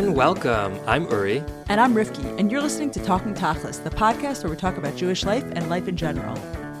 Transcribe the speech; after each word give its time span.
and 0.00 0.16
welcome. 0.16 0.80
I'm 0.86 1.04
Uri. 1.10 1.44
And 1.68 1.78
I'm 1.78 1.92
Rifki, 1.92 2.24
and 2.38 2.50
you're 2.50 2.62
listening 2.62 2.90
to 2.92 3.04
Talking 3.04 3.34
Tachlis, 3.34 3.84
the 3.84 3.90
podcast 3.90 4.42
where 4.42 4.50
we 4.50 4.56
talk 4.56 4.78
about 4.78 4.96
Jewish 4.96 5.26
life 5.26 5.44
and 5.52 5.68
life 5.68 5.88
in 5.88 5.96
general. 5.98 6.34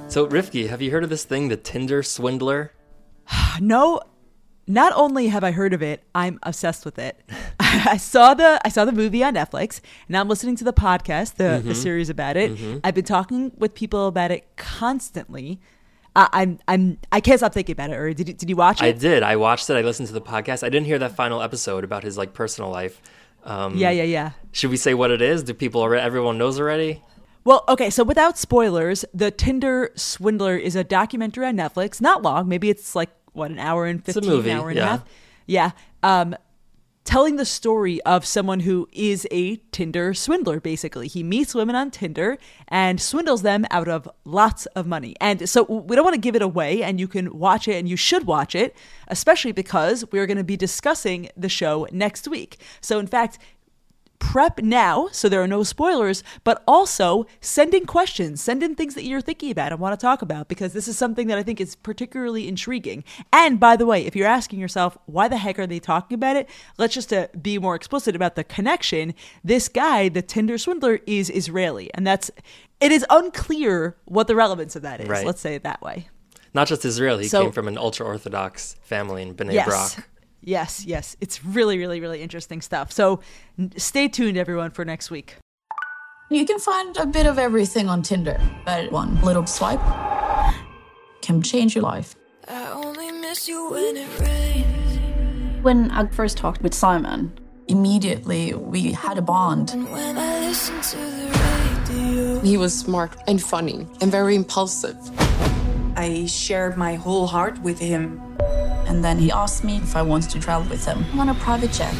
So, 0.08 0.26
Rifki, 0.26 0.70
have 0.70 0.80
you 0.80 0.90
heard 0.90 1.04
of 1.04 1.10
this 1.10 1.24
thing, 1.24 1.48
the 1.48 1.58
Tinder 1.58 2.02
swindler? 2.02 2.72
no, 3.60 4.00
not 4.66 4.94
only 4.96 5.26
have 5.26 5.44
I 5.44 5.50
heard 5.50 5.74
of 5.74 5.82
it, 5.82 6.02
I'm 6.14 6.38
obsessed 6.44 6.86
with 6.86 6.98
it. 6.98 7.20
I 7.60 7.98
saw 7.98 8.32
the 8.32 8.58
I 8.64 8.70
saw 8.70 8.86
the 8.86 8.92
movie 8.92 9.22
on 9.22 9.34
Netflix, 9.34 9.82
and 10.08 10.16
I'm 10.16 10.26
listening 10.26 10.56
to 10.56 10.64
the 10.64 10.72
podcast, 10.72 11.34
the, 11.34 11.44
mm-hmm. 11.44 11.68
the 11.68 11.74
series 11.74 12.08
about 12.08 12.38
it. 12.38 12.54
Mm-hmm. 12.54 12.78
I've 12.82 12.94
been 12.94 13.04
talking 13.04 13.52
with 13.58 13.74
people 13.74 14.06
about 14.06 14.30
it 14.30 14.46
constantly. 14.56 15.60
Uh, 16.16 16.28
I'm 16.32 16.58
I'm 16.66 16.98
I 17.12 17.20
can't 17.20 17.38
stop 17.38 17.54
thinking 17.54 17.72
about 17.72 17.90
it. 17.90 17.94
Or 17.94 18.12
did 18.12 18.28
you, 18.28 18.34
did 18.34 18.48
you 18.48 18.56
watch 18.56 18.82
it? 18.82 18.84
I 18.84 18.92
did. 18.92 19.22
I 19.22 19.36
watched 19.36 19.70
it. 19.70 19.74
I 19.74 19.82
listened 19.82 20.08
to 20.08 20.14
the 20.14 20.20
podcast. 20.20 20.64
I 20.64 20.68
didn't 20.68 20.86
hear 20.86 20.98
that 20.98 21.12
final 21.12 21.40
episode 21.40 21.84
about 21.84 22.02
his 22.02 22.18
like 22.18 22.34
personal 22.34 22.70
life. 22.70 23.00
Um, 23.44 23.76
yeah, 23.76 23.90
yeah, 23.90 24.02
yeah. 24.02 24.30
Should 24.52 24.70
we 24.70 24.76
say 24.76 24.92
what 24.94 25.10
it 25.10 25.22
is? 25.22 25.42
Do 25.42 25.54
people 25.54 25.80
already? 25.80 26.02
Everyone 26.02 26.36
knows 26.36 26.58
already. 26.58 27.02
Well, 27.44 27.64
okay, 27.68 27.88
so 27.88 28.04
without 28.04 28.36
spoilers, 28.36 29.04
the 29.14 29.30
Tinder 29.30 29.92
Swindler 29.96 30.56
is 30.56 30.76
a 30.76 30.84
documentary 30.84 31.46
on 31.46 31.56
Netflix. 31.56 32.00
Not 32.00 32.22
long, 32.22 32.48
maybe 32.48 32.68
it's 32.68 32.94
like 32.94 33.10
what 33.32 33.50
an 33.50 33.58
hour 33.58 33.86
and 33.86 34.04
fifteen, 34.04 34.24
it's 34.24 34.28
a 34.28 34.30
movie, 34.30 34.50
hour 34.50 34.68
and 34.68 34.76
yeah. 34.76 34.84
a 34.84 34.88
half. 34.88 35.04
Yeah. 35.46 35.70
Um, 36.02 36.36
telling 37.04 37.36
the 37.36 37.44
story 37.44 38.00
of 38.02 38.24
someone 38.26 38.60
who 38.60 38.88
is 38.92 39.26
a 39.30 39.56
Tinder 39.72 40.14
swindler, 40.14 40.60
basically. 40.60 41.08
He 41.08 41.22
meets 41.22 41.54
women 41.54 41.74
on 41.74 41.90
Tinder 41.90 42.38
and 42.68 43.00
swindles 43.00 43.42
them 43.42 43.64
out 43.70 43.88
of 43.88 44.08
lots 44.24 44.66
of 44.66 44.86
money. 44.86 45.16
And 45.20 45.48
so 45.48 45.62
we 45.64 45.96
don't 45.96 46.04
want 46.04 46.14
to 46.14 46.20
give 46.20 46.36
it 46.36 46.42
away, 46.42 46.82
and 46.82 47.00
you 47.00 47.08
can 47.08 47.38
watch 47.38 47.66
it 47.68 47.76
and 47.76 47.88
you 47.88 47.96
should 47.96 48.26
watch 48.26 48.54
it, 48.54 48.76
especially 49.08 49.52
because 49.52 50.04
we're 50.12 50.26
going 50.26 50.36
to 50.36 50.44
be 50.44 50.56
discussing 50.56 51.30
the 51.36 51.48
show 51.48 51.86
next 51.90 52.28
week. 52.28 52.58
So, 52.80 52.98
in 52.98 53.06
fact, 53.06 53.38
prep 54.20 54.60
now 54.60 55.08
so 55.10 55.28
there 55.28 55.42
are 55.42 55.48
no 55.48 55.64
spoilers, 55.64 56.22
but 56.44 56.62
also 56.68 57.26
send 57.40 57.74
in 57.74 57.86
questions, 57.86 58.40
send 58.40 58.62
in 58.62 58.76
things 58.76 58.94
that 58.94 59.04
you're 59.04 59.20
thinking 59.20 59.50
about 59.50 59.72
and 59.72 59.80
want 59.80 59.98
to 59.98 60.02
talk 60.02 60.22
about 60.22 60.46
because 60.46 60.72
this 60.72 60.86
is 60.86 60.96
something 60.96 61.26
that 61.26 61.38
I 61.38 61.42
think 61.42 61.60
is 61.60 61.74
particularly 61.74 62.46
intriguing. 62.46 63.02
And 63.32 63.58
by 63.58 63.74
the 63.76 63.86
way, 63.86 64.06
if 64.06 64.14
you're 64.14 64.28
asking 64.28 64.60
yourself, 64.60 64.96
why 65.06 65.26
the 65.26 65.38
heck 65.38 65.58
are 65.58 65.66
they 65.66 65.80
talking 65.80 66.14
about 66.14 66.36
it? 66.36 66.48
Let's 66.78 66.94
just 66.94 67.12
uh, 67.12 67.26
be 67.42 67.58
more 67.58 67.74
explicit 67.74 68.14
about 68.14 68.36
the 68.36 68.44
connection. 68.44 69.14
This 69.42 69.68
guy, 69.68 70.08
the 70.08 70.22
Tinder 70.22 70.58
swindler, 70.58 71.00
is 71.06 71.30
Israeli. 71.30 71.92
And 71.94 72.06
that's, 72.06 72.30
it 72.80 72.92
is 72.92 73.04
unclear 73.10 73.96
what 74.04 74.28
the 74.28 74.36
relevance 74.36 74.76
of 74.76 74.82
that 74.82 75.00
is. 75.00 75.08
Right. 75.08 75.26
Let's 75.26 75.40
say 75.40 75.54
it 75.54 75.64
that 75.64 75.82
way. 75.82 76.08
Not 76.52 76.66
just 76.68 76.84
Israeli, 76.84 77.24
he 77.24 77.28
so, 77.28 77.44
came 77.44 77.52
from 77.52 77.68
an 77.68 77.78
ultra 77.78 78.04
Orthodox 78.06 78.76
family 78.82 79.22
in 79.22 79.34
Bnei 79.34 79.54
yes. 79.54 79.94
Brak. 79.94 80.08
Yes, 80.42 80.84
yes. 80.86 81.16
It's 81.20 81.44
really, 81.44 81.78
really, 81.78 82.00
really 82.00 82.22
interesting 82.22 82.60
stuff. 82.60 82.92
So 82.92 83.20
stay 83.76 84.08
tuned, 84.08 84.36
everyone, 84.36 84.70
for 84.70 84.84
next 84.84 85.10
week. 85.10 85.36
You 86.30 86.46
can 86.46 86.58
find 86.58 86.96
a 86.96 87.06
bit 87.06 87.26
of 87.26 87.38
everything 87.38 87.88
on 87.88 88.02
Tinder, 88.02 88.40
but 88.64 88.92
one 88.92 89.20
little 89.22 89.46
swipe 89.46 89.80
can 91.22 91.42
change 91.42 91.74
your 91.74 91.82
life. 91.82 92.14
I 92.48 92.70
only 92.70 93.10
miss 93.12 93.48
you 93.48 93.70
when 93.70 93.96
it 93.96 94.20
rains. 94.20 95.62
When 95.62 95.90
I 95.90 96.06
first 96.06 96.36
talked 96.38 96.62
with 96.62 96.72
Simon, 96.72 97.32
immediately 97.68 98.54
we 98.54 98.92
had 98.92 99.18
a 99.18 99.22
bond. 99.22 99.70
He 102.44 102.56
was 102.56 102.78
smart 102.78 103.16
and 103.26 103.42
funny 103.42 103.86
and 104.00 104.10
very 104.10 104.36
impulsive. 104.36 104.96
I 105.96 106.26
shared 106.26 106.76
my 106.76 106.94
whole 106.94 107.26
heart 107.26 107.58
with 107.60 107.78
him 107.78 108.20
and 108.86 109.04
then 109.04 109.18
he 109.18 109.30
asked 109.30 109.62
me 109.62 109.76
if 109.76 109.94
I 109.94 110.02
wanted 110.02 110.30
to 110.30 110.40
travel 110.40 110.68
with 110.68 110.84
him 110.84 111.04
on 111.18 111.28
a 111.28 111.34
private 111.34 111.70
jet. 111.70 111.94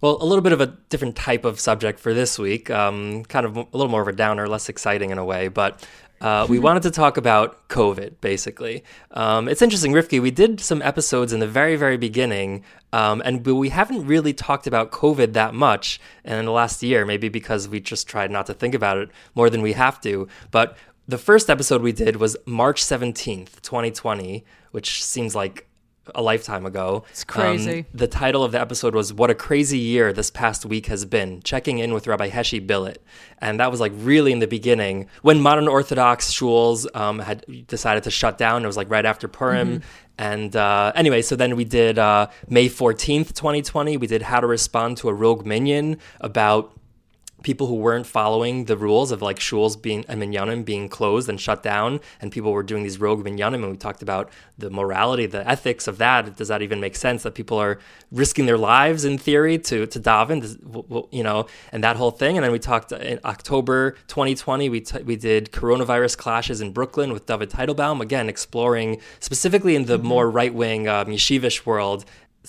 Well, 0.00 0.16
a 0.20 0.24
little 0.24 0.42
bit 0.42 0.52
of 0.52 0.60
a 0.60 0.66
different 0.88 1.16
type 1.16 1.44
of 1.44 1.60
subject 1.60 1.98
for 1.98 2.14
this 2.14 2.38
week, 2.38 2.70
um, 2.70 3.24
kind 3.24 3.46
of 3.46 3.56
a 3.56 3.66
little 3.72 3.88
more 3.88 4.02
of 4.02 4.08
a 4.08 4.12
downer, 4.12 4.48
less 4.48 4.68
exciting 4.68 5.10
in 5.10 5.18
a 5.18 5.24
way, 5.24 5.48
but 5.48 5.86
uh, 6.20 6.46
we 6.48 6.60
wanted 6.60 6.84
to 6.84 6.90
talk 6.92 7.16
about 7.16 7.68
COVID, 7.68 8.20
basically. 8.20 8.84
Um, 9.10 9.48
it's 9.48 9.60
interesting, 9.60 9.92
Rifki, 9.92 10.22
we 10.22 10.30
did 10.30 10.60
some 10.60 10.80
episodes 10.80 11.32
in 11.32 11.40
the 11.40 11.48
very, 11.48 11.74
very 11.74 11.96
beginning, 11.96 12.62
um, 12.92 13.20
and 13.24 13.44
we 13.44 13.70
haven't 13.70 14.06
really 14.06 14.32
talked 14.32 14.68
about 14.68 14.92
COVID 14.92 15.32
that 15.32 15.52
much 15.52 16.00
in 16.24 16.44
the 16.44 16.52
last 16.52 16.80
year, 16.80 17.04
maybe 17.04 17.28
because 17.28 17.68
we 17.68 17.80
just 17.80 18.06
tried 18.06 18.30
not 18.30 18.46
to 18.46 18.54
think 18.54 18.72
about 18.72 18.98
it 18.98 19.08
more 19.34 19.50
than 19.50 19.62
we 19.62 19.72
have 19.72 20.00
to. 20.02 20.28
But 20.52 20.76
the 21.08 21.18
first 21.18 21.50
episode 21.50 21.82
we 21.82 21.92
did 21.92 22.16
was 22.16 22.36
March 22.46 22.82
17th, 22.82 23.60
2020, 23.62 24.44
which 24.70 25.02
seems 25.04 25.34
like 25.34 25.66
a 26.14 26.22
lifetime 26.22 26.66
ago. 26.66 27.04
It's 27.10 27.24
crazy. 27.24 27.80
Um, 27.80 27.86
the 27.94 28.08
title 28.08 28.42
of 28.42 28.52
the 28.52 28.60
episode 28.60 28.94
was 28.94 29.12
"What 29.12 29.30
a 29.30 29.34
Crazy 29.34 29.78
Year 29.78 30.12
This 30.12 30.30
Past 30.30 30.66
Week 30.66 30.86
Has 30.86 31.04
Been." 31.04 31.40
Checking 31.42 31.78
in 31.78 31.94
with 31.94 32.06
Rabbi 32.06 32.28
Heshi 32.28 32.64
Billet, 32.64 33.02
and 33.38 33.60
that 33.60 33.70
was 33.70 33.80
like 33.80 33.92
really 33.94 34.32
in 34.32 34.40
the 34.40 34.46
beginning 34.46 35.08
when 35.22 35.40
modern 35.40 35.68
Orthodox 35.68 36.32
shuls 36.32 36.86
um, 36.96 37.20
had 37.20 37.44
decided 37.66 38.02
to 38.04 38.10
shut 38.10 38.36
down. 38.36 38.64
It 38.64 38.66
was 38.66 38.76
like 38.76 38.90
right 38.90 39.06
after 39.06 39.28
Purim. 39.28 39.78
Mm-hmm. 39.78 39.88
And 40.18 40.54
uh, 40.56 40.92
anyway, 40.94 41.22
so 41.22 41.36
then 41.36 41.56
we 41.56 41.64
did 41.64 41.98
uh, 41.98 42.28
May 42.48 42.68
14th, 42.68 43.32
2020. 43.34 43.96
We 43.96 44.06
did 44.06 44.22
How 44.22 44.40
to 44.40 44.46
Respond 44.46 44.98
to 44.98 45.08
a 45.08 45.14
Rogue 45.14 45.46
Minyan 45.46 45.98
about 46.20 46.78
people 47.42 47.66
who 47.66 47.74
weren't 47.74 48.06
following 48.06 48.64
the 48.66 48.76
rules 48.76 49.10
of 49.10 49.22
like 49.22 49.38
shuls 49.38 49.80
being 49.80 50.04
and 50.08 50.22
minyanim 50.22 50.64
being 50.64 50.88
closed 50.88 51.28
and 51.28 51.40
shut 51.40 51.62
down, 51.62 52.00
and 52.20 52.32
people 52.32 52.52
were 52.52 52.62
doing 52.62 52.82
these 52.82 52.98
rogue 52.98 53.24
minyanim, 53.24 53.62
and 53.62 53.70
we 53.70 53.76
talked 53.76 54.02
about 54.02 54.30
the 54.58 54.70
morality, 54.70 55.26
the 55.26 55.48
ethics 55.48 55.86
of 55.86 55.98
that. 55.98 56.36
Does 56.36 56.48
that 56.48 56.62
even 56.62 56.80
make 56.80 56.96
sense 56.96 57.22
that 57.22 57.34
people 57.34 57.58
are 57.58 57.78
risking 58.10 58.46
their 58.46 58.58
lives 58.58 59.04
in 59.04 59.18
theory 59.18 59.58
to 59.58 59.86
to 59.86 60.00
daven, 60.00 61.06
you 61.10 61.22
know, 61.22 61.46
and 61.72 61.82
that 61.84 61.96
whole 61.96 62.10
thing? 62.10 62.36
And 62.36 62.44
then 62.44 62.52
we 62.52 62.58
talked 62.58 62.92
in 62.92 63.18
October 63.24 63.92
2020. 64.08 64.68
We 64.68 64.80
t- 64.80 65.02
we 65.02 65.16
did 65.16 65.52
coronavirus 65.52 66.16
clashes 66.16 66.60
in 66.60 66.72
Brooklyn 66.72 67.12
with 67.12 67.26
David 67.26 67.50
Teitelbaum, 67.50 68.00
again 68.00 68.28
exploring 68.28 69.00
specifically 69.20 69.74
in 69.74 69.86
the 69.86 69.98
mm-hmm. 69.98 70.06
more 70.06 70.30
right 70.30 70.54
wing 70.54 70.88
um, 70.88 71.06
yeshivish 71.06 71.66
world 71.66 72.04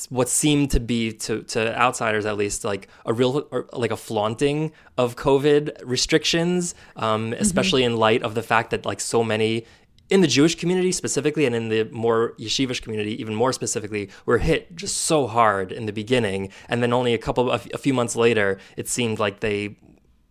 what 0.09 0.27
seemed 0.27 0.71
to 0.71 0.79
be 0.79 1.11
to, 1.11 1.43
to 1.43 1.79
outsiders 1.79 2.25
at 2.25 2.37
least 2.37 2.63
like 2.63 2.87
a 3.05 3.13
real 3.13 3.47
like 3.73 3.91
a 3.91 3.97
flaunting 3.97 4.71
of 4.97 5.15
covid 5.15 5.71
restrictions 5.83 6.73
um, 6.95 7.31
mm-hmm. 7.31 7.41
especially 7.41 7.83
in 7.83 7.97
light 7.97 8.23
of 8.23 8.35
the 8.35 8.43
fact 8.43 8.71
that 8.71 8.85
like 8.85 8.99
so 8.99 9.23
many 9.23 9.65
in 10.09 10.21
the 10.21 10.27
jewish 10.27 10.55
community 10.55 10.91
specifically 10.91 11.45
and 11.45 11.55
in 11.55 11.69
the 11.69 11.83
more 11.85 12.33
yeshivish 12.39 12.81
community 12.81 13.19
even 13.21 13.35
more 13.35 13.53
specifically 13.53 14.09
were 14.25 14.39
hit 14.39 14.75
just 14.75 14.97
so 14.97 15.27
hard 15.27 15.71
in 15.71 15.85
the 15.85 15.93
beginning 15.93 16.49
and 16.69 16.81
then 16.81 16.91
only 16.91 17.13
a 17.13 17.19
couple 17.19 17.51
a 17.51 17.59
few 17.59 17.93
months 17.93 18.15
later 18.15 18.57
it 18.77 18.87
seemed 18.87 19.19
like 19.19 19.41
they 19.41 19.75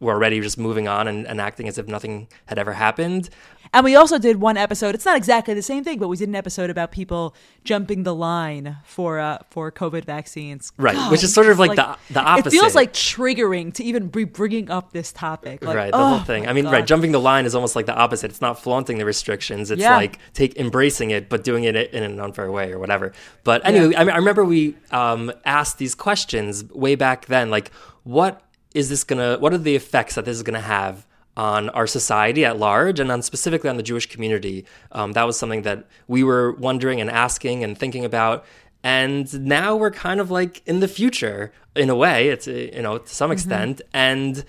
were 0.01 0.15
already 0.15 0.41
just 0.41 0.59
moving 0.59 0.89
on 0.89 1.07
and, 1.07 1.27
and 1.29 1.41
acting 1.41 1.69
as 1.69 1.79
if 1.79 1.87
nothing 1.87 2.27
had 2.47 2.59
ever 2.59 2.73
happened 2.73 3.31
and 3.73 3.85
we 3.85 3.97
also 3.97 4.19
did 4.19 4.41
one 4.41 4.57
episode. 4.57 4.95
It's 4.95 5.05
not 5.05 5.17
exactly 5.17 5.55
the 5.55 5.63
same 5.63 5.83
thing, 5.85 5.99
but 5.99 6.09
we 6.09 6.17
did 6.17 6.29
an 6.29 6.35
episode 6.35 6.69
about 6.69 6.93
people 6.93 7.35
jumping 7.65 8.03
the 8.03 8.15
line 8.15 8.77
for 8.85 9.19
uh, 9.19 9.39
for 9.51 9.73
COVID 9.73 10.05
vaccines. 10.05 10.73
Right, 10.77 10.95
God, 10.95 11.11
which 11.11 11.25
is 11.25 11.33
sort 11.33 11.47
of 11.47 11.59
like, 11.59 11.77
like, 11.77 11.99
the 12.09 12.15
the 12.15 12.21
opposite. 12.21 12.49
It 12.49 12.51
feels 12.61 12.75
like 12.75 12.93
triggering 12.93 13.73
to 13.75 13.85
even 13.85 14.09
be 14.09 14.25
bringing 14.25 14.71
up 14.71 14.93
this 14.93 15.13
topic. 15.13 15.65
Like, 15.65 15.77
right, 15.77 15.91
the 15.91 15.99
oh, 15.99 16.07
whole 16.09 16.19
thing. 16.21 16.47
I 16.47 16.53
mean, 16.53 16.65
God. 16.65 16.73
right, 16.73 16.87
jumping 16.87 17.13
the 17.13 17.21
line 17.21 17.47
is 17.47 17.55
almost 17.55 17.75
like 17.75 17.87
the 17.87 17.97
opposite. 17.97 18.31
It's 18.31 18.41
not 18.41 18.63
flaunting 18.63 18.99
the 18.99 19.05
restrictions. 19.05 19.71
It's 19.71 19.81
yeah. 19.81 19.97
like 19.97 20.19
take 20.35 20.57
embracing 20.59 21.11
it, 21.11 21.29
but 21.29 21.43
doing 21.45 21.65
it 21.65 21.77
in 21.77 22.03
an 22.03 22.21
unfair 22.21 22.51
way 22.53 22.73
or 22.73 22.79
whatever. 22.79 23.13
But 23.45 23.65
anyway, 23.65 23.93
yeah. 23.93 24.01
I, 24.01 24.05
mean, 24.05 24.15
I 24.15 24.19
remember 24.19 24.45
we 24.45 24.77
um, 24.91 25.33
asked 25.45 25.79
these 25.79 25.95
questions 25.95 26.65
way 26.65 26.95
back 26.95 27.27
then, 27.27 27.51
like 27.51 27.71
what 28.05 28.43
is 28.75 28.89
this 28.89 29.05
gonna? 29.05 29.39
What 29.39 29.53
are 29.53 29.59
the 29.59 29.77
effects 29.77 30.17
that 30.17 30.25
this 30.25 30.37
is 30.37 30.43
gonna 30.43 30.61
have? 30.61 31.07
On 31.37 31.69
our 31.71 31.87
society 31.87 32.45
at 32.45 32.59
large 32.59 33.01
and 33.01 33.11
on 33.11 33.23
specifically 33.23 33.71
on 33.71 33.77
the 33.77 33.83
Jewish 33.83 34.07
community. 34.07 34.67
Um, 34.93 35.13
that 35.13 35.25
was 35.25 35.39
something 35.39 35.63
that 35.63 35.87
we 36.07 36.23
were 36.23 36.53
wondering 36.53 37.01
and 37.01 37.11
asking 37.11 37.65
and 37.65 37.77
thinking 37.77 38.05
about. 38.05 38.45
And 38.83 39.47
now 39.47 39.77
we're 39.77 39.93
kind 39.93 40.21
of 40.21 40.31
like 40.31 40.61
in 40.67 40.81
the 40.81 40.89
future 40.89 41.53
in 41.75 41.89
a 41.89 41.97
way, 41.97 42.29
it's, 42.29 42.49
uh, 42.49 42.71
you 42.75 42.83
know, 42.83 42.99
to 42.99 43.09
some 43.09 43.27
mm-hmm. 43.27 43.33
extent. 43.33 43.81
And 43.95 44.45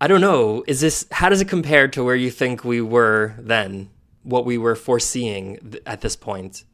I 0.00 0.06
don't 0.06 0.20
know, 0.20 0.64
is 0.66 0.80
this, 0.80 1.06
how 1.10 1.28
does 1.28 1.40
it 1.40 1.48
compare 1.48 1.88
to 1.88 2.04
where 2.04 2.14
you 2.14 2.30
think 2.30 2.64
we 2.64 2.80
were 2.80 3.34
then, 3.38 3.90
what 4.22 4.44
we 4.44 4.58
were 4.58 4.76
foreseeing 4.76 5.58
th- 5.58 5.82
at 5.86 6.00
this 6.00 6.14
point? 6.14 6.64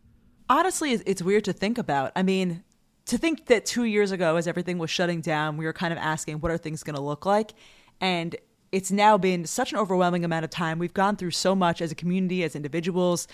Honestly, 0.48 0.92
it's 0.92 1.22
weird 1.22 1.44
to 1.44 1.52
think 1.52 1.78
about. 1.78 2.12
I 2.14 2.22
mean, 2.22 2.62
to 3.06 3.18
think 3.18 3.46
that 3.46 3.64
two 3.64 3.84
years 3.84 4.10
ago, 4.10 4.36
as 4.36 4.46
everything 4.46 4.78
was 4.78 4.90
shutting 4.90 5.20
down, 5.20 5.56
we 5.56 5.64
were 5.64 5.72
kind 5.72 5.92
of 5.92 5.98
asking, 5.98 6.40
what 6.40 6.52
are 6.52 6.58
things 6.58 6.82
going 6.82 6.96
to 6.96 7.02
look 7.02 7.24
like? 7.24 7.52
And 8.00 8.36
it's 8.76 8.92
now 8.92 9.16
been 9.16 9.46
such 9.46 9.72
an 9.72 9.78
overwhelming 9.78 10.22
amount 10.22 10.44
of 10.44 10.50
time. 10.50 10.78
We've 10.78 10.92
gone 10.92 11.16
through 11.16 11.30
so 11.30 11.54
much 11.54 11.80
as 11.80 11.90
a 11.90 11.94
community, 11.94 12.44
as 12.44 12.54
individuals. 12.54 13.26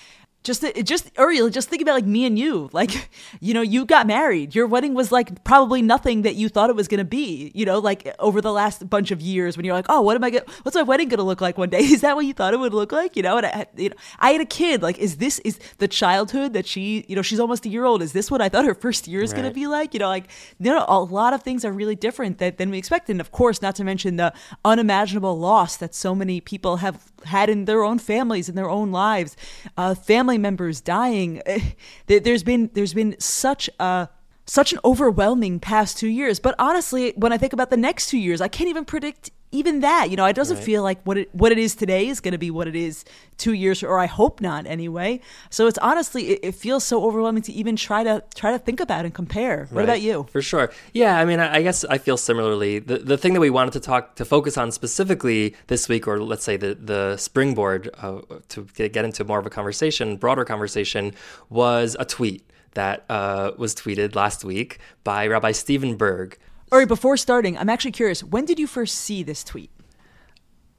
Just 0.43 0.65
just 0.85 1.11
Uriel, 1.17 1.51
just 1.51 1.69
think 1.69 1.83
about 1.83 1.95
like 1.95 2.07
me 2.07 2.27
and 2.27 2.39
you. 2.39 2.69
Like, 2.73 3.11
you 3.41 3.55
know, 3.55 3.63
you 3.63 3.85
got 3.85 4.07
married. 4.07 4.55
Your 4.55 4.67
wedding 4.67 4.95
was 4.95 5.13
like 5.13 5.45
probably 5.45 5.83
nothing 5.83 6.23
that 6.23 6.35
you 6.35 6.49
thought 6.49 6.71
it 6.71 6.77
was 6.77 6.89
going 6.89 6.99
to 6.99 7.05
be. 7.05 7.53
You 7.55 7.65
know, 7.65 7.79
like 7.79 8.15
over 8.19 8.41
the 8.41 8.53
last 8.53 8.89
bunch 8.89 9.11
of 9.11 9.21
years, 9.21 9.57
when 9.57 9.65
you're 9.65 9.75
like, 9.75 9.87
oh, 9.89 10.01
what 10.01 10.17
am 10.17 10.25
I 10.25 10.31
going? 10.31 10.45
What's 10.63 10.75
my 10.75 10.83
wedding 10.83 11.09
going 11.09 11.19
to 11.19 11.25
look 11.25 11.41
like 11.41 11.59
one 11.59 11.71
day? 11.71 11.79
Is 11.93 12.01
that 12.01 12.17
what 12.17 12.27
you 12.27 12.33
thought 12.33 12.55
it 12.55 12.59
would 12.59 12.75
look 12.75 12.93
like? 12.93 13.17
You 13.17 13.23
know, 13.23 13.37
and 13.37 13.47
I, 13.47 13.67
you 13.77 13.91
know, 13.91 13.97
I 14.19 14.31
had 14.31 14.41
a 14.41 14.47
kid. 14.47 14.83
Like, 14.83 14.99
is 14.99 15.17
this 15.17 15.39
is 15.41 15.59
the 15.79 15.89
childhood 15.89 16.53
that 16.55 16.67
she? 16.67 17.05
You 17.09 17.17
know, 17.17 17.23
she's 17.23 17.41
almost 17.41 17.67
a 17.67 17.69
year 17.69 17.85
old. 17.85 18.03
Is 18.03 18.13
this 18.13 18.31
what 18.31 18.41
I 18.41 18.49
thought 18.49 18.65
her 18.65 18.75
first 18.87 19.07
year 19.07 19.23
is 19.23 19.31
right. 19.33 19.43
going 19.43 19.51
to 19.51 19.55
be 19.55 19.67
like? 19.67 19.95
You 19.95 20.01
know, 20.01 20.09
like 20.09 20.29
you 20.59 20.71
know, 20.71 20.85
a 20.89 21.01
lot 21.01 21.33
of 21.33 21.43
things 21.43 21.65
are 21.65 21.73
really 21.73 21.97
different 21.97 22.39
that, 22.39 22.59
than 22.59 22.71
we 22.71 22.79
expected. 22.79 23.13
And 23.13 23.21
of 23.21 23.33
course, 23.33 23.63
not 23.63 23.77
to 23.77 23.85
mention 23.85 24.17
the 24.17 24.33
unimaginable 24.65 25.39
loss 25.39 25.77
that 25.77 25.95
so 25.95 26.15
many 26.15 26.41
people 26.41 26.79
have 26.79 27.13
had 27.25 27.49
in 27.49 27.67
their 27.67 27.83
own 27.83 27.99
families 27.99 28.49
in 28.49 28.55
their 28.55 28.69
own 28.69 28.93
lives, 28.93 29.37
uh, 29.77 29.95
family 29.95 30.32
members 30.39 30.81
dying. 30.81 31.43
Eh, 31.47 31.61
there's 32.07 32.43
been 32.43 32.71
there's 32.75 32.95
been 32.95 33.17
such 33.19 33.69
a 33.79 34.09
such 34.47 34.73
an 34.73 34.79
overwhelming 34.85 35.61
past 35.61 35.99
two 35.99 36.09
years. 36.09 36.41
But 36.41 36.55
honestly, 36.59 37.13
when 37.17 37.33
I 37.33 37.39
think 37.39 37.53
about 37.53 37.71
the 37.71 37.77
next 37.77 38.09
two 38.09 38.19
years, 38.19 38.41
I 38.41 38.49
can't 38.49 38.69
even 38.69 38.85
predict 38.85 39.31
even 39.53 39.81
that. 39.81 40.11
You 40.11 40.17
know, 40.17 40.25
it 40.25 40.35
doesn't 40.35 40.57
right. 40.57 40.65
feel 40.65 40.83
like 40.83 41.01
what 41.05 41.19
it 41.19 41.35
what 41.35 41.53
it 41.53 41.59
is 41.59 41.75
today 41.75 42.09
is 42.09 42.21
going 42.21 42.33
to 42.33 42.39
be 42.39 42.51
what 42.51 42.67
it 42.67 42.75
is 42.75 43.05
two 43.37 43.53
years, 43.53 43.83
or 43.83 43.99
I 43.99 44.07
hope 44.07 44.41
not 44.41 44.67
anyway. 44.67 45.21
So 45.51 45.67
it's 45.67 45.79
honestly, 45.79 46.31
it, 46.31 46.41
it, 46.43 46.55
feels 46.55 46.85
so 46.85 47.05
overwhelming 47.05 47.43
to 47.45 47.53
even 47.53 47.77
try 47.77 48.03
to 48.05 48.23
try 48.35 48.53
to 48.53 48.59
think 48.59 48.81
about 48.81 49.05
and 49.05 49.15
compare. 49.15 49.67
What 49.67 49.81
right. 49.81 49.85
about 49.85 50.01
you? 50.01 50.27
For 50.31 50.43
sure. 50.43 50.73
Yeah, 50.93 51.19
I 51.19 51.25
mean, 51.25 51.41
I, 51.41 51.57
I, 51.57 51.63
guess 51.63 51.85
I 51.85 51.99
feel 51.99 52.17
similarly. 52.17 52.79
The 52.79 52.99
the 52.99 53.19
thing 53.19 53.35
that 53.35 53.41
we 53.41 53.51
wanted 53.51 53.73
to 53.75 53.81
talk 53.81 54.17
to 54.17 54.25
focus 54.25 54.57
on 54.57 54.73
specifically 54.73 55.55
this 55.69 55.89
week, 55.89 56.09
or 56.09 56.21
let's 56.23 56.45
say 56.45 56.57
the 56.57 56.75
the 56.75 57.17
springboard 57.17 57.91
uh, 57.99 58.21
to 58.49 58.65
get 58.65 59.05
into 59.05 59.25
more 59.25 59.39
of 59.39 59.47
a 59.47 59.51
conversation, 59.51 60.17
broader 60.17 60.45
conversation, 60.45 61.13
was 61.51 61.97
a 61.99 62.05
tweet 62.05 62.49
that 62.75 63.05
uh, 63.09 63.53
was 63.59 63.75
tweeted 63.75 64.15
last 64.15 64.45
week 64.45 64.79
by 65.05 65.27
Rabbi 65.27 65.53
Steven 65.53 65.97
Burg. 65.97 66.39
All 66.73 66.79
right, 66.79 66.89
before 66.89 67.19
starting, 67.19 67.59
I'm 67.59 67.69
actually 67.69 67.93
curious. 67.93 68.25
When 68.25 68.47
did 68.47 68.59
you 68.59 68.67
first 68.67 68.95
see 68.95 69.23
this 69.23 69.45
tweet? 69.45 69.71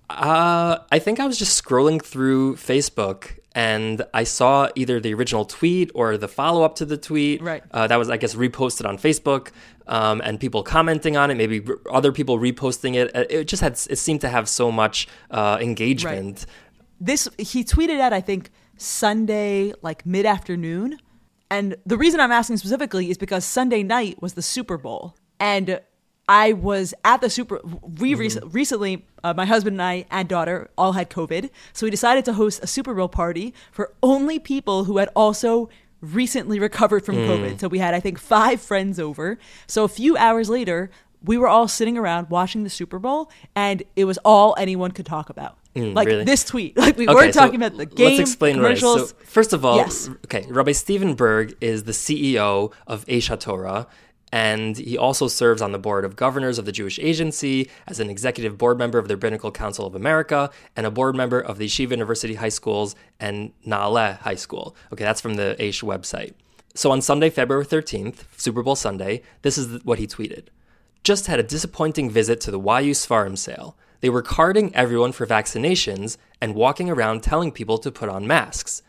Uh, 0.09 0.79
I 0.91 0.97
think 0.97 1.19
I 1.19 1.27
was 1.27 1.37
just 1.37 1.63
scrolling 1.63 2.03
through 2.03 2.55
Facebook 2.55 3.37
and 3.53 4.03
I 4.11 4.23
saw 4.23 4.69
either 4.73 4.99
the 4.99 5.13
original 5.13 5.45
tweet 5.45 5.91
or 5.93 6.17
the 6.17 6.27
follow 6.27 6.63
up 6.63 6.77
to 6.77 6.85
the 6.85 6.97
tweet. 6.97 7.43
Right. 7.43 7.63
Uh, 7.69 7.85
that 7.85 7.97
was, 7.97 8.09
I 8.09 8.17
guess, 8.17 8.33
reposted 8.33 8.87
on 8.87 8.97
Facebook, 8.97 9.51
um, 9.85 10.19
and 10.21 10.39
people 10.39 10.63
commenting 10.63 11.15
on 11.15 11.29
it. 11.29 11.35
Maybe 11.35 11.63
other 11.91 12.11
people 12.11 12.39
reposting 12.39 12.95
it. 12.95 13.15
Uh, 13.15 13.25
it 13.29 13.45
just 13.45 13.61
had. 13.61 13.73
It 13.87 13.97
seemed 13.97 14.21
to 14.21 14.29
have 14.29 14.49
so 14.49 14.71
much 14.71 15.07
uh, 15.29 15.59
engagement. 15.61 16.39
Right. 16.39 16.45
This 16.99 17.29
he 17.37 17.63
tweeted 17.63 17.99
at 17.99 18.13
I 18.13 18.21
think 18.21 18.49
Sunday 18.77 19.73
like 19.83 20.03
mid 20.07 20.25
afternoon, 20.25 20.97
and 21.51 21.75
the 21.85 21.97
reason 21.97 22.19
I'm 22.19 22.31
asking 22.31 22.57
specifically 22.57 23.11
is 23.11 23.19
because 23.19 23.45
Sunday 23.45 23.83
night 23.83 24.19
was 24.19 24.33
the 24.33 24.41
Super 24.41 24.79
Bowl, 24.79 25.15
and 25.43 25.81
I 26.29 26.53
was 26.53 26.93
at 27.03 27.19
the 27.19 27.29
Super. 27.29 27.59
We 27.99 28.13
mm-hmm. 28.13 28.47
recently, 28.49 29.05
uh, 29.25 29.33
my 29.33 29.45
husband 29.45 29.73
and 29.75 29.81
I 29.81 30.05
and 30.09 30.29
daughter 30.29 30.69
all 30.77 30.93
had 30.93 31.09
COVID, 31.09 31.49
so 31.73 31.85
we 31.85 31.91
decided 31.91 32.23
to 32.25 32.33
host 32.33 32.63
a 32.63 32.67
Super 32.67 32.93
Bowl 32.93 33.09
party 33.09 33.53
for 33.71 33.93
only 34.01 34.39
people 34.39 34.85
who 34.85 34.99
had 34.99 35.09
also 35.17 35.69
recently 35.99 36.59
recovered 36.59 37.05
from 37.05 37.15
mm. 37.15 37.27
COVID. 37.27 37.59
So 37.59 37.67
we 37.67 37.79
had, 37.79 37.93
I 37.93 37.99
think, 37.99 38.19
five 38.19 38.61
friends 38.61 38.99
over. 38.99 39.37
So 39.67 39.83
a 39.83 39.89
few 39.89 40.15
hours 40.15 40.49
later, 40.49 40.89
we 41.21 41.37
were 41.37 41.47
all 41.47 41.67
sitting 41.67 41.97
around 41.97 42.29
watching 42.29 42.63
the 42.63 42.69
Super 42.69 42.99
Bowl, 42.99 43.29
and 43.53 43.83
it 43.97 44.05
was 44.05 44.17
all 44.23 44.55
anyone 44.57 44.91
could 44.91 45.05
talk 45.05 45.29
about. 45.29 45.57
Mm, 45.75 45.93
like 45.93 46.07
really? 46.07 46.23
this 46.23 46.45
tweet. 46.45 46.77
Like 46.83 46.97
we 46.97 47.05
okay, 47.05 47.15
weren't 47.15 47.33
talking 47.33 47.59
so 47.59 47.67
about 47.67 47.77
the 47.77 47.85
game. 47.85 48.17
Let's 48.17 48.29
explain 48.29 48.55
commercials. 48.55 48.97
Right. 48.97 49.07
So 49.09 49.25
first 49.25 49.51
of 49.51 49.65
all, 49.65 49.75
yes. 49.75 50.09
okay, 50.25 50.45
Rabbi 50.47 50.71
Steven 50.71 51.15
Burg 51.15 51.55
is 51.59 51.83
the 51.83 51.91
CEO 51.91 52.71
of 52.87 53.05
Aish 53.05 53.29
HaTorah, 53.29 53.87
and 54.33 54.77
he 54.77 54.97
also 54.97 55.27
serves 55.27 55.61
on 55.61 55.73
the 55.73 55.77
board 55.77 56.03
of 56.03 56.15
governors 56.15 56.57
of 56.57 56.65
the 56.65 56.71
Jewish 56.71 56.97
Agency 56.97 57.69
as 57.85 57.99
an 57.99 58.09
executive 58.09 58.57
board 58.57 58.79
member 58.79 58.97
of 58.97 59.07
the 59.07 59.13
Rabbinical 59.13 59.51
Council 59.51 59.85
of 59.85 59.93
America 59.93 60.49
and 60.75 60.87
a 60.87 60.91
board 60.91 61.15
member 61.15 61.39
of 61.39 61.59
the 61.59 61.67
Yeshiva 61.67 61.91
University 61.91 62.33
High 62.33 62.49
Schools 62.49 62.95
and 63.19 63.53
Naale 63.63 64.17
High 64.17 64.33
School. 64.33 64.75
Okay, 64.91 65.03
that's 65.03 65.21
from 65.21 65.35
the 65.35 65.55
Aish 65.59 65.83
website. 65.83 66.33
So 66.73 66.89
on 66.89 67.03
Sunday, 67.03 67.29
February 67.29 67.63
13th, 67.63 68.23
Super 68.35 68.63
Bowl 68.63 68.75
Sunday, 68.75 69.21
this 69.43 69.55
is 69.55 69.83
what 69.83 69.99
he 69.99 70.07
tweeted. 70.07 70.45
Just 71.03 71.27
had 71.27 71.39
a 71.39 71.43
disappointing 71.43 72.09
visit 72.09 72.41
to 72.41 72.49
the 72.49 72.59
YU 72.59 72.93
Sfarim 72.93 73.37
sale. 73.37 73.77
They 74.01 74.09
were 74.09 74.23
carding 74.23 74.73
everyone 74.73 75.11
for 75.11 75.27
vaccinations 75.27 76.17
and 76.41 76.55
walking 76.55 76.89
around 76.89 77.21
telling 77.21 77.51
people 77.51 77.77
to 77.77 77.91
put 77.91 78.09
on 78.09 78.25
masks. 78.25 78.81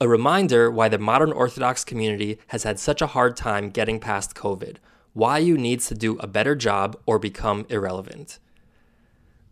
A 0.00 0.08
reminder 0.08 0.70
why 0.70 0.88
the 0.88 0.98
modern 0.98 1.32
Orthodox 1.32 1.84
community 1.84 2.38
has 2.48 2.64
had 2.64 2.78
such 2.78 3.00
a 3.00 3.06
hard 3.08 3.36
time 3.36 3.70
getting 3.70 4.00
past 4.00 4.34
COVID. 4.34 4.76
YU 5.16 5.56
needs 5.56 5.86
to 5.88 5.94
do 5.94 6.18
a 6.18 6.26
better 6.26 6.54
job 6.54 6.96
or 7.06 7.18
become 7.18 7.66
irrelevant. 7.68 8.38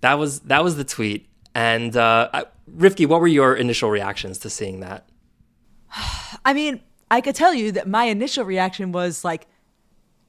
That 0.01 0.15
was 0.15 0.41
that 0.41 0.65
was 0.65 0.77
the 0.77 0.85
tweet. 0.85 1.29
And 1.55 1.97
uh, 1.97 2.29
I, 2.33 2.45
Rivki, 2.71 3.07
what 3.07 3.21
were 3.21 3.29
your 3.29 3.55
initial 3.55 3.91
reactions 3.91 4.39
to 4.39 4.51
seeing 4.51 4.81
that? 4.81 5.09
I 6.45 6.53
mean, 6.55 6.81
I 7.11 7.21
could 7.21 7.35
tell 7.35 7.55
you 7.55 7.73
that 7.73 7.87
my 7.89 8.05
initial 8.05 8.45
reaction 8.45 8.91
was 8.91 9.25
like, 9.25 9.47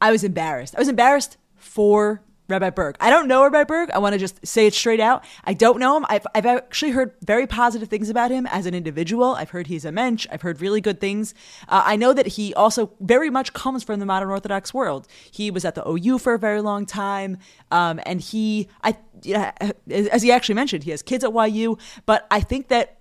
I 0.01 0.11
was 0.11 0.23
embarrassed. 0.23 0.75
I 0.75 0.79
was 0.79 0.89
embarrassed 0.89 1.37
for 1.55 2.21
Rabbi 2.49 2.69
Burg. 2.71 2.97
I 2.99 3.09
don't 3.09 3.27
know 3.27 3.43
Rabbi 3.43 3.63
Burg. 3.63 3.89
I 3.91 3.99
want 3.99 4.13
to 4.13 4.19
just 4.19 4.45
say 4.45 4.67
it 4.67 4.73
straight 4.73 4.99
out. 4.99 5.23
I 5.45 5.53
don't 5.53 5.79
know 5.79 5.95
him. 5.95 6.05
I've, 6.09 6.27
I've 6.35 6.45
actually 6.45 6.91
heard 6.91 7.13
very 7.21 7.47
positive 7.47 7.89
things 7.89 8.09
about 8.09 8.31
him 8.31 8.45
as 8.47 8.65
an 8.65 8.73
individual. 8.73 9.35
I've 9.35 9.51
heard 9.51 9.67
he's 9.67 9.85
a 9.85 9.91
mensch. 9.91 10.27
I've 10.29 10.41
heard 10.41 10.59
really 10.61 10.81
good 10.81 10.99
things. 10.99 11.33
Uh, 11.69 11.83
I 11.85 11.95
know 11.95 12.11
that 12.13 12.27
he 12.27 12.53
also 12.53 12.91
very 12.99 13.29
much 13.29 13.53
comes 13.53 13.83
from 13.83 13.99
the 13.99 14.05
modern 14.05 14.29
Orthodox 14.29 14.73
world. 14.73 15.07
He 15.31 15.51
was 15.51 15.63
at 15.63 15.75
the 15.75 15.87
OU 15.87 16.19
for 16.19 16.33
a 16.33 16.39
very 16.39 16.61
long 16.61 16.85
time. 16.85 17.37
Um, 17.71 18.01
and 18.05 18.19
he, 18.19 18.67
I, 18.83 18.97
yeah, 19.21 19.53
as 19.89 20.21
he 20.21 20.31
actually 20.31 20.55
mentioned, 20.55 20.83
he 20.83 20.91
has 20.91 21.01
kids 21.01 21.23
at 21.23 21.31
YU. 21.33 21.77
But 22.05 22.27
I 22.29 22.41
think 22.41 22.67
that 22.67 22.99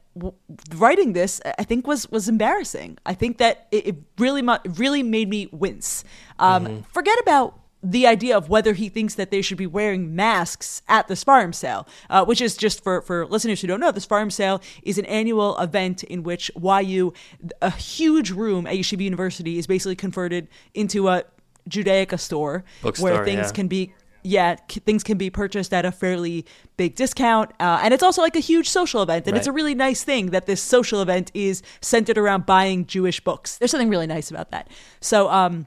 writing 0.74 1.14
this 1.14 1.40
i 1.58 1.64
think 1.64 1.86
was 1.86 2.06
was 2.10 2.28
embarrassing 2.28 2.98
i 3.06 3.14
think 3.14 3.38
that 3.38 3.66
it, 3.70 3.86
it 3.86 3.96
really 4.18 4.46
really 4.76 5.02
made 5.02 5.26
me 5.26 5.48
wince 5.52 6.04
um, 6.38 6.66
mm-hmm. 6.66 6.80
forget 6.92 7.18
about 7.20 7.61
the 7.82 8.06
idea 8.06 8.36
of 8.36 8.48
whether 8.48 8.74
he 8.74 8.88
thinks 8.88 9.16
that 9.16 9.30
they 9.30 9.42
should 9.42 9.58
be 9.58 9.66
wearing 9.66 10.14
masks 10.14 10.82
at 10.88 11.08
the 11.08 11.14
Sfarim 11.14 11.54
sale, 11.54 11.86
uh, 12.08 12.24
which 12.24 12.40
is 12.40 12.56
just 12.56 12.82
for, 12.82 13.02
for 13.02 13.26
listeners 13.26 13.60
who 13.60 13.66
don't 13.66 13.80
know, 13.80 13.90
the 13.90 14.00
Sfarim 14.00 14.30
sale 14.30 14.62
is 14.82 14.98
an 14.98 15.04
annual 15.06 15.58
event 15.58 16.04
in 16.04 16.22
which 16.22 16.50
YU, 16.60 17.12
a 17.60 17.70
huge 17.70 18.30
room 18.30 18.66
at 18.66 18.74
Yeshiva 18.74 19.02
University, 19.02 19.58
is 19.58 19.66
basically 19.66 19.96
converted 19.96 20.48
into 20.74 21.08
a 21.08 21.24
Judaica 21.68 22.18
store 22.18 22.64
Bookstore, 22.82 23.10
where 23.10 23.24
things 23.24 23.46
yeah. 23.46 23.52
can 23.52 23.68
be 23.68 23.92
yeah, 24.24 24.54
things 24.68 25.02
can 25.02 25.18
be 25.18 25.30
purchased 25.30 25.74
at 25.74 25.84
a 25.84 25.90
fairly 25.90 26.46
big 26.76 26.94
discount. 26.94 27.50
Uh, 27.58 27.80
and 27.82 27.92
it's 27.92 28.04
also 28.04 28.22
like 28.22 28.36
a 28.36 28.40
huge 28.40 28.68
social 28.68 29.02
event. 29.02 29.26
And 29.26 29.32
right. 29.32 29.38
it's 29.38 29.48
a 29.48 29.52
really 29.52 29.74
nice 29.74 30.04
thing 30.04 30.26
that 30.26 30.46
this 30.46 30.62
social 30.62 31.02
event 31.02 31.32
is 31.34 31.60
centered 31.80 32.16
around 32.16 32.46
buying 32.46 32.86
Jewish 32.86 33.18
books. 33.18 33.58
There's 33.58 33.72
something 33.72 33.88
really 33.88 34.06
nice 34.06 34.30
about 34.30 34.52
that. 34.52 34.68
So, 35.00 35.28
um, 35.28 35.66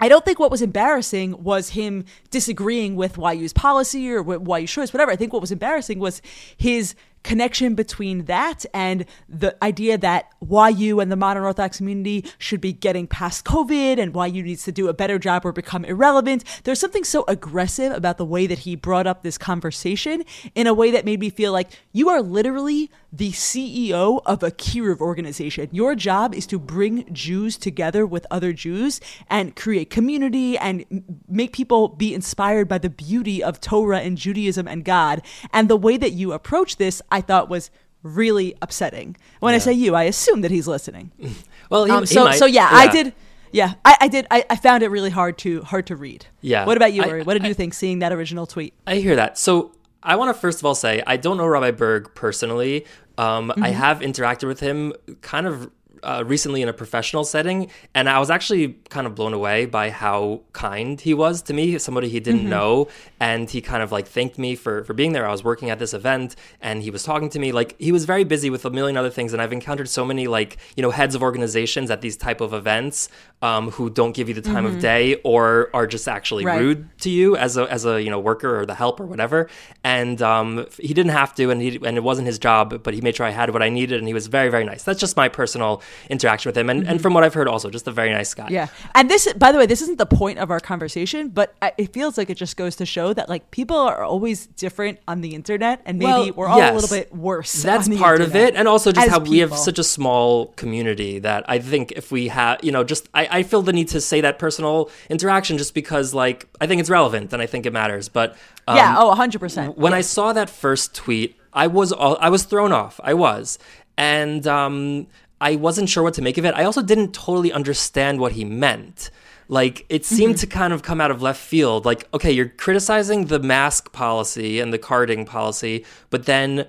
I 0.00 0.08
don't 0.08 0.24
think 0.24 0.38
what 0.38 0.50
was 0.50 0.62
embarrassing 0.62 1.42
was 1.42 1.70
him 1.70 2.04
disagreeing 2.30 2.96
with 2.96 3.18
YU's 3.18 3.52
policy 3.52 4.10
or 4.10 4.22
YU's 4.22 4.70
choice, 4.70 4.92
whatever. 4.92 5.10
I 5.10 5.16
think 5.16 5.32
what 5.32 5.40
was 5.40 5.52
embarrassing 5.52 5.98
was 5.98 6.22
his 6.56 6.94
connection 7.22 7.74
between 7.74 8.24
that 8.24 8.64
and 8.72 9.04
the 9.28 9.56
idea 9.62 9.98
that 9.98 10.32
YU 10.40 11.00
and 11.00 11.10
the 11.10 11.16
modern 11.16 11.44
Orthodox 11.44 11.78
community 11.78 12.24
should 12.38 12.60
be 12.60 12.72
getting 12.72 13.06
past 13.06 13.44
COVID 13.44 13.98
and 13.98 14.14
YU 14.34 14.42
needs 14.42 14.64
to 14.64 14.72
do 14.72 14.88
a 14.88 14.94
better 14.94 15.18
job 15.18 15.44
or 15.44 15.52
become 15.52 15.84
irrelevant. 15.84 16.44
There's 16.64 16.80
something 16.80 17.04
so 17.04 17.24
aggressive 17.28 17.92
about 17.92 18.18
the 18.18 18.24
way 18.24 18.46
that 18.46 18.60
he 18.60 18.76
brought 18.76 19.06
up 19.06 19.22
this 19.22 19.38
conversation 19.38 20.24
in 20.54 20.66
a 20.66 20.74
way 20.74 20.90
that 20.90 21.04
made 21.04 21.20
me 21.20 21.30
feel 21.30 21.52
like 21.52 21.70
you 21.92 22.08
are 22.08 22.22
literally 22.22 22.90
the 23.12 23.32
CEO 23.32 24.20
of 24.26 24.42
a 24.42 24.50
kiruv 24.50 25.00
organization. 25.00 25.68
Your 25.72 25.94
job 25.94 26.34
is 26.34 26.46
to 26.48 26.58
bring 26.58 27.12
Jews 27.12 27.56
together 27.56 28.06
with 28.06 28.26
other 28.30 28.52
Jews 28.52 29.00
and 29.30 29.56
create 29.56 29.88
community 29.88 30.58
and 30.58 30.84
make 31.26 31.52
people 31.52 31.88
be 31.88 32.14
inspired 32.14 32.68
by 32.68 32.78
the 32.78 32.90
beauty 32.90 33.42
of 33.42 33.60
Torah 33.60 34.00
and 34.00 34.18
Judaism 34.18 34.68
and 34.68 34.84
God. 34.84 35.22
And 35.52 35.68
the 35.68 35.76
way 35.76 35.96
that 35.96 36.12
you 36.12 36.32
approach 36.32 36.76
this, 36.76 37.00
I 37.10 37.20
thought 37.20 37.48
was 37.48 37.70
really 38.02 38.54
upsetting. 38.62 39.16
When 39.40 39.52
yeah. 39.52 39.56
I 39.56 39.58
say 39.58 39.72
you, 39.72 39.94
I 39.94 40.04
assume 40.04 40.42
that 40.42 40.50
he's 40.50 40.68
listening. 40.68 41.12
well, 41.70 41.84
he, 41.84 41.90
um, 41.90 42.06
so 42.06 42.30
so 42.32 42.46
yeah, 42.46 42.70
yeah, 42.70 42.76
I 42.76 42.88
did. 42.88 43.14
Yeah, 43.50 43.74
I, 43.84 43.96
I 44.02 44.08
did. 44.08 44.26
I, 44.30 44.44
I, 44.50 44.56
found 44.56 44.82
it 44.82 44.90
really 44.90 45.08
hard 45.08 45.38
to 45.38 45.62
hard 45.62 45.86
to 45.86 45.96
read. 45.96 46.26
Yeah. 46.42 46.66
What 46.66 46.76
about 46.76 46.92
you, 46.92 47.02
Uri? 47.02 47.22
What 47.22 47.32
did 47.32 47.44
I, 47.44 47.48
you 47.48 47.54
think 47.54 47.72
seeing 47.72 48.00
that 48.00 48.12
original 48.12 48.46
tweet? 48.46 48.74
I 48.86 48.96
hear 48.96 49.16
that. 49.16 49.38
So 49.38 49.72
I 50.02 50.16
want 50.16 50.34
to 50.34 50.38
first 50.38 50.60
of 50.60 50.66
all 50.66 50.74
say 50.74 51.02
I 51.06 51.16
don't 51.16 51.36
know 51.38 51.46
Rabbi 51.46 51.70
Burg 51.70 52.14
personally. 52.14 52.84
Um, 53.16 53.48
mm-hmm. 53.48 53.64
I 53.64 53.70
have 53.70 54.00
interacted 54.00 54.46
with 54.46 54.60
him 54.60 54.92
kind 55.22 55.46
of 55.46 55.70
uh, 56.02 56.24
recently 56.26 56.62
in 56.62 56.68
a 56.68 56.72
professional 56.72 57.24
setting, 57.24 57.70
and 57.94 58.08
I 58.08 58.18
was 58.18 58.30
actually 58.30 58.74
kind 58.88 59.06
of 59.06 59.14
blown 59.14 59.32
away 59.32 59.66
by 59.66 59.90
how 59.90 60.42
kind 60.52 61.00
he 61.00 61.14
was 61.14 61.42
to 61.42 61.54
me, 61.54 61.78
somebody 61.78 62.08
he 62.08 62.20
didn't 62.20 62.40
mm-hmm. 62.42 62.50
know, 62.50 62.88
and 63.20 63.48
he 63.50 63.60
kind 63.60 63.82
of 63.82 63.92
like 63.92 64.06
thanked 64.06 64.38
me 64.38 64.54
for 64.54 64.84
for 64.84 64.94
being 64.94 65.12
there. 65.12 65.26
I 65.26 65.32
was 65.32 65.44
working 65.44 65.70
at 65.70 65.78
this 65.78 65.94
event, 65.94 66.36
and 66.60 66.82
he 66.82 66.90
was 66.90 67.02
talking 67.02 67.28
to 67.30 67.38
me 67.38 67.52
like 67.52 67.74
he 67.78 67.92
was 67.92 68.04
very 68.04 68.24
busy 68.24 68.50
with 68.50 68.64
a 68.64 68.70
million 68.70 68.96
other 68.96 69.10
things, 69.10 69.32
and 69.32 69.42
I've 69.42 69.52
encountered 69.52 69.88
so 69.88 70.04
many 70.04 70.26
like 70.26 70.58
you 70.76 70.82
know 70.82 70.90
heads 70.90 71.14
of 71.14 71.22
organizations 71.22 71.90
at 71.90 72.00
these 72.00 72.16
type 72.16 72.40
of 72.40 72.52
events 72.52 73.08
um, 73.42 73.70
who 73.72 73.90
don't 73.90 74.12
give 74.12 74.28
you 74.28 74.34
the 74.34 74.42
time 74.42 74.64
mm-hmm. 74.64 74.76
of 74.76 74.80
day 74.82 75.14
or 75.24 75.70
are 75.72 75.86
just 75.86 76.08
actually 76.08 76.44
right. 76.44 76.60
rude 76.60 76.88
to 77.00 77.10
you 77.10 77.36
as 77.36 77.56
a 77.56 77.70
as 77.70 77.84
a 77.84 78.02
you 78.02 78.10
know 78.10 78.18
worker 78.18 78.58
or 78.58 78.66
the 78.66 78.74
help 78.74 79.00
or 79.00 79.06
whatever. 79.06 79.48
And 79.84 80.20
um, 80.22 80.66
he 80.78 80.94
didn't 80.94 81.12
have 81.12 81.34
to, 81.36 81.50
and 81.50 81.62
he 81.62 81.78
and 81.84 81.96
it 81.96 82.02
wasn't 82.02 82.26
his 82.26 82.38
job, 82.38 82.82
but 82.82 82.94
he 82.94 83.00
made 83.00 83.16
sure 83.16 83.26
I 83.26 83.30
had 83.30 83.50
what 83.50 83.62
I 83.62 83.68
needed, 83.68 83.98
and 83.98 84.08
he 84.08 84.14
was 84.14 84.26
very 84.26 84.48
very 84.48 84.64
nice. 84.64 84.82
That's 84.82 85.00
just 85.00 85.16
my 85.16 85.28
personal 85.28 85.82
interaction 86.10 86.48
with 86.48 86.56
him, 86.56 86.70
and, 86.70 86.82
mm-hmm. 86.82 86.90
and 86.90 87.02
from 87.02 87.14
what 87.14 87.24
I've 87.24 87.34
heard, 87.34 87.48
also 87.48 87.70
just 87.70 87.86
a 87.86 87.92
very 87.92 88.10
nice 88.10 88.34
guy. 88.34 88.48
Yeah, 88.50 88.68
and 88.94 89.10
this 89.10 89.32
by 89.34 89.52
the 89.52 89.58
way, 89.58 89.66
this 89.66 89.82
isn't 89.82 89.98
the 89.98 90.06
point 90.06 90.38
of 90.38 90.50
our 90.50 90.60
conversation, 90.60 91.28
but 91.28 91.54
it 91.76 91.92
feels 91.92 92.18
like 92.18 92.30
it 92.30 92.36
just 92.36 92.56
goes 92.56 92.76
to 92.76 92.86
show 92.86 93.12
that 93.12 93.28
like 93.28 93.50
people 93.50 93.76
are 93.76 94.04
always 94.04 94.46
different 94.46 94.98
on 95.06 95.20
the 95.20 95.34
internet, 95.34 95.82
and 95.84 95.98
maybe 95.98 96.10
well, 96.10 96.32
we're 96.32 96.48
all 96.48 96.58
yes, 96.58 96.72
a 96.72 96.74
little 96.74 96.96
bit 96.96 97.14
worse. 97.14 97.62
That's 97.62 97.88
part 97.96 98.20
of 98.20 98.34
it, 98.36 98.54
and 98.54 98.68
also 98.68 98.92
just 98.92 99.08
how 99.08 99.18
people. 99.18 99.32
we 99.32 99.38
have 99.38 99.56
such 99.56 99.78
a 99.78 99.84
small 99.84 100.46
community 100.56 101.18
that 101.20 101.44
I 101.48 101.58
think 101.58 101.92
if 101.92 102.10
we 102.10 102.28
have, 102.28 102.62
you 102.62 102.72
know, 102.72 102.84
just 102.84 103.08
I, 103.14 103.28
I 103.30 103.42
feel 103.42 103.62
the 103.62 103.72
need 103.72 103.88
to 103.88 104.00
say 104.00 104.20
that 104.20 104.38
personal 104.38 104.90
interaction 105.08 105.58
just 105.58 105.74
because 105.74 106.14
like 106.14 106.46
I 106.60 106.66
think 106.66 106.80
it's 106.80 106.90
relevant 106.90 107.32
and 107.32 107.42
I 107.42 107.46
think 107.46 107.66
it 107.66 107.72
matters. 107.72 108.08
But 108.08 108.36
um, 108.66 108.76
yeah, 108.76 108.94
oh, 108.98 109.14
hundred 109.14 109.40
percent. 109.40 109.78
When 109.78 109.92
yeah. 109.92 109.98
I 109.98 110.00
saw 110.02 110.32
that 110.32 110.50
first 110.50 110.94
tweet, 110.94 111.36
I 111.52 111.66
was 111.66 111.92
all, 111.92 112.16
I 112.20 112.28
was 112.28 112.44
thrown 112.44 112.72
off. 112.72 113.00
I 113.02 113.14
was, 113.14 113.58
and 113.96 114.46
um, 114.46 115.06
I 115.40 115.56
wasn't 115.56 115.88
sure 115.88 116.02
what 116.02 116.14
to 116.14 116.22
make 116.22 116.38
of 116.38 116.44
it. 116.44 116.54
I 116.54 116.64
also 116.64 116.82
didn't 116.82 117.12
totally 117.12 117.52
understand 117.52 118.20
what 118.20 118.32
he 118.32 118.44
meant. 118.44 119.10
Like 119.48 119.86
it 119.88 120.04
seemed 120.04 120.34
mm-hmm. 120.34 120.40
to 120.40 120.46
kind 120.46 120.72
of 120.72 120.82
come 120.82 121.00
out 121.00 121.10
of 121.10 121.22
left 121.22 121.40
field. 121.40 121.84
Like, 121.84 122.06
okay, 122.12 122.30
you're 122.30 122.48
criticizing 122.48 123.26
the 123.26 123.38
mask 123.38 123.92
policy 123.92 124.60
and 124.60 124.72
the 124.72 124.78
carding 124.78 125.24
policy, 125.24 125.84
but 126.10 126.26
then 126.26 126.68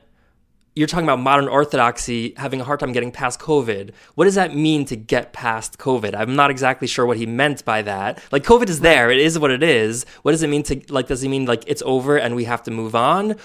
you're 0.75 0.87
talking 0.87 1.05
about 1.05 1.19
modern 1.19 1.49
orthodoxy 1.49 2.33
having 2.37 2.61
a 2.61 2.63
hard 2.63 2.79
time 2.79 2.93
getting 2.93 3.11
past 3.11 3.39
COVID. 3.39 3.91
What 4.15 4.25
does 4.25 4.35
that 4.35 4.55
mean 4.55 4.85
to 4.85 4.95
get 4.95 5.33
past 5.33 5.77
COVID? 5.77 6.15
I'm 6.15 6.35
not 6.37 6.51
exactly 6.51 6.87
sure 6.87 7.05
what 7.05 7.17
he 7.17 7.25
meant 7.25 7.65
by 7.65 7.81
that. 7.81 8.23
Like 8.31 8.43
COVID 8.43 8.69
is 8.69 8.79
there, 8.79 9.11
it 9.11 9.19
is 9.19 9.37
what 9.37 9.51
it 9.51 9.61
is. 9.61 10.05
What 10.21 10.31
does 10.31 10.41
it 10.41 10.47
mean 10.47 10.63
to 10.63 10.81
like 10.87 11.07
does 11.07 11.21
he 11.21 11.27
mean 11.27 11.45
like 11.45 11.65
it's 11.67 11.83
over 11.85 12.17
and 12.17 12.33
we 12.33 12.45
have 12.45 12.63
to 12.63 12.71
move 12.71 12.95
on 12.95 13.35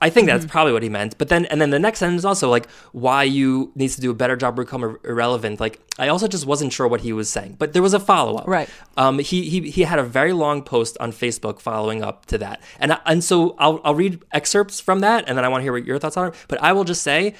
I 0.00 0.10
think 0.10 0.26
that's 0.26 0.44
mm-hmm. 0.44 0.50
probably 0.50 0.72
what 0.72 0.82
he 0.82 0.88
meant. 0.88 1.18
But 1.18 1.28
then, 1.28 1.44
and 1.46 1.60
then 1.60 1.70
the 1.70 1.78
next 1.78 1.98
sentence 1.98 2.24
also 2.24 2.48
like 2.48 2.68
YU 2.94 3.72
needs 3.74 3.96
to 3.96 4.00
do 4.00 4.10
a 4.10 4.14
better 4.14 4.36
job 4.36 4.56
become 4.56 4.84
ir- 4.84 5.00
irrelevant. 5.04 5.60
Like 5.60 5.80
I 5.98 6.08
also 6.08 6.28
just 6.28 6.46
wasn't 6.46 6.72
sure 6.72 6.86
what 6.86 7.00
he 7.00 7.12
was 7.12 7.28
saying. 7.28 7.56
But 7.58 7.72
there 7.72 7.82
was 7.82 7.94
a 7.94 8.00
follow 8.00 8.36
up. 8.36 8.46
Right. 8.46 8.68
Um. 8.96 9.18
He 9.18 9.48
he 9.48 9.70
he 9.70 9.82
had 9.82 9.98
a 9.98 10.04
very 10.04 10.32
long 10.32 10.62
post 10.62 10.96
on 11.00 11.12
Facebook 11.12 11.60
following 11.60 12.02
up 12.02 12.26
to 12.26 12.38
that, 12.38 12.62
and 12.78 12.92
I, 12.92 13.00
and 13.06 13.24
so 13.24 13.56
I'll 13.58 13.80
I'll 13.84 13.94
read 13.94 14.22
excerpts 14.32 14.80
from 14.80 15.00
that, 15.00 15.24
and 15.26 15.36
then 15.36 15.44
I 15.44 15.48
want 15.48 15.60
to 15.60 15.64
hear 15.64 15.72
what 15.72 15.84
your 15.84 15.98
thoughts 15.98 16.16
are. 16.16 16.32
But 16.48 16.62
I 16.62 16.72
will 16.72 16.84
just 16.84 17.02
say. 17.02 17.34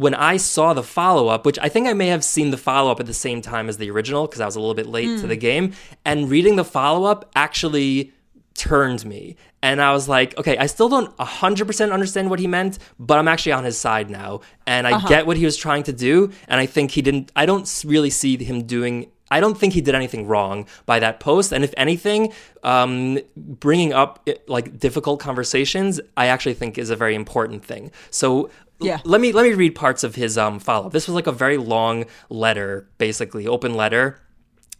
When 0.00 0.14
I 0.14 0.36
saw 0.36 0.74
the 0.74 0.84
follow 0.84 1.26
up, 1.26 1.44
which 1.44 1.58
I 1.58 1.68
think 1.68 1.88
I 1.88 1.92
may 1.92 2.06
have 2.06 2.22
seen 2.22 2.52
the 2.52 2.56
follow 2.56 2.92
up 2.92 3.00
at 3.00 3.06
the 3.06 3.12
same 3.12 3.42
time 3.42 3.68
as 3.68 3.78
the 3.78 3.90
original 3.90 4.28
because 4.28 4.40
I 4.40 4.46
was 4.46 4.54
a 4.54 4.60
little 4.60 4.76
bit 4.76 4.86
late 4.86 5.08
mm. 5.08 5.20
to 5.22 5.26
the 5.26 5.34
game, 5.34 5.72
and 6.04 6.30
reading 6.30 6.54
the 6.54 6.64
follow 6.64 7.10
up 7.10 7.28
actually 7.34 8.12
turned 8.54 9.04
me. 9.04 9.36
And 9.62 9.82
I 9.82 9.92
was 9.92 10.08
like, 10.08 10.38
okay, 10.38 10.56
I 10.56 10.66
still 10.66 10.88
don't 10.88 11.16
100% 11.16 11.92
understand 11.92 12.30
what 12.30 12.38
he 12.38 12.46
meant, 12.46 12.78
but 12.98 13.18
I'm 13.18 13.26
actually 13.26 13.52
on 13.52 13.64
his 13.64 13.76
side 13.76 14.08
now. 14.08 14.40
And 14.66 14.86
I 14.86 14.92
uh-huh. 14.92 15.08
get 15.08 15.26
what 15.26 15.36
he 15.36 15.44
was 15.44 15.56
trying 15.56 15.82
to 15.84 15.92
do. 15.92 16.32
And 16.46 16.60
I 16.60 16.66
think 16.66 16.92
he 16.92 17.02
didn't, 17.02 17.32
I 17.34 17.44
don't 17.44 17.84
really 17.84 18.10
see 18.10 18.36
him 18.42 18.64
doing 18.64 19.10
I 19.30 19.40
don't 19.40 19.58
think 19.58 19.74
he 19.74 19.80
did 19.80 19.94
anything 19.94 20.26
wrong 20.26 20.66
by 20.86 21.00
that 21.00 21.20
post. 21.20 21.52
And 21.52 21.62
if 21.62 21.74
anything, 21.76 22.32
um, 22.62 23.18
bringing 23.36 23.92
up 23.92 24.26
like 24.46 24.78
difficult 24.78 25.20
conversations, 25.20 26.00
I 26.16 26.26
actually 26.26 26.54
think 26.54 26.78
is 26.78 26.90
a 26.90 26.96
very 26.96 27.14
important 27.14 27.64
thing. 27.64 27.90
So 28.10 28.50
yeah. 28.80 29.00
let 29.04 29.20
me 29.20 29.32
let 29.32 29.44
me 29.44 29.54
read 29.54 29.74
parts 29.74 30.04
of 30.04 30.14
his 30.14 30.38
um, 30.38 30.58
follow 30.58 30.86
up. 30.86 30.92
This 30.92 31.06
was 31.06 31.14
like 31.14 31.26
a 31.26 31.32
very 31.32 31.58
long 31.58 32.06
letter, 32.30 32.88
basically 32.98 33.46
open 33.46 33.74
letter 33.74 34.20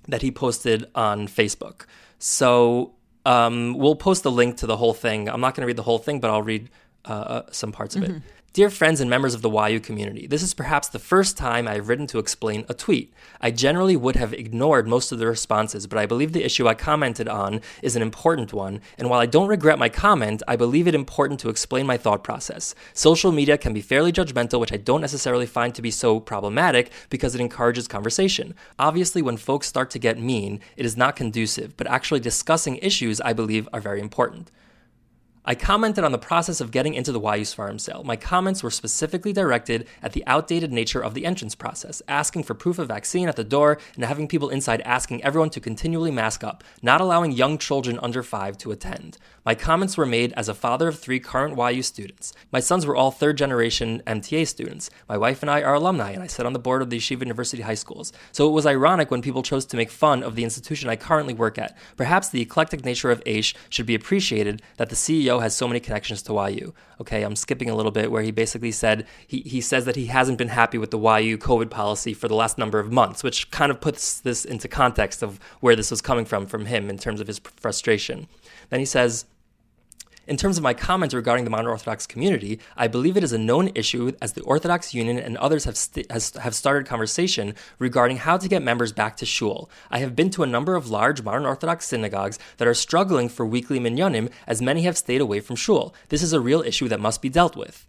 that 0.06 0.23
he 0.23 0.30
posted 0.30 0.87
on 0.94 1.28
Facebook. 1.28 1.82
So 2.18 2.94
um, 3.28 3.75
we'll 3.76 3.97
post 3.97 4.23
the 4.23 4.30
link 4.30 4.56
to 4.58 4.66
the 4.66 4.76
whole 4.76 4.94
thing. 4.94 5.28
I'm 5.28 5.40
not 5.40 5.54
going 5.54 5.62
to 5.62 5.66
read 5.66 5.76
the 5.76 5.82
whole 5.82 5.99
thing, 5.99 6.18
but 6.20 6.30
I'll 6.30 6.42
read 6.42 6.70
uh, 7.04 7.12
uh 7.12 7.42
some 7.50 7.73
parts 7.73 7.94
of 7.94 8.02
mm-hmm. 8.02 8.16
it. 8.16 8.23
Dear 8.55 8.71
friends 8.71 9.02
and 9.02 9.11
members 9.11 9.35
of 9.35 9.43
the 9.43 9.50
YU 9.50 9.78
community, 9.78 10.26
this 10.26 10.43
is 10.43 10.55
perhaps 10.55 10.88
the 10.88 10.99
first 10.99 11.37
time 11.37 11.69
I 11.69 11.75
have 11.75 11.88
written 11.90 12.07
to 12.09 12.19
explain 12.19 12.64
a 12.67 12.75
tweet. 12.75 13.12
I 13.43 13.50
generally 13.50 13.95
would 13.95 14.17
have 14.17 14.33
ignored 14.33 14.88
most 14.88 15.12
of 15.12 15.19
the 15.19 15.26
responses, 15.26 15.87
but 15.87 15.99
I 15.99 16.07
believe 16.07 16.33
the 16.33 16.43
issue 16.43 16.67
I 16.67 16.73
commented 16.73 17.28
on 17.28 17.61
is 17.83 17.95
an 17.95 18.00
important 18.00 18.55
one, 18.55 18.81
and 18.97 19.11
while 19.11 19.21
I 19.21 19.26
don't 19.26 19.49
regret 19.49 19.78
my 19.78 19.90
comment, 19.90 20.43
I 20.49 20.57
believe 20.57 20.88
it 20.88 20.95
important 20.95 21.40
to 21.40 21.50
explain 21.50 21.85
my 21.85 21.99
thought 21.99 22.25
process. 22.25 22.75
Social 22.95 23.33
media 23.33 23.59
can 23.59 23.75
be 23.75 23.83
fairly 23.83 24.12
judgmental, 24.12 24.59
which 24.61 24.73
I 24.73 24.78
don't 24.78 25.02
necessarily 25.02 25.47
find 25.47 25.75
to 25.75 25.83
be 25.83 25.90
so 25.90 26.19
problematic 26.19 26.90
because 27.11 27.35
it 27.35 27.43
encourages 27.43 27.87
conversation. 27.87 28.55
Obviously, 28.78 29.21
when 29.21 29.37
folks 29.37 29.67
start 29.67 29.90
to 29.90 29.99
get 29.99 30.19
mean, 30.19 30.61
it 30.75 30.87
is 30.87 30.97
not 30.97 31.17
conducive, 31.17 31.76
but 31.76 31.87
actually 31.87 32.21
discussing 32.21 32.78
issues 32.78 33.21
I 33.21 33.35
believe 33.35 33.69
are 33.75 33.81
very 33.81 34.00
important. 34.00 34.50
I 35.45 35.54
commented 35.54 36.04
on 36.04 36.12
the 36.12 36.18
process 36.18 36.61
of 36.61 36.71
getting 36.71 36.95
into 36.95 37.12
the 37.12 37.21
YU 37.21 37.45
Sfarim 37.45 37.80
sale. 37.80 38.02
My 38.04 38.16
comments 38.16 38.62
were 38.62 38.71
specifically 38.71 39.33
directed 39.33 39.87
at 40.02 40.12
the 40.12 40.25
outdated 40.26 40.73
nature 40.73 41.00
of 41.00 41.14
the 41.14 41.25
entrance 41.25 41.54
process, 41.54 42.02
asking 42.09 42.42
for 42.42 42.54
proof 42.54 42.78
of 42.78 42.88
vaccine 42.88 43.28
at 43.28 43.37
the 43.37 43.45
door 43.45 43.78
and 43.95 44.04
having 44.04 44.28
people 44.28 44.50
inside 44.50 44.83
asking 44.83 45.23
everyone 45.23 45.50
to 45.50 45.61
continually 45.61 46.11
mask 46.11 46.45
up, 46.45 46.64
not 46.83 47.00
allowing 47.00 47.33
young 47.33 47.57
children 47.57 47.99
under 48.02 48.23
five 48.23 48.59
to 48.59 48.73
attend. 48.73 49.18
My 49.45 49.54
comments 49.54 49.97
were 49.97 50.04
made 50.04 50.33
as 50.35 50.49
a 50.49 50.54
father 50.54 50.88
of 50.88 50.99
three 50.99 51.21
current 51.21 51.57
YU 51.57 51.83
students. 51.83 52.33
My 52.52 52.61
sons 52.61 52.85
were 52.85 52.97
all 52.97 53.11
third 53.11 53.38
generation 53.38 54.02
MTA 54.07 54.47
students. 54.47 54.90
My 55.09 55.16
wife 55.16 55.42
and 55.42 55.50
I 55.50 55.62
are 55.62 55.75
alumni, 55.75 56.11
and 56.11 56.23
I 56.23 56.26
sit 56.26 56.45
on 56.45 56.52
the 56.52 56.59
board 56.59 56.83
of 56.83 56.90
the 56.90 56.99
Yeshiva 56.99 57.21
University 57.21 57.62
High 57.62 57.75
Schools. 57.75 58.12
So 58.33 58.47
it 58.49 58.52
was 58.52 58.66
ironic 58.66 59.11
when 59.11 59.23
people 59.23 59.42
chose 59.42 59.64
to 59.66 59.76
make 59.76 59.90
fun 59.90 60.23
of 60.23 60.35
the 60.35 60.45
institution 60.45 60.90
I 60.90 60.97
currently 60.97 61.33
work 61.33 61.57
at. 61.57 61.78
Perhaps 61.97 62.28
the 62.28 62.42
eclectic 62.42 62.85
nature 62.85 63.11
of 63.11 63.25
Aish 63.25 63.54
should 63.71 63.87
be 63.87 63.95
appreciated 63.95 64.61
that 64.76 64.90
the 64.90 64.97
CEO 64.97 65.27
has 65.40 65.54
so 65.54 65.68
many 65.68 65.80
connections 65.80 66.23
to 66.23 66.32
YU. 66.32 66.75
Okay, 67.00 67.23
I'm 67.23 67.37
skipping 67.37 67.70
a 67.70 67.76
little 67.76 67.92
bit 67.92 68.11
where 68.11 68.23
he 68.23 68.30
basically 68.30 68.73
said 68.73 69.06
he, 69.26 69.40
he 69.40 69.61
says 69.61 69.85
that 69.85 69.97
he 69.97 70.06
hasn't 70.06 70.38
been 70.38 70.49
happy 70.49 70.78
with 70.78 70.90
the 70.90 70.99
YU 70.99 71.37
COVID 71.37 71.70
policy 71.70 72.14
for 72.14 72.26
the 72.26 72.35
last 72.35 72.56
number 72.56 72.78
of 72.78 72.90
months, 72.90 73.23
which 73.23 73.50
kind 73.50 73.70
of 73.70 73.80
puts 73.80 74.20
this 74.20 74.44
into 74.44 74.66
context 74.66 75.23
of 75.23 75.38
where 75.61 75.76
this 75.76 75.90
was 75.90 76.00
coming 76.00 76.25
from 76.25 76.47
from 76.47 76.66
him 76.66 76.88
in 76.88 76.99
terms 76.99 77.20
of 77.20 77.26
his 77.26 77.40
frustration. 77.56 78.26
Then 78.70 78.80
he 78.80 78.87
says, 78.87 79.26
in 80.28 80.37
terms 80.37 80.58
of 80.58 80.62
my 80.62 80.75
comments 80.75 81.14
regarding 81.14 81.44
the 81.44 81.50
modern 81.50 81.68
Orthodox 81.68 82.06
community, 82.06 82.61
I 82.76 82.87
believe 82.87 83.16
it 83.16 83.25
is 83.25 83.32
a 83.32 83.38
known 83.38 83.70
issue 83.75 84.12
as 84.20 84.35
the 84.35 84.42
Orthodox 84.42 84.92
Union 84.92 85.18
and 85.18 85.38
others 85.38 85.64
have, 85.64 85.76
st- 85.76 86.11
has, 86.12 86.30
have 86.37 86.54
started 86.54 86.87
conversation 86.87 87.54
regarding 87.78 88.18
how 88.18 88.37
to 88.37 88.49
get 88.49 88.62
members 88.62 88.92
back 88.92 89.16
to 89.16 89.26
shul. 89.26 89.70
I 89.90 90.00
have 90.00 90.14
been 90.14 90.28
to 90.30 90.42
a 90.42 90.47
number 90.47 90.76
of 90.76 90.90
large 90.90 91.23
modern 91.23 91.47
Orthodox 91.47 91.87
synagogues 91.87 92.38
that 92.58 92.68
are 92.68 92.75
struggling 92.75 93.30
for 93.30 93.47
weekly 93.47 93.80
minyanim, 93.80 94.30
as 94.47 94.61
many 94.61 94.82
have 94.82 94.99
stayed 94.99 95.23
away 95.23 95.40
from 95.40 95.56
shul. 95.56 95.94
This 96.11 96.23
is 96.23 96.35
a 96.35 96.40
real 96.40 96.61
issue 96.61 96.88
that 96.88 97.00
must 97.00 97.23
be 97.23 97.30
dealt 97.30 97.56
with. 97.56 97.87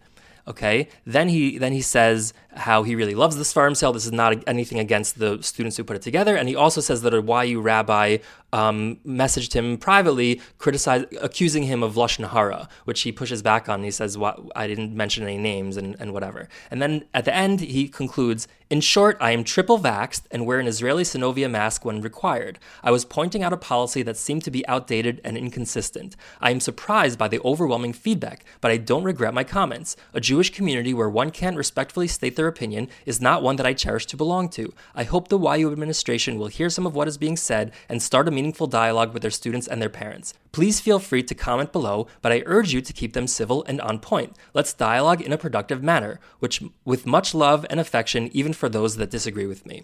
Okay. 0.50 0.89
Then 1.06 1.29
he 1.29 1.60
then 1.60 1.74
he 1.74 1.82
says 1.82 2.34
how 2.56 2.82
he 2.82 2.96
really 2.96 3.13
loves 3.13 3.38
this 3.38 3.53
Sfarim 3.53 3.77
sale. 3.77 3.94
This 3.94 4.06
is 4.06 4.12
not 4.12 4.44
anything 4.48 4.79
against 4.79 5.20
the 5.20 5.41
students 5.44 5.77
who 5.77 5.84
put 5.84 5.96
it 5.96 6.01
together. 6.01 6.36
And 6.36 6.50
he 6.50 6.56
also 6.56 6.82
says 6.82 7.03
that 7.03 7.13
a 7.13 7.22
YU 7.46 7.62
rabbi 7.62 8.18
um, 8.51 8.98
messaged 9.06 9.53
him 9.53 9.77
privately, 9.77 10.41
criticize, 10.58 11.06
accusing 11.22 11.63
him 11.63 11.84
of 11.84 11.94
lashon 11.94 12.29
hara, 12.29 12.68
which 12.86 13.01
he 13.01 13.12
pushes 13.12 13.44
back 13.44 13.70
on. 13.70 13.84
He 13.84 13.91
says, 13.91 14.18
well, 14.18 14.50
"I 14.56 14.65
didn't 14.65 14.96
mention 14.96 15.24
any 15.24 15.38
names 15.38 15.77
and, 15.77 15.96
and 16.00 16.13
whatever." 16.13 16.50
And 16.72 16.82
then 16.82 17.06
at 17.13 17.25
the 17.25 17.36
end, 17.36 17.60
he 17.60 17.88
concludes, 17.88 18.48
"In 18.70 18.82
short, 18.82 19.18
I 19.20 19.32
am 19.32 19.44
triple 19.44 19.80
vaxxed 19.80 20.26
and 20.30 20.46
wear 20.46 20.60
an 20.60 20.68
Israeli 20.68 21.02
Sonovia 21.02 21.50
mask 21.50 21.84
when 21.84 22.02
required. 22.02 22.60
I 22.84 22.92
was 22.92 23.04
pointing 23.04 23.42
out 23.42 23.52
a 23.52 23.58
policy 23.58 24.04
that 24.04 24.16
seemed 24.16 24.44
to 24.44 24.52
be 24.52 24.68
outdated 24.68 25.20
and 25.24 25.36
inconsistent. 25.36 26.16
I 26.40 26.52
am 26.52 26.60
surprised 26.60 27.18
by 27.18 27.30
the 27.30 27.42
overwhelming 27.44 27.94
feedback, 27.94 28.46
but 28.62 28.70
I 28.70 28.78
don't 28.78 29.04
regret 29.04 29.34
my 29.34 29.44
comments. 29.44 29.98
A 30.14 30.22
Jewish 30.22 30.52
community 30.52 30.94
where 30.94 31.10
one 31.10 31.32
can't 31.32 31.58
respectfully 31.58 32.08
state 32.08 32.36
their 32.36 32.46
opinion 32.46 32.90
is 33.08 33.20
not 33.20 33.42
one 33.42 33.56
that 33.56 33.66
I 33.66 33.74
cherish 33.74 34.06
to 34.06 34.16
belong 34.16 34.50
to. 34.50 34.72
I 34.94 35.04
hope 35.04 35.30
the 35.30 35.40
YU 35.40 35.72
administration 35.72 36.38
will 36.38 36.46
hear 36.46 36.70
some 36.70 36.86
of 36.86 36.94
what 36.94 37.08
is 37.08 37.18
being 37.18 37.38
said 37.38 37.72
and 37.90 38.04
start 38.04 38.28
a 38.28 38.32
meaningful 38.32 38.68
dialogue 38.68 39.14
with 39.14 39.24
their 39.24 39.32
students 39.32 39.68
and 39.68 39.82
their 39.82 39.90
parents. 39.90 40.36
Please 40.51 40.79
feel 40.79 41.00
free 41.00 41.22
to 41.24 41.36
comment 41.36 41.72
below, 41.72 42.08
but 42.22 42.32
I 42.32 42.44
urge 42.46 42.74
you 42.74 42.82
to 42.82 42.94
keep 42.94 43.13
them 43.13 43.27
civil 43.27 43.63
and 43.65 43.79
on 43.82 44.00
point. 44.00 44.36
Let's 44.53 44.74
dialogue 44.74 45.22
in 45.22 45.32
a 45.32 45.38
productive 45.38 45.84
manner, 45.84 46.20
which 46.39 46.63
with 46.86 47.06
much 47.06 47.36
love 47.36 47.65
and 47.70 47.79
affection 47.79 48.29
even 48.34 48.53
for 48.53 48.68
those 48.68 48.98
that 48.98 49.12
disagree 49.12 49.46
with 49.46 49.65
me. 49.65 49.84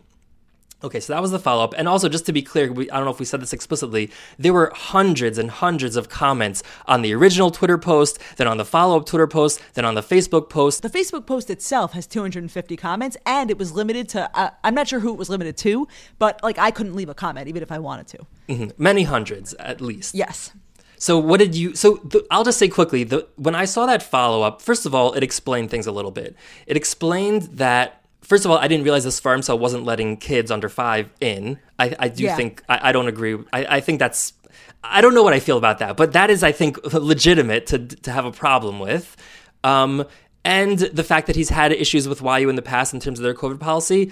Okay, 0.85 0.99
so 0.99 1.13
that 1.13 1.21
was 1.21 1.31
the 1.31 1.39
follow 1.39 1.63
up. 1.63 1.73
And 1.75 1.87
also, 1.87 2.07
just 2.07 2.27
to 2.27 2.31
be 2.31 2.43
clear, 2.43 2.71
we, 2.71 2.87
I 2.91 2.97
don't 2.97 3.05
know 3.05 3.11
if 3.11 3.19
we 3.19 3.25
said 3.25 3.41
this 3.41 3.53
explicitly, 3.53 4.11
there 4.37 4.53
were 4.53 4.71
hundreds 4.75 5.39
and 5.39 5.49
hundreds 5.49 5.95
of 5.95 6.09
comments 6.09 6.61
on 6.85 7.01
the 7.01 7.11
original 7.15 7.49
Twitter 7.49 7.79
post, 7.79 8.19
then 8.37 8.45
on 8.45 8.57
the 8.57 8.65
follow 8.65 8.95
up 8.95 9.07
Twitter 9.07 9.25
post, 9.25 9.59
then 9.73 9.83
on 9.83 9.95
the 9.95 10.03
Facebook 10.03 10.47
post. 10.47 10.83
The 10.83 10.89
Facebook 10.91 11.25
post 11.25 11.49
itself 11.49 11.93
has 11.93 12.05
250 12.05 12.77
comments, 12.77 13.17
and 13.25 13.49
it 13.49 13.57
was 13.57 13.71
limited 13.73 14.07
to, 14.09 14.29
uh, 14.37 14.51
I'm 14.63 14.75
not 14.75 14.87
sure 14.87 14.99
who 14.99 15.11
it 15.11 15.17
was 15.17 15.27
limited 15.27 15.57
to, 15.57 15.87
but 16.19 16.39
like 16.43 16.59
I 16.59 16.69
couldn't 16.69 16.93
leave 16.93 17.09
a 17.09 17.15
comment 17.15 17.47
even 17.47 17.63
if 17.63 17.71
I 17.71 17.79
wanted 17.79 18.07
to. 18.09 18.27
Mm-hmm. 18.49 18.69
Many 18.77 19.03
hundreds, 19.03 19.55
at 19.55 19.81
least. 19.81 20.13
Yes. 20.13 20.53
So 20.97 21.17
what 21.17 21.39
did 21.39 21.55
you? 21.55 21.75
So 21.75 21.95
the, 22.03 22.25
I'll 22.29 22.43
just 22.43 22.59
say 22.59 22.67
quickly. 22.67 23.03
The, 23.03 23.27
when 23.37 23.55
I 23.55 23.65
saw 23.65 23.87
that 23.87 24.03
follow 24.03 24.43
up, 24.43 24.61
first 24.61 24.85
of 24.85 24.93
all, 24.93 25.13
it 25.13 25.23
explained 25.23 25.71
things 25.71 25.87
a 25.87 25.91
little 25.91 26.11
bit. 26.11 26.35
It 26.67 26.77
explained 26.77 27.43
that 27.53 28.04
First 28.25 28.43
of 28.43 28.49
all, 28.49 28.57
I 28.57 28.67
didn't 28.67 28.85
realize 28.85 29.03
this 29.03 29.21
Sfarim 29.21 29.43
sale 29.43 29.59
wasn't 29.59 29.85
letting 29.85 30.17
kids 30.17 30.49
under 30.49 30.67
five 30.67 31.11
in. 31.21 31.59
I, 31.77 31.95
I 31.99 32.07
do 32.07 32.23
yeah. 32.23 32.35
think 32.35 32.63
I, 32.67 32.89
I, 32.89 32.91
don't 32.91 33.07
agree. 33.07 33.37
I, 33.53 33.77
I 33.77 33.79
think 33.81 33.99
that's 33.99 34.33
I 34.83 35.01
don't 35.01 35.13
know 35.13 35.21
what 35.21 35.33
I 35.33 35.39
feel 35.39 35.57
about 35.57 35.77
that, 35.79 35.95
but 35.95 36.13
that 36.13 36.31
is 36.31 36.43
I 36.43 36.51
think 36.51 36.83
legitimate 36.93 37.67
to 37.67 37.79
to 37.87 38.11
have 38.11 38.25
a 38.25 38.31
problem 38.31 38.79
with. 38.79 39.15
Um, 39.63 40.05
and 40.43 40.79
the 40.79 41.03
fact 41.03 41.27
that 41.27 41.35
he's 41.35 41.49
had 41.49 41.71
issues 41.71 42.07
with 42.07 42.21
YU 42.21 42.49
in 42.49 42.55
the 42.55 42.63
past 42.63 42.95
in 42.95 42.99
terms 42.99 43.19
of 43.19 43.23
their 43.23 43.35
COVID 43.35 43.59
policy, 43.59 44.11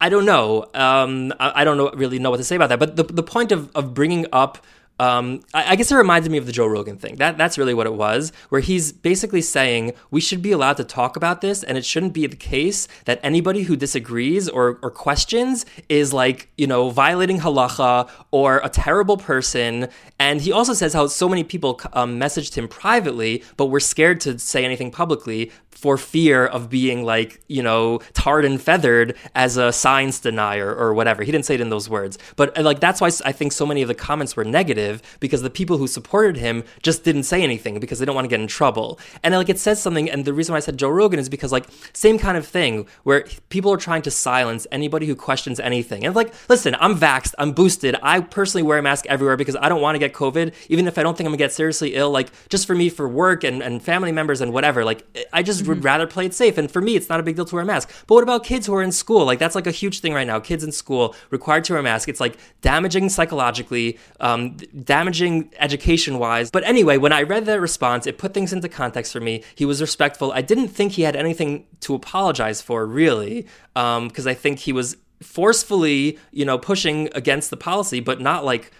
I 0.00 0.08
don't 0.08 0.24
know. 0.24 0.66
Um, 0.74 1.32
I, 1.38 1.62
I, 1.62 1.64
don't 1.64 1.76
know 1.76 1.90
really 1.94 2.18
know 2.18 2.30
what 2.30 2.38
to 2.38 2.44
say 2.44 2.56
about 2.56 2.70
that. 2.70 2.80
But 2.80 2.96
the 2.96 3.04
the 3.04 3.22
point 3.22 3.52
of 3.52 3.70
of 3.76 3.94
bringing 3.94 4.26
up 4.32 4.64
um, 4.98 5.40
I, 5.52 5.72
I, 5.72 5.76
guess 5.76 5.92
it 5.92 5.96
reminded 5.96 6.32
me 6.32 6.38
of 6.38 6.46
the 6.46 6.52
Joe 6.52 6.66
Rogan 6.66 6.96
thing. 6.96 7.16
That 7.16 7.36
that's 7.36 7.58
really 7.58 7.74
what 7.74 7.86
it 7.86 7.92
was, 7.94 8.32
where 8.48 8.62
he's 8.62 8.92
basically 8.92 9.42
saying 9.42 9.92
we 10.10 10.22
should 10.22 10.40
be 10.40 10.52
allowed 10.52 10.78
to 10.78 10.84
talk 10.84 11.16
about 11.16 11.42
this, 11.42 11.62
and 11.62 11.76
it 11.76 11.84
shouldn't 11.84 12.14
be 12.14 12.26
the 12.26 12.36
case 12.36 12.88
that 13.04 13.20
anybody 13.22 13.64
who 13.64 13.76
disagrees 13.76 14.48
or, 14.48 14.78
or 14.82 14.90
questions 14.90 15.66
is 15.90 16.14
like 16.14 16.48
you 16.56 16.66
know 16.66 16.88
violating 16.88 17.40
halacha 17.40 18.08
or 18.30 18.60
a 18.64 18.70
terrible 18.70 19.18
person. 19.18 19.88
And 20.18 20.40
he 20.40 20.50
also 20.50 20.72
says 20.72 20.94
how 20.94 21.08
so 21.08 21.28
many 21.28 21.44
people 21.44 21.78
um, 21.92 22.18
messaged 22.18 22.54
him 22.54 22.66
privately, 22.66 23.44
but 23.58 23.66
were 23.66 23.80
scared 23.80 24.20
to 24.22 24.38
say 24.38 24.64
anything 24.64 24.90
publicly 24.90 25.50
for 25.76 25.98
fear 25.98 26.46
of 26.46 26.70
being 26.70 27.04
like, 27.04 27.38
you 27.48 27.62
know, 27.62 27.98
tarred 28.14 28.46
and 28.46 28.60
feathered 28.60 29.14
as 29.34 29.58
a 29.58 29.70
science 29.70 30.18
denier 30.20 30.74
or 30.74 30.94
whatever. 30.94 31.22
He 31.22 31.30
didn't 31.30 31.44
say 31.44 31.54
it 31.54 31.60
in 31.60 31.68
those 31.68 31.88
words. 31.90 32.16
But 32.36 32.56
uh, 32.56 32.62
like 32.62 32.80
that's 32.80 32.98
why 32.98 33.10
I 33.26 33.32
think 33.32 33.52
so 33.52 33.66
many 33.66 33.82
of 33.82 33.88
the 33.88 33.94
comments 33.94 34.36
were 34.36 34.44
negative 34.44 34.85
because 35.20 35.42
the 35.42 35.50
people 35.50 35.78
who 35.78 35.86
supported 35.86 36.36
him 36.36 36.64
just 36.82 37.04
didn't 37.04 37.24
say 37.24 37.42
anything 37.42 37.78
because 37.80 37.98
they 37.98 38.04
don't 38.04 38.14
want 38.14 38.24
to 38.24 38.28
get 38.28 38.40
in 38.40 38.46
trouble. 38.46 38.98
And 39.22 39.34
like 39.34 39.48
it 39.48 39.58
says 39.58 39.80
something 39.80 40.10
and 40.10 40.24
the 40.24 40.32
reason 40.32 40.52
why 40.52 40.58
I 40.58 40.60
said 40.60 40.78
Joe 40.78 40.88
Rogan 40.88 41.18
is 41.18 41.28
because 41.28 41.52
like 41.52 41.66
same 41.92 42.18
kind 42.18 42.36
of 42.36 42.46
thing 42.46 42.86
where 43.04 43.26
people 43.48 43.72
are 43.72 43.76
trying 43.76 44.02
to 44.02 44.10
silence 44.10 44.66
anybody 44.72 45.06
who 45.06 45.16
questions 45.16 45.60
anything. 45.60 46.04
And 46.04 46.14
like, 46.14 46.32
listen, 46.48 46.76
I'm 46.80 46.96
vaxxed, 46.98 47.34
I'm 47.38 47.52
boosted. 47.52 47.96
I 48.02 48.20
personally 48.20 48.62
wear 48.62 48.78
a 48.78 48.82
mask 48.82 49.06
everywhere 49.06 49.36
because 49.36 49.56
I 49.56 49.68
don't 49.68 49.80
want 49.80 49.94
to 49.94 49.98
get 49.98 50.12
COVID, 50.12 50.52
even 50.68 50.86
if 50.86 50.98
I 50.98 51.02
don't 51.02 51.16
think 51.16 51.26
I'm 51.26 51.32
gonna 51.32 51.38
get 51.38 51.52
seriously 51.52 51.94
ill, 51.94 52.10
like 52.10 52.30
just 52.48 52.66
for 52.66 52.74
me 52.74 52.88
for 52.88 53.08
work 53.08 53.44
and, 53.44 53.62
and 53.62 53.82
family 53.82 54.12
members 54.12 54.40
and 54.40 54.52
whatever. 54.52 54.84
Like 54.84 55.04
I 55.32 55.42
just 55.42 55.60
mm-hmm. 55.60 55.68
would 55.68 55.84
rather 55.84 56.06
play 56.06 56.26
it 56.26 56.34
safe. 56.34 56.58
And 56.58 56.70
for 56.70 56.80
me, 56.80 56.96
it's 56.96 57.08
not 57.08 57.20
a 57.20 57.22
big 57.22 57.36
deal 57.36 57.44
to 57.44 57.54
wear 57.54 57.62
a 57.62 57.66
mask. 57.66 57.90
But 58.06 58.14
what 58.14 58.22
about 58.22 58.44
kids 58.44 58.66
who 58.66 58.74
are 58.74 58.82
in 58.82 58.92
school? 58.92 59.24
Like 59.24 59.38
that's 59.38 59.54
like 59.54 59.66
a 59.66 59.70
huge 59.70 60.00
thing 60.00 60.14
right 60.14 60.26
now. 60.26 60.40
Kids 60.40 60.64
in 60.64 60.72
school 60.72 61.14
required 61.30 61.64
to 61.64 61.72
wear 61.74 61.80
a 61.80 61.82
mask. 61.82 62.08
It's 62.08 62.20
like 62.20 62.38
damaging 62.60 63.08
psychologically, 63.08 63.98
um, 64.20 64.56
damaging 64.84 65.50
education 65.58 66.18
wise. 66.18 66.50
But 66.50 66.64
anyway, 66.64 66.96
when 66.98 67.12
I 67.12 67.22
read 67.22 67.46
that 67.46 67.60
response, 67.60 68.06
it 68.06 68.18
put 68.18 68.34
things 68.34 68.52
into 68.52 68.68
context 68.68 69.12
for 69.12 69.20
me. 69.20 69.42
He 69.54 69.64
was 69.64 69.80
respectful. 69.80 70.32
I 70.32 70.42
didn't 70.42 70.68
think 70.68 70.92
he 70.92 71.02
had 71.02 71.16
anything 71.16 71.66
to 71.80 71.94
apologize 71.94 72.60
for, 72.60 72.86
really, 72.86 73.46
because 73.74 74.26
um, 74.26 74.28
I 74.28 74.34
think 74.34 74.60
he 74.60 74.72
was 74.72 74.96
forcefully, 75.22 76.18
you 76.30 76.44
know, 76.44 76.58
pushing 76.58 77.08
against 77.14 77.50
the 77.50 77.56
policy, 77.56 78.00
but 78.00 78.20
not 78.20 78.44
like 78.44 78.70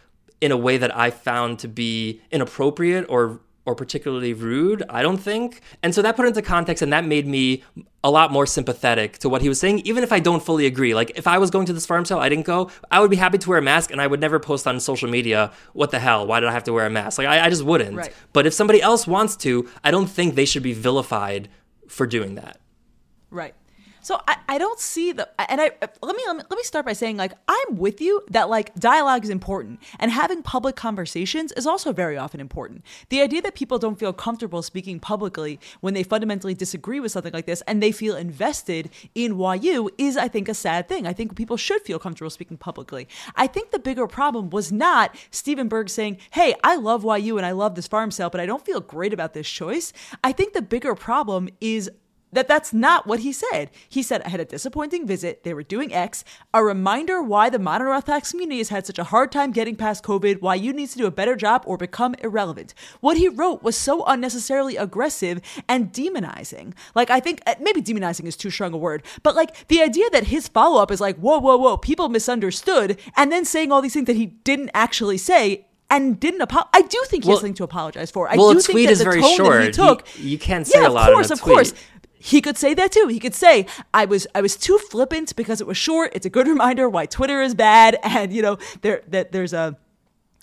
in 0.40 0.52
a 0.52 0.56
way 0.56 0.76
that 0.76 0.94
I 0.94 1.10
found 1.10 1.58
to 1.60 1.68
be 1.68 2.20
inappropriate 2.30 3.06
or 3.08 3.40
or 3.66 3.74
particularly 3.74 4.32
rude, 4.32 4.84
I 4.88 5.02
don't 5.02 5.18
think. 5.18 5.60
And 5.82 5.94
so 5.94 6.00
that 6.00 6.16
put 6.16 6.26
into 6.26 6.40
context 6.40 6.82
and 6.82 6.92
that 6.92 7.04
made 7.04 7.26
me 7.26 7.64
a 8.04 8.10
lot 8.10 8.30
more 8.30 8.46
sympathetic 8.46 9.18
to 9.18 9.28
what 9.28 9.42
he 9.42 9.48
was 9.48 9.58
saying, 9.58 9.80
even 9.80 10.04
if 10.04 10.12
I 10.12 10.20
don't 10.20 10.42
fully 10.42 10.64
agree. 10.66 10.94
Like 10.94 11.10
if 11.16 11.26
I 11.26 11.38
was 11.38 11.50
going 11.50 11.66
to 11.66 11.72
this 11.72 11.84
Sfarim 11.84 12.06
sale, 12.06 12.18
I 12.18 12.28
didn't 12.28 12.46
go, 12.46 12.70
I 12.92 13.00
would 13.00 13.10
be 13.10 13.16
happy 13.16 13.38
to 13.38 13.48
wear 13.50 13.58
a 13.58 13.62
mask 13.62 13.90
and 13.90 14.00
I 14.00 14.06
would 14.06 14.20
never 14.20 14.38
post 14.38 14.68
on 14.68 14.78
social 14.78 15.10
media, 15.10 15.52
what 15.72 15.90
the 15.90 15.98
hell? 15.98 16.26
Why 16.26 16.38
did 16.38 16.48
I 16.48 16.52
have 16.52 16.64
to 16.64 16.72
wear 16.72 16.86
a 16.86 16.90
mask? 16.90 17.18
Like 17.18 17.26
I, 17.26 17.46
I 17.46 17.50
just 17.50 17.64
wouldn't. 17.64 17.96
Right. 17.96 18.14
But 18.32 18.46
if 18.46 18.54
somebody 18.54 18.80
else 18.80 19.06
wants 19.06 19.36
to, 19.38 19.68
I 19.82 19.90
don't 19.90 20.08
think 20.08 20.36
they 20.36 20.44
should 20.44 20.62
be 20.62 20.72
vilified 20.72 21.48
for 21.88 22.06
doing 22.06 22.36
that. 22.36 22.60
Right. 23.30 23.54
So 24.06 24.20
I, 24.28 24.36
I 24.48 24.58
don't 24.58 24.78
see 24.78 25.10
the 25.10 25.28
and 25.50 25.60
I 25.60 25.72
let 26.00 26.14
me, 26.14 26.22
let 26.28 26.36
me 26.36 26.42
let 26.48 26.56
me 26.56 26.62
start 26.62 26.86
by 26.86 26.92
saying 26.92 27.16
like 27.16 27.32
I'm 27.48 27.76
with 27.76 28.00
you 28.00 28.22
that 28.30 28.48
like 28.48 28.72
dialogue 28.76 29.24
is 29.24 29.30
important 29.30 29.82
and 29.98 30.12
having 30.12 30.44
public 30.44 30.76
conversations 30.76 31.50
is 31.50 31.66
also 31.66 31.92
very 31.92 32.16
often 32.16 32.38
important. 32.38 32.84
The 33.08 33.20
idea 33.20 33.42
that 33.42 33.56
people 33.56 33.80
don't 33.80 33.98
feel 33.98 34.12
comfortable 34.12 34.62
speaking 34.62 35.00
publicly 35.00 35.58
when 35.80 35.94
they 35.94 36.04
fundamentally 36.04 36.54
disagree 36.54 37.00
with 37.00 37.10
something 37.10 37.32
like 37.32 37.46
this 37.46 37.62
and 37.62 37.82
they 37.82 37.90
feel 37.90 38.14
invested 38.14 38.90
in 39.16 39.40
YU 39.40 39.90
is 39.98 40.16
I 40.16 40.28
think 40.28 40.48
a 40.48 40.54
sad 40.54 40.88
thing. 40.88 41.04
I 41.04 41.12
think 41.12 41.34
people 41.34 41.56
should 41.56 41.82
feel 41.82 41.98
comfortable 41.98 42.30
speaking 42.30 42.58
publicly. 42.58 43.08
I 43.34 43.48
think 43.48 43.72
the 43.72 43.80
bigger 43.80 44.06
problem 44.06 44.50
was 44.50 44.70
not 44.70 45.16
Steven 45.32 45.66
Burg 45.66 45.90
saying, 45.90 46.18
"Hey, 46.30 46.54
I 46.62 46.76
love 46.76 47.04
YU 47.04 47.38
and 47.38 47.44
I 47.44 47.50
love 47.50 47.74
this 47.74 47.88
Sfarim 47.88 48.12
sale, 48.12 48.30
but 48.30 48.40
I 48.40 48.46
don't 48.46 48.64
feel 48.64 48.80
great 48.80 49.12
about 49.12 49.34
this 49.34 49.50
choice." 49.50 49.92
I 50.22 50.30
think 50.30 50.52
the 50.52 50.62
bigger 50.62 50.94
problem 50.94 51.48
is 51.60 51.90
that 52.36 52.48
that's 52.48 52.72
not 52.72 53.06
what 53.06 53.20
he 53.20 53.32
said. 53.32 53.70
He 53.88 54.02
said, 54.02 54.22
I 54.22 54.28
had 54.28 54.40
a 54.40 54.44
disappointing 54.44 55.06
visit. 55.06 55.42
They 55.42 55.54
were 55.54 55.62
doing 55.62 55.92
X. 55.92 56.22
A 56.52 56.62
reminder 56.62 57.22
why 57.22 57.48
the 57.48 57.58
modern 57.58 57.88
Orthodox 57.88 58.30
community 58.30 58.58
has 58.58 58.68
had 58.68 58.86
such 58.86 58.98
a 58.98 59.04
hard 59.04 59.32
time 59.32 59.52
getting 59.52 59.74
past 59.74 60.04
COVID, 60.04 60.40
YU 60.62 60.72
need 60.72 60.90
to 60.90 60.98
do 60.98 61.06
a 61.06 61.10
better 61.10 61.34
job 61.34 61.62
or 61.66 61.76
become 61.76 62.14
irrelevant. 62.20 62.74
What 63.00 63.16
he 63.16 63.28
wrote 63.28 63.62
was 63.62 63.76
so 63.76 64.04
unnecessarily 64.04 64.76
aggressive 64.76 65.40
and 65.68 65.92
demonizing. 65.92 66.74
Like, 66.94 67.10
I 67.10 67.20
think 67.20 67.40
uh, 67.46 67.54
maybe 67.60 67.80
demonizing 67.80 68.26
is 68.26 68.36
too 68.36 68.50
strong 68.50 68.74
a 68.74 68.76
word, 68.76 69.02
but 69.22 69.34
like 69.34 69.68
the 69.68 69.80
idea 69.80 70.10
that 70.10 70.24
his 70.24 70.48
follow 70.48 70.82
up 70.82 70.90
is 70.90 71.00
like, 71.00 71.16
whoa, 71.16 71.38
whoa, 71.38 71.56
whoa, 71.56 71.78
people 71.78 72.08
misunderstood, 72.08 73.00
and 73.16 73.32
then 73.32 73.44
saying 73.44 73.72
all 73.72 73.80
these 73.80 73.94
things 73.94 74.06
that 74.06 74.16
he 74.16 74.26
didn't 74.26 74.70
actually 74.74 75.18
say 75.18 75.66
and 75.90 76.18
didn't 76.18 76.40
apologize. 76.40 76.70
I 76.74 76.82
do 76.82 77.02
think 77.06 77.24
he 77.24 77.28
well, 77.28 77.36
has 77.36 77.40
something 77.40 77.54
to 77.54 77.64
apologize 77.64 78.10
for. 78.10 78.28
I 78.28 78.36
well, 78.36 78.52
do 78.52 78.58
a 78.58 78.62
tweet 78.62 78.88
think 78.88 78.98
that 78.98 79.04
the 79.04 79.20
tone 79.20 79.36
short. 79.36 79.52
that 79.52 79.66
he 79.66 79.72
took. 79.72 80.18
You, 80.18 80.30
you 80.30 80.38
can't 80.38 80.66
say 80.66 80.80
yeah, 80.80 80.88
a 80.88 80.90
lot 80.90 81.08
of 81.08 81.14
course, 81.14 81.30
of 81.30 81.40
course 81.40 81.74
he 82.18 82.40
could 82.40 82.56
say 82.56 82.74
that 82.74 82.92
too. 82.92 83.08
He 83.08 83.20
could 83.20 83.34
say, 83.34 83.66
"I 83.92 84.04
was 84.04 84.26
I 84.34 84.40
was 84.40 84.56
too 84.56 84.78
flippant 84.78 85.36
because 85.36 85.60
it 85.60 85.66
was 85.66 85.76
short. 85.76 86.12
It's 86.14 86.26
a 86.26 86.30
good 86.30 86.48
reminder 86.48 86.88
why 86.88 87.06
Twitter 87.06 87.42
is 87.42 87.54
bad, 87.54 87.98
and 88.02 88.32
you 88.32 88.42
know 88.42 88.58
there 88.82 89.02
that 89.08 89.32
there's 89.32 89.52
a." 89.52 89.76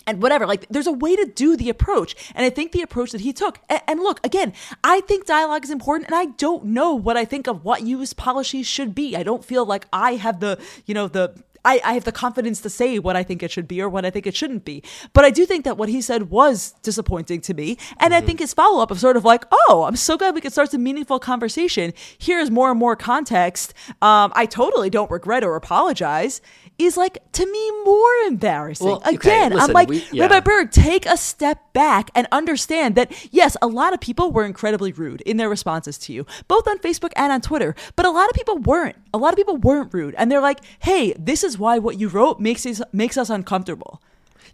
And 0.06 0.20
whatever, 0.20 0.46
like 0.46 0.66
there's 0.68 0.86
a 0.86 0.92
way 0.92 1.16
to 1.16 1.24
do 1.24 1.56
the 1.56 1.70
approach. 1.70 2.14
And 2.34 2.44
I 2.44 2.50
think 2.50 2.72
the 2.72 2.82
approach 2.82 3.12
that 3.12 3.22
he 3.22 3.32
took, 3.32 3.60
and, 3.70 3.80
and 3.88 4.00
look, 4.00 4.20
again, 4.22 4.52
I 4.82 5.00
think 5.00 5.24
dialogue 5.24 5.64
is 5.64 5.70
important, 5.70 6.08
and 6.10 6.14
I 6.14 6.26
don't 6.26 6.66
know 6.66 6.94
what 6.94 7.16
I 7.16 7.24
think 7.24 7.46
of 7.46 7.64
what 7.64 7.84
YU's 7.84 8.12
policies 8.12 8.66
should 8.66 8.94
be. 8.94 9.16
I 9.16 9.22
don't 9.22 9.42
feel 9.42 9.64
like 9.64 9.86
I 9.94 10.16
have 10.16 10.40
the, 10.40 10.60
you 10.84 10.92
know, 10.92 11.08
the 11.08 11.42
I, 11.64 11.80
I 11.84 11.94
have 11.94 12.04
the 12.04 12.12
confidence 12.12 12.60
to 12.62 12.70
say 12.70 12.98
what 12.98 13.16
I 13.16 13.22
think 13.22 13.42
it 13.42 13.50
should 13.50 13.68
be 13.68 13.80
or 13.80 13.88
what 13.88 14.04
I 14.04 14.10
think 14.10 14.26
it 14.26 14.36
shouldn't 14.36 14.64
be. 14.64 14.82
But 15.12 15.24
I 15.24 15.30
do 15.30 15.46
think 15.46 15.64
that 15.64 15.76
what 15.76 15.88
he 15.88 16.00
said 16.00 16.30
was 16.30 16.72
disappointing 16.82 17.40
to 17.42 17.54
me. 17.54 17.78
And 17.98 18.12
mm-hmm. 18.12 18.12
I 18.12 18.20
think 18.20 18.40
his 18.40 18.54
follow 18.54 18.82
up 18.82 18.90
of 18.90 19.00
sort 19.00 19.16
of 19.16 19.24
like, 19.24 19.44
oh, 19.50 19.84
I'm 19.86 19.96
so 19.96 20.16
glad 20.16 20.34
we 20.34 20.40
could 20.40 20.52
start 20.52 20.70
some 20.70 20.82
meaningful 20.82 21.18
conversation. 21.18 21.92
Here's 22.18 22.50
more 22.50 22.70
and 22.70 22.78
more 22.78 22.96
context. 22.96 23.74
Um, 24.02 24.32
I 24.34 24.46
totally 24.46 24.90
don't 24.90 25.10
regret 25.10 25.44
or 25.44 25.56
apologize 25.56 26.40
is 26.78 26.96
like 26.96 27.18
to 27.32 27.46
me 27.46 27.70
more 27.84 28.12
embarrassing. 28.26 28.86
Well, 28.86 28.96
okay, 28.98 29.14
Again, 29.14 29.52
listen, 29.52 29.70
I'm 29.70 29.74
like, 29.74 29.88
we, 29.88 30.04
yeah. 30.12 30.24
Rabbi 30.24 30.40
Burg, 30.40 30.70
take 30.70 31.06
a 31.06 31.16
step 31.16 31.72
back 31.72 32.10
and 32.14 32.26
understand 32.32 32.96
that 32.96 33.12
yes, 33.32 33.56
a 33.62 33.66
lot 33.66 33.94
of 33.94 34.00
people 34.00 34.32
were 34.32 34.44
incredibly 34.44 34.92
rude 34.92 35.20
in 35.22 35.36
their 35.36 35.48
responses 35.48 35.98
to 35.98 36.12
you, 36.12 36.26
both 36.48 36.66
on 36.66 36.78
Facebook 36.78 37.12
and 37.16 37.32
on 37.32 37.40
Twitter. 37.40 37.74
But 37.96 38.06
a 38.06 38.10
lot 38.10 38.28
of 38.28 38.34
people 38.34 38.58
weren't. 38.58 38.96
A 39.12 39.18
lot 39.18 39.32
of 39.32 39.36
people 39.36 39.56
weren't 39.56 39.94
rude, 39.94 40.14
and 40.16 40.30
they're 40.30 40.40
like, 40.40 40.60
"Hey, 40.80 41.14
this 41.18 41.44
is 41.44 41.53
why 41.58 41.78
what 41.78 41.98
you 41.98 42.08
wrote 42.08 42.40
makes 42.40 42.66
us 42.66 42.82
makes 42.92 43.16
us 43.16 43.30
uncomfortable." 43.30 44.00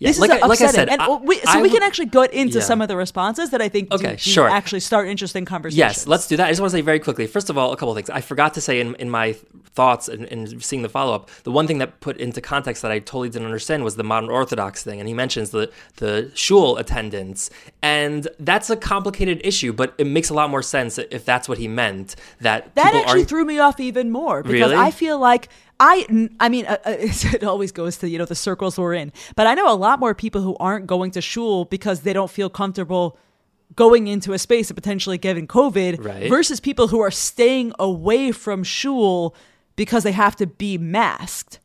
Yeah, 0.00 0.08
this 0.08 0.18
like 0.18 0.30
is 0.30 0.42
I, 0.42 0.46
like 0.46 0.60
I 0.62 0.66
said, 0.68 0.88
and 0.88 1.02
I, 1.02 1.14
we, 1.16 1.36
so 1.40 1.58
I 1.58 1.60
we 1.60 1.68
can 1.68 1.82
actually 1.82 2.06
go 2.06 2.22
into 2.22 2.58
yeah. 2.58 2.64
some 2.64 2.80
of 2.80 2.88
the 2.88 2.96
responses 2.96 3.50
that 3.50 3.60
I 3.60 3.68
think 3.68 3.92
okay, 3.92 4.12
do, 4.12 4.16
do 4.16 4.18
sure. 4.18 4.48
actually 4.48 4.80
start 4.80 5.08
interesting 5.08 5.44
conversations. 5.44 5.78
Yes, 5.78 6.06
let's 6.06 6.26
do 6.26 6.38
that. 6.38 6.46
I 6.46 6.50
just 6.50 6.60
want 6.62 6.70
to 6.70 6.78
say 6.78 6.80
very 6.80 7.00
quickly. 7.00 7.26
First 7.26 7.50
of 7.50 7.58
all, 7.58 7.70
a 7.70 7.76
couple 7.76 7.90
of 7.90 7.96
things. 7.96 8.08
I 8.08 8.22
forgot 8.22 8.54
to 8.54 8.62
say 8.62 8.80
in, 8.80 8.94
in 8.94 9.10
my 9.10 9.34
thoughts 9.74 10.08
and, 10.08 10.24
and 10.24 10.64
seeing 10.64 10.80
the 10.80 10.88
follow 10.88 11.14
up, 11.14 11.28
the 11.42 11.52
one 11.52 11.66
thing 11.66 11.78
that 11.78 12.00
put 12.00 12.16
into 12.16 12.40
context 12.40 12.80
that 12.80 12.90
I 12.90 12.98
totally 12.98 13.28
didn't 13.28 13.44
understand 13.44 13.84
was 13.84 13.96
the 13.96 14.02
modern 14.02 14.30
Orthodox 14.30 14.82
thing, 14.82 15.00
and 15.00 15.08
he 15.08 15.12
mentions 15.12 15.50
the 15.50 15.70
the 15.96 16.30
shul 16.34 16.78
attendance, 16.78 17.50
and 17.82 18.28
that's 18.38 18.68
a 18.68 18.76
complicated 18.76 19.40
issue, 19.42 19.72
but 19.72 19.94
it 19.96 20.06
makes 20.06 20.28
a 20.28 20.34
lot 20.34 20.50
more 20.50 20.62
sense 20.62 20.98
if 20.98 21.24
that's 21.24 21.48
what 21.48 21.58
he 21.58 21.66
meant. 21.68 22.16
That 22.40 22.74
that 22.74 22.94
actually 22.94 23.24
threw 23.24 23.44
me 23.44 23.58
off 23.58 23.80
even 23.80 24.10
more 24.10 24.42
because 24.42 24.70
really? 24.70 24.76
I 24.76 24.90
feel 24.90 25.18
like 25.18 25.48
I, 25.78 26.28
I 26.38 26.48
mean, 26.50 26.66
uh, 26.66 26.76
uh 26.84 26.96
it 26.98 27.42
always 27.42 27.72
goes 27.72 27.96
to 27.98 28.08
you 28.08 28.18
know 28.18 28.26
the 28.26 28.34
circles 28.34 28.78
we're 28.78 28.94
in. 28.94 29.12
But 29.34 29.46
I 29.46 29.54
know 29.54 29.72
a 29.72 29.74
lot 29.74 29.98
more 29.98 30.14
people 30.14 30.42
who 30.42 30.56
aren't 30.60 30.86
going 30.86 31.10
to 31.12 31.20
shul 31.20 31.64
because 31.64 32.00
they 32.00 32.12
don't 32.12 32.30
feel 32.30 32.50
comfortable 32.50 33.18
going 33.76 34.08
into 34.08 34.32
a 34.32 34.38
space 34.38 34.68
and 34.68 34.76
potentially 34.76 35.16
getting 35.16 35.46
COVID, 35.46 36.04
right. 36.04 36.28
versus 36.28 36.60
people 36.60 36.88
who 36.88 37.00
are 37.00 37.10
staying 37.10 37.72
away 37.78 38.32
from 38.32 38.64
shul 38.64 39.34
because 39.76 40.02
they 40.02 40.12
have 40.12 40.36
to 40.36 40.46
be 40.46 40.76
masked. 40.76 41.60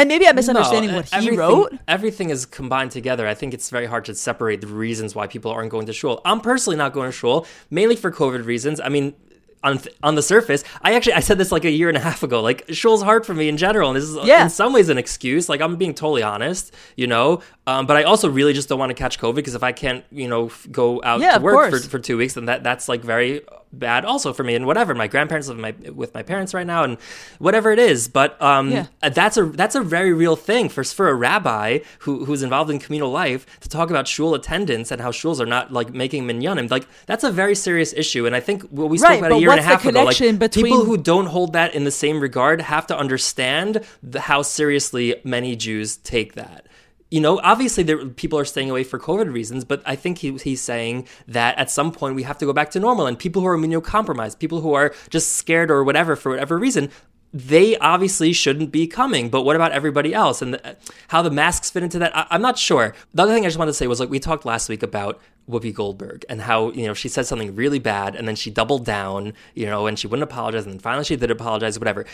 And 0.00 0.08
maybe 0.08 0.26
I'm 0.26 0.34
misunderstanding 0.34 0.92
no, 0.92 0.96
what 0.96 1.08
he 1.14 1.36
wrote. 1.36 1.78
Everything 1.86 2.30
is 2.30 2.46
combined 2.46 2.90
together. 2.90 3.28
I 3.28 3.34
think 3.34 3.52
it's 3.52 3.68
very 3.68 3.84
hard 3.84 4.06
to 4.06 4.14
separate 4.14 4.62
the 4.62 4.66
reasons 4.66 5.14
why 5.14 5.26
people 5.26 5.50
aren't 5.52 5.70
going 5.70 5.84
to 5.86 5.92
shul. 5.92 6.22
I'm 6.24 6.40
personally 6.40 6.78
not 6.78 6.94
going 6.94 7.08
to 7.08 7.12
shul, 7.12 7.46
mainly 7.68 7.96
for 7.96 8.10
COVID 8.10 8.46
reasons. 8.46 8.80
I 8.80 8.88
mean, 8.88 9.14
on 9.62 9.76
th- 9.76 9.94
on 10.02 10.14
the 10.14 10.22
surface, 10.22 10.64
I 10.80 10.94
actually 10.94 11.12
I 11.12 11.20
said 11.20 11.36
this 11.36 11.52
like 11.52 11.66
a 11.66 11.70
year 11.70 11.88
and 11.88 11.98
a 11.98 12.00
half 12.00 12.22
ago. 12.22 12.40
Like 12.40 12.64
shul's 12.70 13.02
hard 13.02 13.26
for 13.26 13.34
me 13.34 13.46
in 13.46 13.58
general, 13.58 13.90
and 13.90 13.96
this 13.96 14.04
is 14.04 14.16
yeah. 14.24 14.44
in 14.44 14.48
some 14.48 14.72
ways 14.72 14.88
an 14.88 14.96
excuse. 14.96 15.50
Like 15.50 15.60
I'm 15.60 15.76
being 15.76 15.92
totally 15.92 16.22
honest, 16.22 16.74
you 16.96 17.06
know. 17.06 17.42
Um, 17.66 17.84
but 17.84 17.98
I 17.98 18.04
also 18.04 18.30
really 18.30 18.54
just 18.54 18.70
don't 18.70 18.78
want 18.78 18.88
to 18.88 18.94
catch 18.94 19.18
COVID 19.18 19.34
because 19.34 19.54
if 19.54 19.62
I 19.62 19.72
can't, 19.72 20.02
you 20.10 20.28
know, 20.28 20.50
go 20.70 21.02
out 21.04 21.20
yeah, 21.20 21.36
to 21.36 21.44
work 21.44 21.70
for, 21.70 21.78
for 21.78 21.98
two 21.98 22.16
weeks, 22.16 22.34
then 22.34 22.46
that 22.46 22.62
that's 22.62 22.88
like 22.88 23.02
very 23.02 23.42
bad 23.72 24.04
also 24.04 24.32
for 24.32 24.44
me 24.44 24.54
and 24.54 24.66
whatever. 24.66 24.94
My 24.94 25.06
grandparents 25.06 25.48
live 25.48 25.58
my, 25.58 25.74
with 25.92 26.12
my 26.14 26.22
parents 26.22 26.54
right 26.54 26.66
now 26.66 26.84
and 26.84 26.98
whatever 27.38 27.70
it 27.72 27.78
is 27.78 28.08
but 28.08 28.40
um, 28.42 28.70
yeah. 28.70 28.86
that's 29.00 29.36
a 29.36 29.44
that's 29.46 29.74
a 29.74 29.80
very 29.80 30.12
real 30.12 30.36
thing 30.36 30.68
for 30.68 30.84
for 30.84 31.08
a 31.08 31.14
rabbi 31.14 31.78
who 32.00 32.24
who's 32.24 32.42
involved 32.42 32.70
in 32.70 32.78
communal 32.78 33.10
life 33.10 33.46
to 33.60 33.68
talk 33.68 33.90
about 33.90 34.08
shul 34.08 34.34
attendance 34.34 34.90
and 34.90 35.00
how 35.00 35.10
shuls 35.10 35.40
are 35.40 35.46
not 35.46 35.72
like 35.72 35.92
making 35.92 36.26
minyanim 36.26 36.70
like 36.70 36.86
that's 37.06 37.24
a 37.24 37.30
very 37.30 37.54
serious 37.54 37.92
issue. 37.92 38.26
And 38.26 38.34
I 38.34 38.40
think 38.40 38.62
what 38.64 38.88
we 38.88 38.98
spoke 38.98 39.10
right, 39.10 39.18
about 39.18 39.32
a 39.32 39.38
year 39.38 39.50
and 39.50 39.60
a 39.60 39.62
half 39.62 39.84
ago 39.84 40.04
like 40.04 40.18
between... 40.38 40.64
people 40.64 40.84
who 40.84 40.96
don't 40.96 41.26
hold 41.26 41.52
that 41.52 41.74
in 41.74 41.84
the 41.84 41.90
same 41.90 42.20
regard 42.20 42.60
have 42.60 42.86
to 42.88 42.96
understand 42.96 43.84
the, 44.02 44.20
how 44.20 44.42
seriously 44.42 45.20
many 45.24 45.56
Jews 45.56 45.96
take 45.98 46.34
that 46.34 46.66
you 47.10 47.20
know, 47.20 47.40
obviously 47.42 47.82
there, 47.82 48.06
people 48.06 48.38
are 48.38 48.44
staying 48.44 48.70
away 48.70 48.84
for 48.84 48.98
COVID 48.98 49.32
reasons, 49.32 49.64
but 49.64 49.82
I 49.84 49.96
think 49.96 50.18
he, 50.18 50.36
he's 50.38 50.62
saying 50.62 51.08
that 51.26 51.58
at 51.58 51.70
some 51.70 51.90
point 51.90 52.14
we 52.14 52.22
have 52.22 52.38
to 52.38 52.46
go 52.46 52.52
back 52.52 52.70
to 52.72 52.80
normal. 52.80 53.06
And 53.06 53.18
people 53.18 53.42
who 53.42 53.48
are 53.48 53.56
immunocompromised, 53.56 54.38
people 54.38 54.60
who 54.60 54.74
are 54.74 54.94
just 55.10 55.32
scared 55.32 55.70
or 55.70 55.82
whatever 55.82 56.14
for 56.14 56.30
whatever 56.30 56.56
reason, 56.56 56.90
they 57.32 57.76
obviously 57.78 58.32
shouldn't 58.32 58.70
be 58.70 58.86
coming. 58.86 59.28
But 59.28 59.42
what 59.42 59.56
about 59.56 59.72
everybody 59.72 60.14
else 60.14 60.40
and 60.40 60.54
the, 60.54 60.76
how 61.08 61.22
the 61.22 61.30
masks 61.30 61.70
fit 61.70 61.82
into 61.82 61.98
that? 61.98 62.16
I, 62.16 62.26
am 62.30 62.42
not 62.42 62.58
sure. 62.58 62.94
The 63.14 63.22
other 63.22 63.34
thing 63.34 63.44
I 63.44 63.48
just 63.48 63.58
wanted 63.58 63.70
to 63.70 63.76
say 63.76 63.86
was 63.88 64.00
like 64.00 64.10
we 64.10 64.20
talked 64.20 64.44
last 64.44 64.68
week 64.68 64.82
about 64.82 65.20
Whoopi 65.48 65.74
Goldberg 65.74 66.24
and 66.28 66.40
how 66.40 66.70
you 66.72 66.86
know 66.86 66.94
she 66.94 67.08
said 67.08 67.26
something 67.26 67.56
really 67.56 67.78
bad 67.80 68.14
and 68.14 68.26
then 68.26 68.36
she 68.36 68.50
doubled 68.50 68.84
down, 68.84 69.32
you 69.54 69.66
know, 69.66 69.86
and 69.86 69.98
she 69.98 70.06
wouldn't 70.06 70.28
apologize 70.30 70.64
and 70.64 70.74
then 70.74 70.80
finally 70.80 71.04
she 71.04 71.16
did 71.16 71.30
apologize, 71.30 71.78
whatever. 71.78 72.04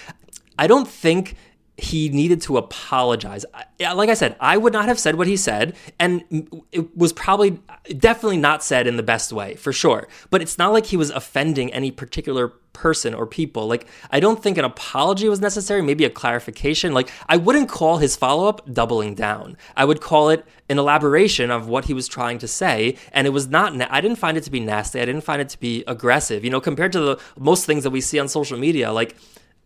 I 0.59 0.67
don't 0.67 0.89
think 0.89 1.35
he 1.79 2.09
needed 2.09 2.41
to 2.43 2.57
apologize. 2.57 3.45
Like 3.79 4.09
I 4.09 4.15
said, 4.15 4.37
I 4.41 4.57
would 4.57 4.73
not 4.73 4.87
have 4.87 4.99
said 4.99 5.17
what 5.17 5.27
he 5.27 5.37
said, 5.37 5.77
and 5.99 6.25
it 6.73 6.97
was 6.97 7.13
probably 7.13 7.61
definitely 7.99 8.39
not 8.39 8.65
said 8.65 8.87
in 8.87 8.97
the 8.97 9.03
best 9.03 9.33
way, 9.33 9.57
for 9.57 9.73
sure. 9.73 10.09
But 10.31 10.41
it's 10.41 10.57
not 10.57 10.73
like 10.73 10.87
he 10.87 10.97
was 10.97 11.11
offending 11.11 11.73
any 11.73 11.91
particular 11.91 12.49
person 12.73 13.15
or 13.15 13.27
people. 13.27 13.67
Like, 13.67 13.87
I 14.11 14.21
don't 14.21 14.43
think 14.43 14.59
an 14.59 14.65
apology 14.65 15.29
was 15.29 15.41
necessary, 15.41 15.83
maybe 15.83 16.05
a 16.05 16.11
clarification. 16.11 16.93
Like, 16.95 17.11
I 17.29 17.37
wouldn't 17.37 17.69
call 17.69 17.99
his 17.99 18.17
follow 18.17 18.49
up 18.49 18.73
doubling 18.73 19.15
down. 19.15 19.57
I 19.77 19.85
would 19.85 20.01
call 20.01 20.31
it 20.31 20.47
an 20.69 20.79
elaboration 20.79 21.51
of 21.51 21.69
what 21.69 21.87
he 21.87 21.95
was 21.95 22.09
trying 22.09 22.39
to 22.39 22.49
say. 22.49 22.97
And 23.13 23.27
it 23.27 23.31
was 23.31 23.49
not, 23.49 23.75
na- 23.75 23.89
I 23.91 24.01
didn't 24.01 24.19
find 24.19 24.37
it 24.37 24.45
to 24.45 24.51
be 24.51 24.61
nasty. 24.61 25.01
I 25.01 25.05
didn't 25.05 25.25
find 25.25 25.41
it 25.41 25.49
to 25.51 25.61
be 25.61 25.85
aggressive. 25.87 26.45
You 26.45 26.51
know, 26.51 26.61
compared 26.61 26.93
to 26.93 27.01
the 27.01 27.21
most 27.39 27.67
things 27.67 27.83
that 27.85 27.91
we 27.91 28.01
see 28.01 28.19
on 28.19 28.29
social 28.29 28.59
media, 28.59 28.93
like, 28.93 29.17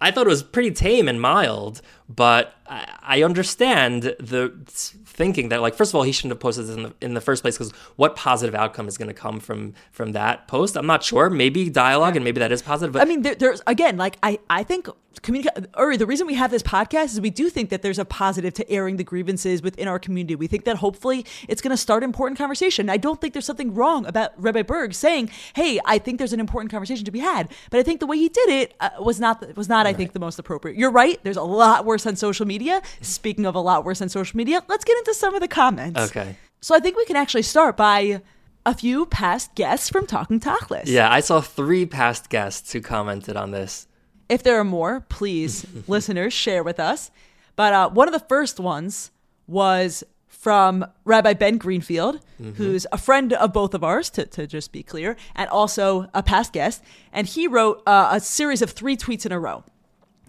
I 0.01 0.11
thought 0.11 0.27
it 0.27 0.31
was 0.31 0.43
pretty 0.43 0.71
tame 0.71 1.09
and 1.09 1.21
mild, 1.21 1.83
but 2.09 2.55
I, 2.67 2.99
I 3.03 3.23
understand 3.23 4.03
the 4.03 4.53
thinking 4.67 5.51
that 5.51 5.61
like 5.61 5.75
first 5.75 5.91
of 5.91 5.97
all 5.97 6.03
he 6.03 6.13
shouldn't 6.13 6.33
have 6.33 6.41
posted 6.41 6.67
this 6.67 6.77
in 6.77 6.83
the, 6.85 6.95
in 7.01 7.15
the 7.15 7.21
first 7.21 7.43
place 7.43 7.59
because 7.59 7.73
what 7.97 8.17
positive 8.17 8.55
outcome 8.55 8.89
is 8.89 8.97
going 8.97 9.09
to 9.09 9.15
come 9.15 9.41
from 9.41 9.75
from 9.93 10.13
that 10.13 10.49
post? 10.49 10.77
I'm 10.77 10.87
not 10.87 11.03
sure. 11.03 11.29
Maybe 11.29 11.69
dialogue 11.69 12.17
and 12.17 12.25
maybe 12.25 12.39
that 12.41 12.53
is 12.53 12.63
positive 12.63 12.93
but 12.93 13.03
i 13.03 13.05
mean 13.05 13.23
there, 13.23 13.35
there's 13.35 13.63
again 13.67 13.97
like 13.97 14.17
i 14.23 14.39
i 14.49 14.63
think 14.63 14.89
communicate 15.23 15.67
or 15.77 15.97
the 15.97 16.07
reason 16.07 16.27
we 16.27 16.35
have 16.35 16.51
this 16.51 16.63
podcast 16.63 17.07
is 17.07 17.21
we 17.21 17.31
do 17.31 17.51
think 17.51 17.69
that 17.71 17.83
there's 17.83 17.99
a 17.99 18.05
positive 18.05 18.55
to 18.55 18.71
airing 18.71 18.97
the 18.97 19.05
grievances 19.05 19.61
within 19.61 19.89
our 19.89 19.99
community 19.99 20.37
we 20.37 20.47
think 20.47 20.65
that 20.65 20.77
hopefully 20.77 21.27
it's 21.49 21.61
going 21.61 21.73
to 21.73 21.77
start 21.77 22.03
important 22.05 22.39
conversation 22.39 22.89
i 22.89 22.97
don't 22.97 23.21
think 23.21 23.35
there's 23.35 23.45
something 23.45 23.75
wrong 23.75 24.07
about 24.07 24.31
rabbi 24.41 24.63
burg 24.63 24.95
saying 24.95 25.29
hey 25.55 25.81
i 25.85 25.99
think 25.99 26.19
there's 26.19 26.33
an 26.33 26.39
important 26.39 26.71
conversation 26.71 27.05
to 27.05 27.11
be 27.11 27.19
had 27.19 27.51
but 27.71 27.81
i 27.81 27.83
think 27.83 27.99
the 27.99 28.07
way 28.07 28.17
he 28.17 28.29
did 28.29 28.49
it 28.49 28.75
uh, 28.79 28.89
was 29.01 29.19
not 29.19 29.57
was 29.57 29.69
not 29.69 29.85
right. 29.85 29.95
i 29.95 29.97
think 29.97 30.13
the 30.13 30.21
most 30.21 30.39
appropriate 30.39 30.79
you're 30.79 30.93
right 30.93 31.19
there's 31.25 31.37
a 31.37 31.43
lot 31.43 31.85
worse 31.85 32.07
on 32.07 32.15
social 32.15 32.47
media 32.47 32.81
speaking 33.01 33.45
of 33.45 33.57
a 33.57 33.61
lot 33.61 33.85
worse 33.85 34.01
on 34.01 34.09
social 34.09 34.37
media 34.37 34.63
let's 34.69 34.85
get 34.85 34.97
into 34.99 35.13
some 35.13 35.35
of 35.35 35.41
the 35.41 35.49
comments. 35.49 36.01
Okay. 36.01 36.37
So 36.61 36.75
I 36.75 36.81
think 36.81 36.97
we 36.97 37.05
can 37.05 37.17
actually 37.17 37.43
start 37.43 37.77
by 37.77 38.23
a 38.67 38.75
few 38.75 39.07
past 39.07 39.55
guests 39.55 39.89
from 39.89 40.07
Talking 40.07 40.41
Tachlis. 40.41 40.85
Yeah, 40.87 41.11
I 41.11 41.21
saw 41.21 41.41
three 41.41 41.87
past 41.87 42.29
guests 42.29 42.73
who 42.73 42.81
commented 42.81 43.37
on 43.37 43.51
this. 43.51 43.87
If 44.31 44.45
there 44.45 44.59
are 44.61 44.65
more, 44.65 45.01
please, 45.09 45.67
listeners, 45.89 46.33
share 46.33 46.63
with 46.63 46.79
us. 46.79 47.11
But 47.57 47.75
uh, 47.75 47.91
one 47.91 48.09
of 48.09 48.15
the 48.15 48.27
first 48.27 48.61
ones 48.61 49.11
was 49.49 50.05
from 50.29 50.87
Rabbi 51.05 51.35
Ben 51.35 51.59
Greenfield, 51.59 52.21
mm-hmm. 52.41 52.53
who's 52.53 52.87
a 52.93 52.97
friend 52.97 53.33
of 53.33 53.53
both 53.53 53.75
of 53.75 53.83
ours, 53.83 54.09
to, 54.11 54.25
to 54.27 54.47
just 54.47 54.71
be 54.73 54.85
clear, 54.85 55.17
and 55.35 55.51
also 55.51 56.09
a 56.15 56.23
past 56.23 56.53
guest. 56.53 56.83
And 57.13 57.27
he 57.27 57.49
wrote 57.49 57.83
uh, 57.87 58.11
a 58.13 58.21
series 58.21 58.63
of 58.63 58.71
three 58.71 58.97
tweets 58.97 59.27
in 59.27 59.33
a 59.33 59.41
row. 59.41 59.65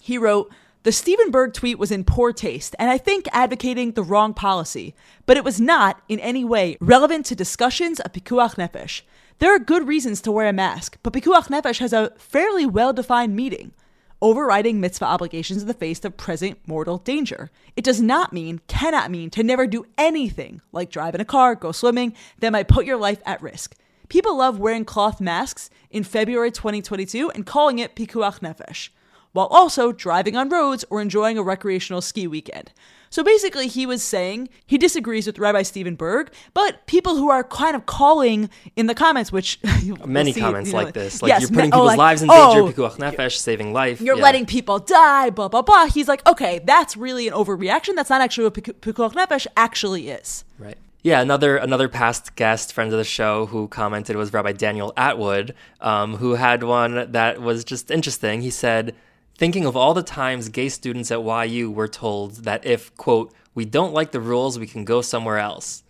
He 0.01 0.17
wrote, 0.17 0.51
the 0.83 0.91
Steven 0.91 1.29
Burg 1.29 1.53
tweet 1.53 1.77
was 1.77 1.91
in 1.91 2.03
poor 2.03 2.33
taste 2.33 2.75
and 2.79 2.89
I 2.89 2.97
think 2.97 3.27
advocating 3.31 3.91
the 3.91 4.01
wrong 4.01 4.33
policy, 4.33 4.95
but 5.27 5.37
it 5.37 5.43
was 5.43 5.61
not 5.61 6.01
in 6.09 6.19
any 6.19 6.43
way 6.43 6.75
relevant 6.81 7.27
to 7.27 7.35
discussions 7.35 7.99
of 7.99 8.13
Pikuach 8.13 8.55
Nefesh. 8.55 9.03
There 9.37 9.53
are 9.53 9.59
good 9.59 9.87
reasons 9.87 10.21
to 10.21 10.31
wear 10.31 10.47
a 10.47 10.53
mask, 10.53 10.97
but 11.03 11.13
Pikuach 11.13 11.49
Nefesh 11.49 11.77
has 11.77 11.93
a 11.93 12.11
fairly 12.17 12.65
well 12.65 12.93
defined 12.93 13.35
meaning 13.35 13.73
overriding 14.21 14.79
mitzvah 14.79 15.05
obligations 15.05 15.61
in 15.61 15.67
the 15.67 15.73
face 15.73 16.03
of 16.05 16.17
present 16.17 16.59
mortal 16.67 16.97
danger. 16.97 17.49
It 17.75 17.83
does 17.83 18.01
not 18.01 18.31
mean, 18.33 18.61
cannot 18.67 19.11
mean, 19.11 19.29
to 19.31 19.43
never 19.43 19.67
do 19.67 19.85
anything 19.97 20.61
like 20.71 20.91
drive 20.91 21.15
in 21.15 21.21
a 21.21 21.25
car, 21.25 21.55
go 21.55 21.71
swimming, 21.71 22.13
that 22.39 22.51
might 22.51 22.67
put 22.67 22.85
your 22.85 22.97
life 22.97 23.21
at 23.25 23.41
risk. 23.41 23.75
People 24.09 24.37
love 24.37 24.59
wearing 24.59 24.85
cloth 24.85 25.21
masks 25.21 25.69
in 25.89 26.03
February 26.03 26.51
2022 26.51 27.31
and 27.31 27.45
calling 27.45 27.79
it 27.79 27.95
Pikuach 27.95 28.39
Nefesh 28.39 28.89
while 29.33 29.47
also 29.47 29.91
driving 29.91 30.35
on 30.35 30.49
roads 30.49 30.85
or 30.89 31.01
enjoying 31.01 31.37
a 31.37 31.43
recreational 31.43 32.01
ski 32.01 32.27
weekend. 32.27 32.71
So 33.11 33.23
basically, 33.23 33.67
he 33.67 33.85
was 33.85 34.01
saying 34.01 34.47
he 34.65 34.77
disagrees 34.77 35.27
with 35.27 35.37
Rabbi 35.37 35.63
Steven 35.63 35.95
Burg, 35.95 36.31
but 36.53 36.87
people 36.87 37.17
who 37.17 37.29
are 37.29 37.43
kind 37.43 37.75
of 37.75 37.85
calling 37.85 38.49
in 38.77 38.87
the 38.87 38.95
comments, 38.95 39.33
which 39.33 39.59
many 40.05 40.31
see, 40.31 40.39
comments 40.39 40.69
you 40.69 40.77
know, 40.77 40.83
like 40.83 40.93
this, 40.93 41.21
like 41.21 41.27
yes, 41.27 41.41
you're 41.41 41.49
putting 41.49 41.71
people's 41.71 41.81
oh, 41.81 41.85
like, 41.85 41.97
lives 41.97 42.21
in 42.21 42.29
danger, 42.29 42.61
oh, 42.61 42.71
pikuach 42.71 42.95
nefesh, 42.97 43.35
saving 43.35 43.73
life. 43.73 43.99
You're 43.99 44.15
yeah. 44.15 44.23
letting 44.23 44.45
people 44.45 44.79
die, 44.79 45.29
blah 45.29 45.49
blah 45.49 45.61
blah. 45.61 45.87
He's 45.87 46.07
like, 46.07 46.25
okay, 46.25 46.61
that's 46.63 46.95
really 46.95 47.27
an 47.27 47.33
overreaction. 47.33 47.95
That's 47.95 48.09
not 48.09 48.21
actually 48.21 48.45
what 48.45 48.53
pikuach 48.53 49.13
nefesh 49.13 49.45
actually 49.57 50.09
is. 50.09 50.45
Right. 50.57 50.77
Yeah, 51.03 51.19
another 51.19 51.57
another 51.57 51.89
past 51.89 52.37
guest, 52.37 52.71
friend 52.71 52.93
of 52.93 52.97
the 52.97 53.03
show, 53.03 53.47
who 53.47 53.67
commented 53.67 54.15
was 54.15 54.31
Rabbi 54.31 54.53
Daniel 54.53 54.93
Atwood, 54.95 55.53
um, 55.81 56.15
who 56.15 56.35
had 56.35 56.63
one 56.63 57.11
that 57.11 57.41
was 57.41 57.65
just 57.65 57.91
interesting. 57.91 58.41
He 58.41 58.51
said 58.51 58.95
thinking 59.41 59.65
of 59.65 59.75
all 59.75 59.95
the 59.95 60.03
times 60.03 60.49
gay 60.49 60.69
students 60.69 61.09
at 61.09 61.19
YU 61.49 61.71
were 61.71 61.87
told 61.87 62.43
that 62.43 62.63
if, 62.63 62.95
quote, 62.95 63.33
we 63.55 63.65
don't 63.65 63.91
like 63.91 64.11
the 64.11 64.19
rules, 64.19 64.59
we 64.59 64.67
can 64.67 64.85
go 64.85 65.01
somewhere 65.01 65.39
else. 65.39 65.81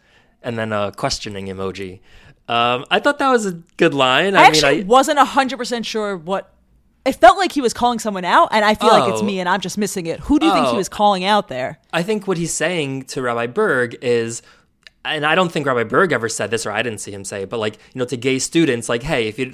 And 0.41 0.57
then 0.57 0.71
a 0.71 0.93
questioning 0.93 1.47
emoji. 1.47 1.99
Um, 2.47 2.85
I 2.89 3.01
thought 3.01 3.19
that 3.19 3.29
was 3.29 3.45
a 3.45 3.51
good 3.75 3.93
line. 3.93 4.37
I, 4.37 4.43
I 4.43 4.45
actually 4.45 4.77
mean, 4.77 4.85
I 4.85 4.87
wasn't 4.87 5.19
100% 5.19 5.85
sure 5.85 6.15
what. 6.15 6.53
It 7.03 7.13
felt 7.13 7.37
like 7.37 7.51
he 7.51 7.59
was 7.59 7.73
calling 7.73 7.99
someone 7.99 8.23
out, 8.23 8.49
and 8.53 8.63
I 8.63 8.73
feel 8.73 8.89
oh, 8.89 8.99
like 8.99 9.11
it's 9.11 9.23
me, 9.23 9.41
and 9.41 9.49
I'm 9.49 9.59
just 9.59 9.77
missing 9.77 10.05
it. 10.05 10.21
Who 10.21 10.39
do 10.39 10.45
you 10.45 10.51
oh, 10.51 10.55
think 10.55 10.67
he 10.67 10.73
oh. 10.73 10.77
was 10.77 10.87
calling 10.87 11.25
out 11.25 11.49
there? 11.49 11.77
I 11.91 12.03
think 12.03 12.27
what 12.27 12.37
he's 12.37 12.53
saying 12.53 13.03
to 13.05 13.21
Rabbi 13.21 13.47
Burg 13.47 13.97
is 14.01 14.41
and 15.03 15.25
I 15.25 15.33
don't 15.33 15.51
think 15.51 15.65
Rabbi 15.65 15.83
Burg 15.83 16.11
ever 16.11 16.29
said 16.29 16.51
this, 16.51 16.65
or 16.65 16.71
I 16.71 16.83
didn't 16.83 16.99
see 16.99 17.11
him 17.11 17.23
say 17.23 17.43
it, 17.43 17.49
but 17.49 17.59
like, 17.59 17.75
you 17.93 17.99
know, 17.99 18.05
to 18.05 18.17
gay 18.17 18.37
students, 18.37 18.87
like, 18.87 19.01
hey, 19.01 19.27
if 19.27 19.39
you, 19.39 19.45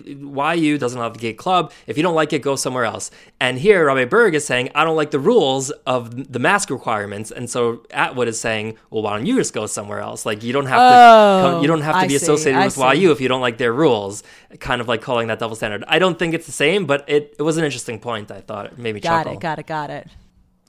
YU 0.56 0.78
doesn't 0.78 1.00
have 1.00 1.16
a 1.16 1.20
gay 1.20 1.34
club, 1.34 1.72
if 1.86 1.96
you 1.96 2.04
don't 2.04 2.16
like 2.16 2.34
it, 2.34 2.42
go 2.42 2.58
somewhere 2.58 2.84
else. 2.84 3.12
And 3.40 3.58
here, 3.58 3.86
Rabbi 3.86 4.06
Burg 4.06 4.36
is 4.36 4.46
saying, 4.46 4.72
I 4.76 4.84
don't 4.84 4.98
like 4.98 5.12
the 5.12 5.20
rules 5.20 5.70
of 5.86 6.32
the 6.34 6.40
mask 6.40 6.70
requirements. 6.70 7.32
And 7.32 7.50
so 7.50 7.86
Atwood 7.92 8.28
is 8.28 8.40
saying, 8.40 8.78
well, 8.90 9.04
why 9.04 9.16
don't 9.16 9.26
you 9.26 9.38
just 9.38 9.54
go 9.54 9.68
somewhere 9.68 10.02
else? 10.02 10.26
Like, 10.26 10.44
you 10.44 10.52
don't 10.52 10.66
have 10.66 10.80
oh, 10.82 11.56
to, 11.56 11.62
you 11.62 11.68
don't 11.68 11.82
have 11.82 11.96
to 11.96 12.06
oh, 12.06 12.08
be 12.10 12.16
associated 12.16 12.62
with 12.62 12.74
see. 12.74 13.02
YU 13.02 13.12
if 13.12 13.22
you 13.22 13.30
don't 13.30 13.42
like 13.42 13.58
their 13.58 13.72
rules. 13.72 14.24
Kind 14.60 14.82
of 14.82 14.90
like 14.90 15.02
calling 15.02 15.28
that 15.28 15.40
double 15.40 15.56
standard. 15.56 15.86
I 15.88 15.98
don't 15.98 16.20
think 16.20 16.34
it's 16.34 16.46
the 16.46 16.52
same, 16.52 16.86
but 16.86 17.10
it, 17.10 17.36
it 17.40 17.42
was 17.42 17.56
an 17.56 17.64
interesting 17.64 18.00
point. 18.00 18.32
I 18.32 18.42
thought 18.42 18.66
it 18.66 18.78
made 18.78 18.96
me 18.96 19.00
got 19.00 19.24
chuckle. 19.24 19.38
it, 19.38 19.40
got 19.40 19.60
it, 19.60 19.68
got 19.68 19.90
it. 19.90 20.08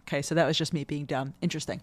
Okay, 0.03 0.23
so 0.23 0.37
that 0.37 0.47
was 0.47 0.57
just 0.57 0.73
me 0.73 0.85
being 0.85 1.05
dumb. 1.05 1.35
Interesting. 1.43 1.81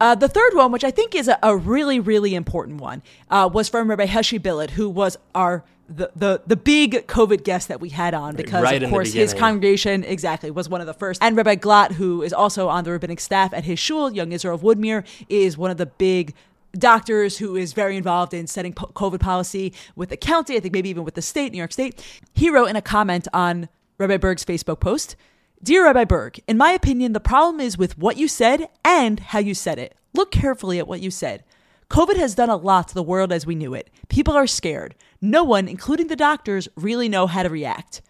Uh, 0.00 0.14
the 0.14 0.28
third 0.28 0.54
one, 0.54 0.72
which 0.72 0.84
I 0.84 0.90
think 0.90 1.14
is 1.14 1.28
a, 1.28 1.38
a 1.42 1.56
really, 1.56 2.00
really 2.00 2.34
important 2.34 2.80
one, 2.80 3.02
uh, 3.30 3.48
was 3.52 3.68
from 3.68 3.90
Rabbi 3.90 4.06
Heshi 4.06 4.40
Billet, 4.40 4.70
who 4.70 4.88
was 4.88 5.18
our 5.34 5.64
the, 5.90 6.10
the 6.14 6.40
the 6.46 6.56
big 6.56 7.06
COVID 7.08 7.42
guest 7.42 7.66
that 7.66 7.80
we 7.80 7.88
had 7.88 8.14
on 8.14 8.36
because 8.36 8.62
right 8.62 8.80
of 8.80 8.90
course 8.90 9.12
his 9.12 9.34
congregation 9.34 10.04
exactly 10.04 10.50
was 10.50 10.68
one 10.68 10.80
of 10.80 10.86
the 10.86 10.94
first. 10.94 11.20
And 11.22 11.36
Rabbi 11.36 11.56
Glatt, 11.56 11.92
who 11.92 12.22
is 12.22 12.32
also 12.32 12.68
on 12.68 12.84
the 12.84 12.92
rabbinic 12.92 13.18
staff 13.18 13.52
at 13.52 13.64
his 13.64 13.78
shul, 13.80 14.12
Young 14.12 14.30
Israel 14.30 14.54
of 14.54 14.62
Woodmere, 14.62 15.04
is 15.28 15.58
one 15.58 15.70
of 15.70 15.78
the 15.78 15.86
big 15.86 16.34
doctors 16.78 17.38
who 17.38 17.56
is 17.56 17.72
very 17.72 17.96
involved 17.96 18.32
in 18.32 18.46
setting 18.46 18.72
COVID 18.72 19.18
policy 19.18 19.72
with 19.96 20.10
the 20.10 20.16
county, 20.16 20.56
I 20.56 20.60
think 20.60 20.72
maybe 20.72 20.88
even 20.88 21.02
with 21.02 21.14
the 21.14 21.22
state, 21.22 21.50
New 21.50 21.58
York 21.58 21.72
State. 21.72 22.00
He 22.32 22.48
wrote 22.48 22.66
in 22.66 22.76
a 22.76 22.82
comment 22.82 23.26
on 23.34 23.68
Rabbi 23.98 24.16
Burg's 24.16 24.44
Facebook 24.44 24.78
post 24.78 25.16
Dear 25.62 25.84
Rabbi 25.84 26.04
Burg, 26.04 26.40
in 26.48 26.56
my 26.56 26.70
opinion, 26.70 27.12
the 27.12 27.20
problem 27.20 27.60
is 27.60 27.76
with 27.76 27.98
what 27.98 28.16
you 28.16 28.28
said 28.28 28.70
and 28.82 29.20
how 29.20 29.40
you 29.40 29.52
said 29.52 29.78
it. 29.78 29.94
Look 30.14 30.30
carefully 30.30 30.78
at 30.78 30.88
what 30.88 31.02
you 31.02 31.10
said. 31.10 31.44
COVID 31.90 32.16
has 32.16 32.34
done 32.34 32.48
a 32.48 32.56
lot 32.56 32.88
to 32.88 32.94
the 32.94 33.02
world 33.02 33.30
as 33.30 33.44
we 33.44 33.54
knew 33.54 33.74
it. 33.74 33.90
People 34.08 34.32
are 34.32 34.46
scared. 34.46 34.94
No 35.20 35.44
one, 35.44 35.68
including 35.68 36.06
the 36.06 36.16
doctors, 36.16 36.66
really 36.76 37.10
know 37.10 37.26
how 37.26 37.42
to 37.42 37.50
react. 37.50 38.00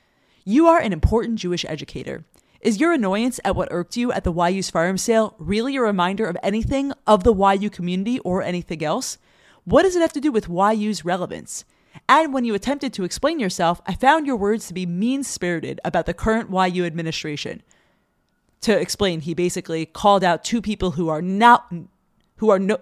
You 0.44 0.68
are 0.68 0.78
an 0.78 0.92
important 0.92 1.40
Jewish 1.40 1.64
educator. 1.64 2.24
Is 2.60 2.78
your 2.78 2.92
annoyance 2.92 3.40
at 3.44 3.56
what 3.56 3.72
irked 3.72 3.96
you 3.96 4.12
at 4.12 4.22
the 4.22 4.32
YU's 4.32 4.70
Sfarim 4.70 4.96
sale 4.96 5.34
really 5.40 5.74
a 5.74 5.80
reminder 5.80 6.26
of 6.26 6.36
anything 6.44 6.92
of 7.04 7.24
the 7.24 7.34
YU 7.34 7.68
community 7.68 8.20
or 8.20 8.44
anything 8.44 8.84
else? 8.84 9.18
What 9.64 9.82
does 9.82 9.96
it 9.96 10.02
have 10.02 10.12
to 10.12 10.20
do 10.20 10.30
with 10.30 10.48
YU's 10.48 11.04
relevance? 11.04 11.64
And 12.08 12.32
when 12.32 12.44
you 12.44 12.54
attempted 12.54 12.92
to 12.94 13.04
explain 13.04 13.38
yourself, 13.38 13.80
I 13.86 13.94
found 13.94 14.26
your 14.26 14.36
words 14.36 14.66
to 14.68 14.74
be 14.74 14.86
mean 14.86 15.22
spirited 15.22 15.80
about 15.84 16.06
the 16.06 16.14
current 16.14 16.50
YU 16.50 16.84
administration. 16.84 17.62
To 18.62 18.78
explain, 18.78 19.20
he 19.20 19.32
basically 19.32 19.86
called 19.86 20.22
out 20.22 20.44
two 20.44 20.60
people 20.60 20.92
who 20.92 21.08
are 21.08 21.22
not, 21.22 21.72
who 22.36 22.50
are 22.50 22.58
no, 22.58 22.78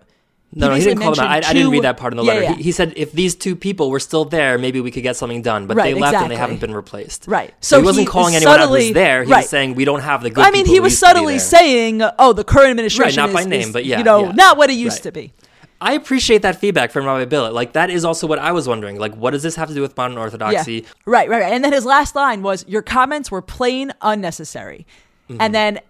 no, 0.51 0.69
no, 0.69 0.75
he 0.75 0.83
didn't 0.83 1.03
call 1.03 1.15
them 1.15 1.27
out. 1.27 1.45
I, 1.45 1.51
I, 1.51 1.53
didn't 1.53 1.71
read 1.71 1.85
that 1.85 1.99
part 1.99 2.15
in 2.15 2.17
the 2.17 2.25
letter. 2.25 2.43
Yeah, 2.43 2.51
yeah. 2.51 2.57
He, 2.57 2.65
he, 2.65 2.73
said 2.73 2.95
if 2.97 3.13
these 3.13 3.35
two 3.35 3.55
people 3.55 3.91
were 3.91 4.01
still 4.01 4.25
there, 4.25 4.57
maybe 4.57 4.81
we 4.81 4.91
could 4.91 5.03
get 5.03 5.15
something 5.15 5.43
done. 5.43 5.67
But 5.67 5.77
right, 5.77 5.95
they 5.95 6.01
left 6.01 6.15
exactly. 6.15 6.25
and 6.25 6.31
they 6.33 6.37
haven't 6.37 6.61
been 6.61 6.75
replaced. 6.75 7.27
Right. 7.29 7.53
So, 7.61 7.77
so 7.77 7.81
he 7.81 7.85
wasn't 7.85 8.07
he 8.07 8.11
calling 8.11 8.35
anyone 8.35 8.59
subtly, 8.59 8.81
out 8.81 8.85
who's 8.87 8.95
there. 8.95 9.25
He 9.25 9.31
right. 9.31 9.39
was 9.41 9.51
saying 9.51 9.75
we 9.75 9.85
don't 9.85 10.01
have 10.01 10.23
the 10.23 10.31
good. 10.31 10.45
I 10.45 10.51
mean, 10.51 10.65
he 10.65 10.81
was 10.81 10.99
subtly 10.99 11.39
saying, 11.39 12.01
"Oh, 12.19 12.33
the 12.33 12.45
current 12.45 12.71
administration 12.71 13.21
right, 13.21 13.31
not 13.31 13.41
is, 13.41 13.47
by 13.47 13.51
name, 13.51 13.61
is, 13.69 13.73
but 13.73 13.85
yeah, 13.85 13.99
you 13.99 14.05
know, 14.05 14.25
yeah. 14.25 14.33
not 14.33 14.57
what 14.57 14.71
it 14.71 14.75
used 14.75 14.97
right. 14.97 15.03
to 15.03 15.13
be." 15.13 15.33
I 15.81 15.93
appreciate 15.95 16.43
that 16.43 16.57
feedback 16.57 16.91
from 16.91 17.07
Rabbi 17.07 17.25
Billet. 17.27 17.53
Like 17.53 17.73
that 17.75 17.91
is 17.91 18.05
also 18.05 18.27
what 18.27 18.39
I 18.39 18.53
was 18.53 18.67
wondering. 18.67 18.99
Like, 18.99 19.15
what 19.15 19.31
does 19.31 19.43
this 19.43 19.57
have 19.57 19.69
to 19.69 19.75
do 19.75 19.81
with 19.81 19.97
modern 19.97 20.19
orthodoxy? 20.19 20.73
Yeah. 20.73 20.89
Right, 21.07 21.29
right, 21.29 21.43
right. 21.43 21.53
And 21.53 21.63
then 21.63 21.73
his 21.73 21.85
last 21.85 22.17
line 22.17 22.43
was, 22.43 22.65
"Your 22.67 22.83
comments 22.83 23.31
were 23.31 23.43
plain 23.43 23.93
unnecessary." 24.03 24.87
Mm-hmm. 25.29 25.41
And 25.41 25.55
then 25.55 25.81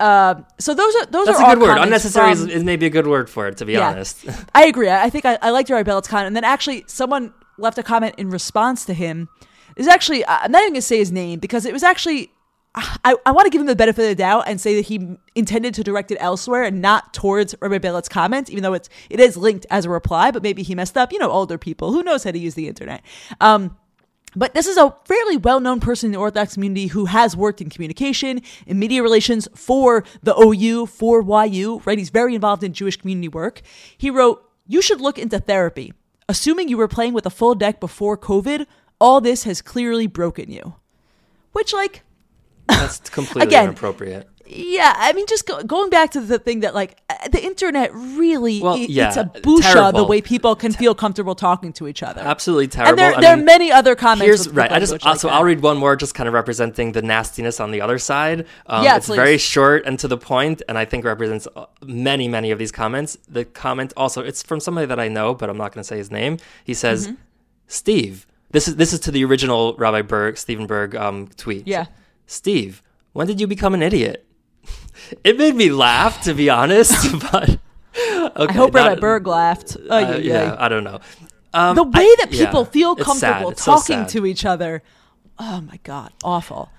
uh, 0.00 0.34
so 0.58 0.74
those 0.74 0.94
are 0.96 1.06
those 1.06 1.26
That's 1.26 1.40
are 1.40 1.52
a 1.52 1.54
good 1.54 1.62
word. 1.62 1.78
Unnecessary 1.78 2.34
from, 2.34 2.48
is, 2.48 2.56
is, 2.56 2.64
maybe 2.64 2.86
a 2.86 2.90
good 2.90 3.06
word 3.06 3.28
for 3.28 3.46
it, 3.48 3.58
to 3.58 3.66
be 3.66 3.74
yeah, 3.74 3.90
honest. 3.90 4.26
I 4.54 4.64
agree. 4.64 4.90
I 4.90 5.10
think 5.10 5.26
I, 5.26 5.38
I 5.42 5.50
liked 5.50 5.68
Rabbi 5.68 5.82
Billet's 5.82 6.08
comment, 6.08 6.28
and 6.28 6.34
then 6.34 6.44
actually 6.44 6.84
someone 6.86 7.34
left 7.58 7.76
a 7.76 7.82
comment 7.82 8.14
in 8.16 8.30
response 8.30 8.86
to 8.86 8.94
him. 8.94 9.28
Is 9.76 9.86
actually 9.86 10.26
I'm 10.26 10.50
not 10.50 10.62
even 10.62 10.72
gonna 10.72 10.82
say 10.82 10.98
his 10.98 11.12
name 11.12 11.38
because 11.38 11.66
it 11.66 11.72
was 11.72 11.82
actually 11.82 12.32
I, 12.74 13.16
I 13.26 13.32
want 13.32 13.46
to 13.46 13.50
give 13.50 13.60
him 13.60 13.66
the 13.66 13.74
benefit 13.74 14.02
of 14.02 14.08
the 14.08 14.14
doubt 14.14 14.44
and 14.46 14.60
say 14.60 14.76
that 14.76 14.86
he 14.86 15.16
intended 15.34 15.74
to 15.74 15.82
direct 15.82 16.12
it 16.12 16.18
elsewhere 16.20 16.62
and 16.62 16.80
not 16.80 17.12
towards 17.12 17.54
Rabbi 17.60 17.78
Billet's 17.78 18.08
comment, 18.08 18.48
even 18.48 18.62
though 18.62 18.74
it's 18.74 18.88
it 19.08 19.18
is 19.18 19.36
linked 19.36 19.66
as 19.70 19.84
a 19.84 19.90
reply, 19.90 20.30
but 20.30 20.42
maybe 20.42 20.62
he 20.62 20.74
messed 20.74 20.96
up. 20.96 21.12
You 21.12 21.18
know, 21.18 21.30
older 21.30 21.58
people 21.58 21.92
who 21.92 22.02
knows 22.02 22.22
how 22.22 22.30
to 22.30 22.38
use 22.38 22.54
the 22.54 22.68
internet. 22.68 23.02
Um, 23.40 23.76
but 24.36 24.54
this 24.54 24.66
is 24.66 24.76
a 24.76 24.94
fairly 25.04 25.36
well 25.36 25.58
known 25.58 25.80
person 25.80 26.08
in 26.08 26.12
the 26.12 26.18
Orthodox 26.18 26.54
community 26.54 26.86
who 26.86 27.06
has 27.06 27.36
worked 27.36 27.60
in 27.60 27.70
communication 27.70 28.40
and 28.66 28.78
media 28.78 29.02
relations 29.02 29.48
for 29.54 30.04
the 30.22 30.34
OU, 30.38 30.86
for 30.86 31.22
YU, 31.46 31.82
right? 31.84 31.98
He's 31.98 32.10
very 32.10 32.34
involved 32.34 32.62
in 32.62 32.72
Jewish 32.72 32.96
community 32.96 33.28
work. 33.28 33.62
He 33.98 34.10
wrote, 34.10 34.48
You 34.68 34.80
should 34.82 35.00
look 35.00 35.18
into 35.18 35.40
therapy. 35.40 35.92
Assuming 36.28 36.68
you 36.68 36.76
were 36.76 36.86
playing 36.86 37.12
with 37.12 37.26
a 37.26 37.30
full 37.30 37.56
deck 37.56 37.80
before 37.80 38.16
COVID, 38.16 38.66
all 39.00 39.20
this 39.20 39.42
has 39.42 39.60
clearly 39.60 40.06
broken 40.06 40.48
you. 40.48 40.76
Which, 41.50 41.72
like, 41.72 42.04
that's 42.70 43.10
completely 43.10 43.48
again, 43.48 43.64
inappropriate 43.64 44.28
yeah, 44.52 44.94
I 44.96 45.12
mean, 45.12 45.26
just 45.26 45.46
go, 45.46 45.62
going 45.62 45.90
back 45.90 46.10
to 46.12 46.20
the 46.20 46.38
thing 46.38 46.60
that 46.60 46.74
like 46.74 47.00
uh, 47.08 47.28
the 47.28 47.42
internet 47.42 47.94
really, 47.94 48.60
well, 48.60 48.74
it, 48.74 48.90
yeah, 48.90 49.08
it's 49.08 49.16
a 49.16 49.24
busha 49.24 49.92
the 49.92 50.04
way 50.04 50.20
people 50.20 50.56
can 50.56 50.72
feel 50.72 50.94
comfortable 50.94 51.34
talking 51.34 51.72
to 51.74 51.86
each 51.86 52.02
other. 52.02 52.20
Absolutely 52.20 52.66
terrible. 52.66 52.90
And 52.90 52.98
there, 52.98 53.20
there 53.20 53.36
mean, 53.36 53.42
are 53.42 53.46
many 53.46 53.70
other 53.72 53.94
comments. 53.94 54.48
right. 54.48 54.72
I 54.72 54.80
just 54.80 54.92
like 54.92 55.02
so 55.18 55.28
that. 55.28 55.34
I'll 55.34 55.44
read 55.44 55.60
one 55.60 55.76
more, 55.76 55.94
just 55.94 56.14
kind 56.14 56.26
of 56.26 56.34
representing 56.34 56.92
the 56.92 57.02
nastiness 57.02 57.60
on 57.60 57.70
the 57.70 57.80
other 57.80 57.98
side. 57.98 58.46
Um, 58.66 58.82
yeah, 58.82 58.96
it's 58.96 59.06
please. 59.06 59.16
very 59.16 59.38
short 59.38 59.84
and 59.86 59.98
to 60.00 60.08
the 60.08 60.18
point, 60.18 60.62
and 60.68 60.76
I 60.76 60.84
think 60.84 61.04
represents 61.04 61.46
uh, 61.54 61.66
many, 61.84 62.26
many 62.26 62.50
of 62.50 62.58
these 62.58 62.72
comments. 62.72 63.18
The 63.28 63.44
comment 63.44 63.92
also, 63.96 64.22
it's 64.22 64.42
from 64.42 64.58
somebody 64.58 64.86
that 64.86 64.98
I 64.98 65.08
know, 65.08 65.34
but 65.34 65.48
I'm 65.48 65.58
not 65.58 65.72
going 65.72 65.82
to 65.82 65.86
say 65.86 65.98
his 65.98 66.10
name. 66.10 66.38
He 66.64 66.74
says, 66.74 67.06
mm-hmm. 67.06 67.16
"Steve." 67.68 68.26
This 68.52 68.66
is 68.66 68.74
this 68.74 68.92
is 68.92 68.98
to 69.00 69.12
the 69.12 69.24
original 69.24 69.76
Rabbi 69.76 70.02
Burg, 70.02 70.36
Steven 70.36 70.66
Burg 70.66 70.96
um, 70.96 71.28
tweet. 71.36 71.68
Yeah. 71.68 71.86
Steve, 72.30 72.80
when 73.12 73.26
did 73.26 73.40
you 73.40 73.48
become 73.48 73.74
an 73.74 73.82
idiot? 73.82 74.24
it 75.24 75.36
made 75.36 75.56
me 75.56 75.72
laugh, 75.72 76.22
to 76.22 76.32
be 76.32 76.48
honest. 76.48 77.10
but 77.32 77.58
okay, 77.98 78.30
I 78.36 78.52
hope 78.52 78.72
not, 78.72 78.86
Rabbi 78.86 79.00
Burg 79.00 79.26
laughed. 79.26 79.76
Uh, 79.76 79.98
yeah, 79.98 80.16
yeah, 80.16 80.56
I 80.56 80.68
don't 80.68 80.84
know. 80.84 81.00
Um, 81.52 81.74
the 81.74 81.82
way 81.82 82.04
I, 82.04 82.16
that 82.20 82.30
people 82.30 82.62
yeah, 82.62 82.70
feel 82.70 82.94
comfortable 82.94 83.50
talking 83.50 84.06
so 84.06 84.20
to 84.20 84.26
each 84.26 84.44
other. 84.44 84.84
Oh 85.40 85.60
my 85.60 85.80
god, 85.82 86.12
awful. 86.22 86.70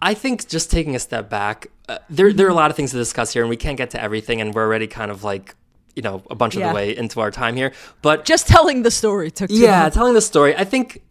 I 0.00 0.14
think 0.14 0.48
just 0.48 0.70
taking 0.70 0.94
a 0.94 1.00
step 1.00 1.28
back, 1.28 1.66
uh, 1.88 1.98
there 2.08 2.32
there 2.32 2.46
are 2.46 2.50
a 2.50 2.54
lot 2.54 2.70
of 2.70 2.76
things 2.76 2.92
to 2.92 2.96
discuss 2.96 3.32
here, 3.32 3.42
and 3.42 3.50
we 3.50 3.56
can't 3.56 3.76
get 3.76 3.90
to 3.90 4.00
everything, 4.00 4.40
and 4.40 4.54
we're 4.54 4.62
already 4.62 4.86
kind 4.86 5.10
of 5.10 5.24
like 5.24 5.56
you 5.96 6.02
know 6.02 6.22
a 6.30 6.34
bunch 6.34 6.54
of 6.54 6.60
yeah. 6.60 6.68
the 6.68 6.74
way 6.74 6.96
into 6.96 7.20
our 7.20 7.30
time 7.30 7.56
here 7.56 7.72
but 8.02 8.24
just 8.24 8.46
telling 8.46 8.82
the 8.82 8.90
story 8.90 9.30
took 9.30 9.50
yeah 9.50 9.82
long. 9.82 9.90
telling 9.90 10.14
the 10.14 10.20
story 10.20 10.54
i 10.56 10.64
think 10.64 11.02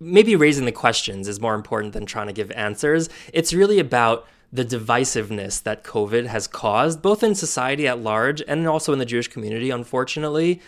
maybe 0.00 0.36
raising 0.36 0.64
the 0.64 0.72
questions 0.72 1.28
is 1.28 1.40
more 1.40 1.54
important 1.54 1.92
than 1.92 2.06
trying 2.06 2.26
to 2.26 2.32
give 2.32 2.50
answers 2.52 3.08
it's 3.32 3.52
really 3.52 3.78
about 3.78 4.26
the 4.50 4.64
divisiveness 4.64 5.62
that 5.62 5.84
COVID 5.84 6.24
has 6.24 6.46
caused, 6.46 7.02
both 7.02 7.22
in 7.22 7.34
society 7.34 7.86
at 7.86 7.98
large 7.98 8.40
and 8.48 8.66
also 8.66 8.94
in 8.94 8.98
the 8.98 9.04
Jewish 9.04 9.28
community, 9.28 9.68
unfortunately 9.68 10.62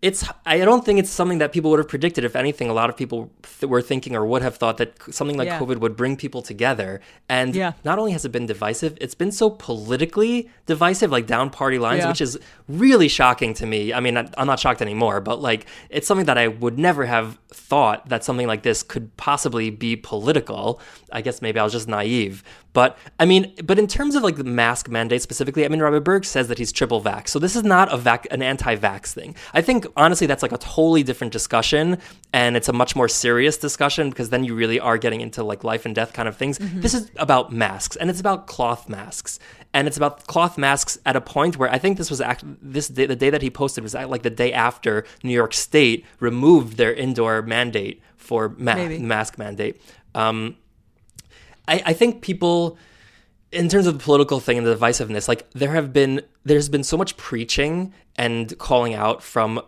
it's 0.00 0.24
I 0.46 0.58
don't 0.58 0.84
think 0.84 1.00
it's 1.00 1.10
something 1.10 1.38
that 1.38 1.52
people 1.52 1.70
would 1.70 1.80
have 1.80 1.88
predicted. 1.88 2.24
If 2.24 2.36
anything, 2.36 2.68
a 2.68 2.72
lot 2.72 2.88
of 2.88 2.96
people 2.96 3.32
th- 3.42 3.68
were 3.68 3.82
thinking 3.82 4.14
or 4.14 4.24
would 4.24 4.42
have 4.42 4.56
thought 4.56 4.76
that 4.76 4.94
something 5.12 5.36
like 5.36 5.46
yeah. 5.46 5.58
COVID 5.58 5.78
would 5.78 5.96
bring 5.96 6.16
people 6.16 6.40
together. 6.40 7.00
And 7.28 7.54
yeah. 7.54 7.72
not 7.84 7.98
only 7.98 8.12
has 8.12 8.24
it 8.24 8.30
been 8.30 8.46
divisive, 8.46 8.96
it's 9.00 9.16
been 9.16 9.32
so 9.32 9.50
politically 9.50 10.50
divisive, 10.66 11.10
like 11.10 11.26
down 11.26 11.50
party 11.50 11.80
lines, 11.80 12.02
yeah. 12.02 12.08
which 12.08 12.20
is 12.20 12.38
really 12.68 13.08
shocking 13.08 13.54
to 13.54 13.66
me. 13.66 13.92
I 13.92 13.98
mean, 13.98 14.16
I'm 14.16 14.46
not 14.46 14.60
shocked 14.60 14.82
anymore, 14.82 15.20
but 15.20 15.42
like 15.42 15.66
it's 15.90 16.06
something 16.06 16.26
that 16.26 16.38
I 16.38 16.46
would 16.46 16.78
never 16.78 17.04
have 17.06 17.36
thought 17.50 18.08
that 18.08 18.24
something 18.24 18.46
like 18.46 18.62
this 18.62 18.82
could 18.82 19.16
possibly 19.16 19.70
be 19.70 19.96
political. 19.96 20.80
I 21.12 21.22
guess 21.22 21.40
maybe 21.40 21.58
I 21.58 21.64
was 21.64 21.72
just 21.72 21.88
naive. 21.88 22.42
But 22.74 22.98
I 23.18 23.24
mean, 23.24 23.54
but 23.64 23.78
in 23.78 23.86
terms 23.86 24.14
of 24.14 24.22
like 24.22 24.36
the 24.36 24.44
mask 24.44 24.88
mandate 24.88 25.22
specifically, 25.22 25.64
I 25.64 25.68
mean, 25.68 25.80
Rabbi 25.80 25.98
Burg 25.98 26.24
says 26.24 26.48
that 26.48 26.58
he's 26.58 26.70
triple 26.70 27.02
vax. 27.02 27.28
So 27.28 27.38
this 27.38 27.56
is 27.56 27.64
not 27.64 27.92
a 27.92 27.96
vac- 27.96 28.26
an 28.30 28.42
anti-vax 28.42 29.12
thing. 29.14 29.34
I 29.54 29.62
think 29.62 29.86
honestly, 29.96 30.26
that's 30.26 30.42
like 30.42 30.52
a 30.52 30.58
totally 30.58 31.02
different 31.02 31.32
discussion, 31.32 31.98
and 32.32 32.56
it's 32.56 32.68
a 32.68 32.72
much 32.72 32.94
more 32.94 33.08
serious 33.08 33.56
discussion 33.56 34.10
because 34.10 34.30
then 34.30 34.44
you 34.44 34.54
really 34.54 34.78
are 34.78 34.98
getting 34.98 35.22
into 35.22 35.42
like 35.42 35.64
life 35.64 35.86
and 35.86 35.94
death 35.94 36.12
kind 36.12 36.28
of 36.28 36.36
things. 36.36 36.58
Mm-hmm. 36.58 36.80
This 36.82 36.94
is 36.94 37.10
about 37.16 37.52
masks, 37.52 37.96
and 37.96 38.10
it's 38.10 38.20
about 38.20 38.46
cloth 38.46 38.88
masks, 38.88 39.40
and 39.74 39.86
it's 39.86 39.96
about 39.96 40.26
cloth 40.26 40.56
masks 40.58 40.98
at 41.04 41.16
a 41.16 41.20
point 41.20 41.56
where 41.56 41.70
I 41.70 41.78
think 41.78 41.98
this 41.98 42.10
was 42.10 42.20
act- 42.20 42.44
this 42.60 42.88
day, 42.88 43.06
the 43.06 43.16
day 43.16 43.30
that 43.30 43.42
he 43.42 43.50
posted 43.50 43.84
was 43.84 43.94
like 43.94 44.22
the 44.22 44.30
day 44.30 44.52
after 44.52 45.04
New 45.22 45.32
York 45.32 45.52
State 45.54 46.04
removed 46.20 46.76
their 46.76 46.92
indoor 46.92 47.42
mandate 47.42 48.00
for 48.16 48.50
ma- 48.58 48.74
mask 49.06 49.38
mandate. 49.38 49.80
Um, 50.14 50.56
I, 51.66 51.82
I 51.86 51.92
think 51.92 52.22
people 52.22 52.78
in 53.50 53.68
terms 53.68 53.86
of 53.86 53.98
the 53.98 54.04
political 54.04 54.40
thing 54.40 54.58
and 54.58 54.66
the 54.66 54.74
divisiveness, 54.74 55.28
like 55.28 55.48
there 55.50 55.72
have 55.72 55.92
been 55.92 56.22
there's 56.44 56.68
been 56.68 56.84
so 56.84 56.96
much 56.96 57.16
preaching 57.16 57.92
and 58.16 58.56
calling 58.58 58.94
out 58.94 59.22
from 59.22 59.60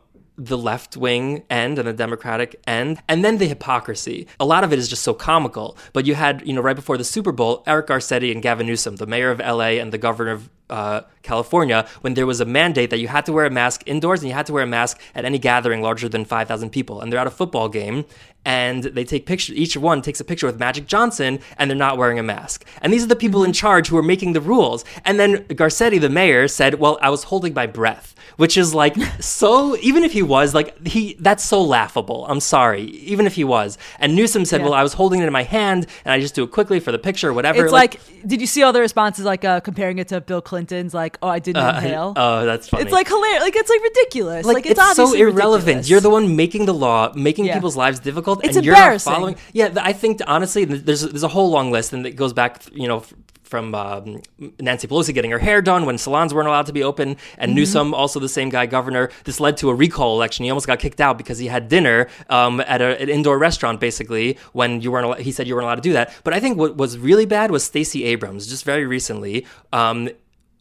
the 0.45 0.59
left 0.59 0.97
wing 0.97 1.43
end 1.51 1.79
and 1.79 1.87
the 1.87 1.93
Democratic 1.93 2.61
end, 2.67 3.03
and 3.09 3.25
then 3.25 3.39
the 3.39 3.47
hypocrisy. 3.47 4.27
A 4.39 4.45
lot 4.45 4.65
of 4.65 4.73
it 4.73 4.79
is 4.79 4.89
just 4.89 5.03
so 5.03 5.13
comical. 5.13 5.77
But 5.93 6.07
you 6.07 6.15
had, 6.15 6.47
you 6.47 6.55
know, 6.55 6.63
right 6.63 6.77
before 6.77 6.97
the 6.97 7.05
Super 7.05 7.33
Bowl, 7.33 7.63
Eric 7.67 7.89
Garcetti 7.89 8.33
and 8.33 8.43
Gavin 8.43 8.67
Newsom, 8.67 8.97
the 8.97 9.07
mayor 9.07 9.31
of 9.31 9.39
LA 9.39 9.79
and 9.81 9.93
the 9.93 9.99
governor 9.99 10.33
of 10.33 10.49
uh, 10.71 11.03
California, 11.23 11.87
when 12.01 12.15
there 12.15 12.27
was 12.27 12.41
a 12.41 12.45
mandate 12.45 12.91
that 12.91 12.99
you 12.99 13.09
had 13.09 13.27
to 13.27 13.33
wear 13.33 13.47
a 13.47 13.51
mask 13.51 13.83
indoors 13.87 14.21
and 14.21 14.29
you 14.29 14.35
had 14.35 14.47
to 14.47 14.53
wear 14.53 14.63
a 14.63 14.67
mask 14.67 15.01
at 15.15 15.25
any 15.25 15.39
gathering 15.39 15.83
larger 15.83 16.09
than 16.09 16.25
5,000 16.25 16.71
people. 16.71 17.01
And 17.01 17.13
they're 17.13 17.21
at 17.21 17.27
a 17.27 17.31
football 17.31 17.69
game 17.69 18.05
and 18.45 18.85
they 18.85 19.05
take 19.05 19.27
pictures, 19.27 19.57
each 19.57 19.77
one 19.77 20.01
takes 20.01 20.21
a 20.21 20.25
picture 20.25 20.47
with 20.47 20.59
Magic 20.59 20.87
Johnson 20.87 21.41
and 21.59 21.71
they're 21.71 21.77
not 21.77 21.99
wearing 21.99 22.19
a 22.19 22.23
mask. 22.23 22.65
And 22.81 22.93
these 22.93 23.05
are 23.05 23.09
the 23.09 23.17
people 23.17 23.45
in 23.45 23.53
charge 23.53 23.89
who 23.89 23.99
are 23.99 24.03
making 24.03 24.33
the 24.33 24.41
rules. 24.41 24.85
And 25.05 25.21
then 25.21 25.45
Garcetti, 25.45 26.01
the 26.01 26.09
mayor, 26.09 26.49
said, 26.49 26.75
Well, 26.75 26.99
I 27.03 27.11
was 27.11 27.25
holding 27.25 27.53
my 27.53 27.67
breath 27.67 28.15
which 28.41 28.57
is 28.57 28.75
like 28.75 28.97
so. 29.21 29.77
Even 29.77 30.03
if 30.03 30.13
he 30.13 30.23
was 30.23 30.55
like 30.55 30.87
he, 30.87 31.15
that's 31.21 31.45
so 31.45 31.63
laughable. 31.63 32.25
I'm 32.27 32.41
sorry, 32.41 32.85
even 32.85 33.27
if 33.27 33.35
he 33.35 33.45
was. 33.45 33.77
And 33.99 34.17
Newsom 34.17 34.47
said, 34.47 34.61
yeah. 34.61 34.67
"Well, 34.67 34.75
I 34.75 34.83
was 34.83 34.95
holding 34.95 35.21
it 35.21 35.27
in 35.27 35.33
my 35.33 35.43
hand, 35.43 35.87
and 36.07 36.13
I 36.13 36.21
just 36.21 36.35
do 36.35 36.45
it 36.45 36.51
quickly 36.51 36.81
for 36.81 36.91
the 36.91 36.99
picture, 36.99 37.35
whatever." 37.35 37.63
It's 37.63 37.73
like, 37.73 37.95
like 37.95 38.27
did 38.27 38.41
you 38.41 38.47
see 38.47 38.63
all 38.63 38.73
the 38.73 38.81
responses 38.81 39.27
like 39.27 39.45
uh, 39.45 39.61
comparing 39.61 39.99
it 39.99 40.09
to 40.09 40.23
Bill 40.23 40.41
Clinton's 40.61 40.93
like, 40.93 41.17
"Oh, 41.23 41.29
I 41.29 41.39
didn't 41.39 41.63
uh, 41.63 41.77
inhale." 41.77 42.15
Oh, 42.21 42.45
that's 42.45 42.69
funny. 42.69 42.83
It's 42.83 42.93
like 42.93 43.09
hilarious. 43.09 43.43
Like 43.43 43.57
it's 43.57 43.71
like 43.71 43.83
ridiculous. 43.83 44.45
Like, 44.45 44.55
like 44.57 44.67
it's, 44.67 44.81
it's 44.81 44.97
so 44.97 45.15
irrelevant. 45.15 45.67
Ridiculous. 45.67 45.91
You're 45.91 46.01
the 46.01 46.11
one 46.11 46.37
making 46.37 46.67
the 46.67 46.75
law, 46.75 47.13
making 47.15 47.47
yeah. 47.47 47.55
people's 47.55 47.77
lives 47.77 47.99
difficult, 47.99 48.45
it's 48.45 48.57
and 48.57 48.65
you're 48.65 48.75
not 48.75 49.01
following. 49.01 49.37
Yeah, 49.53 49.73
I 49.77 49.93
think 49.93 50.21
honestly, 50.27 50.65
there's 50.65 51.03
there's 51.03 51.23
a 51.23 51.29
whole 51.29 51.51
long 51.51 51.71
list, 51.71 51.93
and 51.93 52.07
it 52.07 52.17
goes 52.17 52.33
back, 52.33 52.63
you 52.73 52.89
know 52.89 53.05
from 53.51 53.75
um, 53.75 54.23
Nancy 54.61 54.87
Pelosi 54.87 55.13
getting 55.13 55.33
her 55.33 55.39
hair 55.39 55.61
done 55.61 55.85
when 55.85 55.99
salons 55.99 56.33
weren't 56.33 56.47
allowed 56.47 56.67
to 56.67 56.73
be 56.73 56.85
open, 56.85 57.17
and 57.37 57.51
mm-hmm. 57.51 57.57
Newsom, 57.57 57.93
also 57.93 58.21
the 58.21 58.29
same 58.29 58.49
guy, 58.49 58.65
governor. 58.65 59.11
This 59.25 59.41
led 59.41 59.57
to 59.57 59.71
a 59.71 59.75
recall 59.75 60.15
election. 60.15 60.45
He 60.45 60.51
almost 60.51 60.69
got 60.69 60.79
kicked 60.79 61.01
out 61.01 61.19
because 61.19 61.39
he 61.39 61.49
had 61.49 61.69
dinner 61.69 62.07
um, 62.29 62.61
at 62.61 62.81
a, 62.81 63.03
an 63.03 63.09
indoor 63.09 63.39
restaurant, 63.39 63.81
basically, 63.81 64.39
when 64.53 64.81
you 64.81 64.93
weren't. 64.93 65.07
Al- 65.07 65.15
he 65.15 65.33
said 65.33 65.49
you 65.49 65.57
weren't 65.57 65.65
allowed 65.65 65.75
to 65.75 65.81
do 65.83 65.93
that. 65.95 66.15
But 66.23 66.33
I 66.33 66.39
think 66.39 66.59
what 66.59 66.77
was 66.77 66.97
really 66.97 67.27
bad 67.27 67.51
was 67.51 67.65
Stacey 67.65 68.05
Abrams, 68.05 68.47
just 68.47 68.65
very 68.65 68.87
recently. 68.87 69.45
Um, 69.73 70.09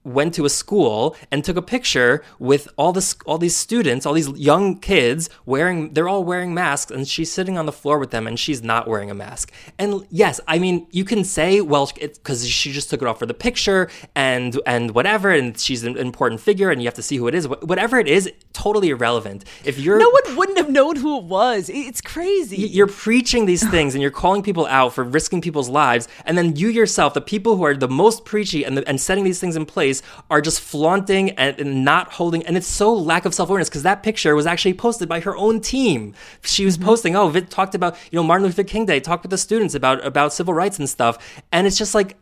went 0.03 0.33
to 0.33 0.45
a 0.45 0.49
school 0.49 1.15
and 1.31 1.43
took 1.43 1.57
a 1.57 1.61
picture 1.61 2.23
with 2.39 2.67
all 2.77 2.93
this 2.93 3.15
all 3.25 3.37
these 3.37 3.55
students, 3.55 4.05
all 4.05 4.13
these 4.13 4.29
young 4.29 4.79
kids 4.79 5.29
wearing 5.45 5.93
they're 5.93 6.07
all 6.07 6.23
wearing 6.23 6.53
masks 6.53 6.91
and 6.91 7.07
she's 7.07 7.31
sitting 7.31 7.57
on 7.57 7.65
the 7.65 7.71
floor 7.71 7.99
with 7.99 8.11
them 8.11 8.25
and 8.25 8.39
she's 8.39 8.63
not 8.63 8.87
wearing 8.87 9.11
a 9.11 9.13
mask. 9.13 9.51
And 9.77 10.05
yes, 10.09 10.39
I 10.47 10.57
mean, 10.59 10.87
you 10.91 11.03
can 11.03 11.23
say 11.23 11.61
well 11.61 11.91
cuz 12.23 12.47
she 12.47 12.71
just 12.71 12.89
took 12.89 13.01
it 13.01 13.07
off 13.07 13.19
for 13.19 13.25
the 13.25 13.33
picture 13.33 13.89
and 14.15 14.59
and 14.65 14.91
whatever 14.91 15.31
and 15.31 15.59
she's 15.59 15.83
an 15.83 15.97
important 15.97 16.39
figure 16.41 16.69
and 16.71 16.81
you 16.81 16.87
have 16.87 16.95
to 16.95 17.03
see 17.03 17.17
who 17.17 17.27
it 17.27 17.35
is. 17.35 17.47
Whatever 17.47 17.99
it 17.99 18.07
is, 18.07 18.31
totally 18.53 18.89
irrelevant. 18.89 19.43
If 19.65 19.79
you're 19.79 19.99
No 19.99 20.09
one 20.09 20.37
wouldn't 20.37 20.57
have 20.57 20.69
known 20.69 20.95
who 20.95 21.17
it 21.17 21.25
was. 21.25 21.69
It's 21.69 22.01
crazy. 22.01 22.57
You're 22.57 22.87
preaching 22.87 23.45
these 23.45 23.67
things 23.75 23.95
and 23.95 24.01
you're 24.01 24.11
calling 24.11 24.43
people 24.43 24.65
out 24.67 24.93
for 24.93 25.03
risking 25.03 25.41
people's 25.41 25.69
lives 25.69 26.07
and 26.25 26.37
then 26.37 26.55
you 26.55 26.69
yourself, 26.69 27.13
the 27.13 27.21
people 27.21 27.57
who 27.57 27.65
are 27.65 27.75
the 27.75 27.87
most 27.87 28.23
preachy 28.23 28.63
and 28.63 28.77
the, 28.77 28.87
and 28.87 28.99
setting 29.01 29.23
these 29.23 29.39
things 29.39 29.55
in 29.55 29.65
place 29.65 29.88
are 30.29 30.41
just 30.41 30.61
flaunting 30.61 31.31
and, 31.31 31.83
not 31.83 32.13
holding. 32.13 32.45
And 32.45 32.57
it's 32.57 32.67
so 32.67 32.93
lack 32.93 33.25
of 33.25 33.33
self 33.33 33.49
awareness 33.49 33.69
because 33.69 33.83
that 33.83 34.03
picture 34.03 34.35
was 34.35 34.45
actually 34.45 34.73
posted 34.73 35.07
by 35.07 35.19
her 35.21 35.35
own 35.35 35.61
team. 35.61 36.13
She 36.43 36.65
was 36.65 36.77
mm-hmm. 36.77 36.85
posting, 36.85 37.15
oh, 37.15 37.29
Vit 37.29 37.49
talked 37.49 37.75
about, 37.75 37.97
you 38.11 38.17
know, 38.17 38.23
Martin 38.23 38.45
Luther 38.45 38.63
King 38.63 38.85
Day, 38.85 38.99
talked 38.99 39.23
with 39.23 39.31
the 39.31 39.37
students 39.37 39.75
about, 39.75 40.05
about 40.05 40.33
civil 40.33 40.53
rights 40.53 40.79
and 40.79 40.89
stuff. 40.89 41.41
And 41.51 41.67
it's 41.67 41.77
just 41.77 41.95
like, 41.95 42.17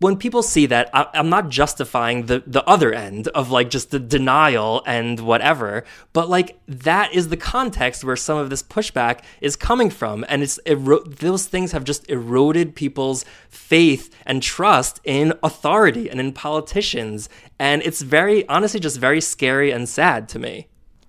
when 0.00 0.16
people 0.16 0.42
see 0.42 0.64
that, 0.66 0.88
I, 0.94 1.06
am 1.14 1.28
not 1.28 1.50
justifying 1.50 2.26
the 2.26 2.42
the 2.46 2.64
other 2.64 2.92
end 2.92 3.28
of 3.28 3.50
like 3.50 3.68
just 3.68 3.90
the 3.90 4.00
denial 4.00 4.82
and 4.86 5.20
whatever, 5.20 5.84
but 6.14 6.28
like 6.28 6.58
that 6.66 7.14
is 7.14 7.28
the 7.28 7.36
context 7.36 8.02
where 8.02 8.16
some 8.16 8.38
of 8.38 8.48
this 8.48 8.62
pushback 8.62 9.20
is 9.42 9.56
coming 9.56 9.90
from, 9.90 10.24
and 10.28 10.42
it's 10.42 10.58
ero- 10.66 11.04
those 11.04 11.46
things 11.46 11.72
have 11.72 11.84
just 11.84 12.08
eroded 12.08 12.74
people's 12.74 13.26
faith 13.50 14.12
and 14.24 14.42
trust 14.42 15.00
in 15.04 15.34
authority 15.42 16.08
and 16.08 16.18
in 16.18 16.32
politicians, 16.32 17.28
and 17.58 17.82
it's 17.82 18.00
very 18.00 18.48
honestly 18.48 18.80
just 18.80 18.98
very 18.98 19.20
scary 19.20 19.70
and 19.70 19.86
sad 19.86 20.30
to 20.30 20.38
me. 20.38 20.66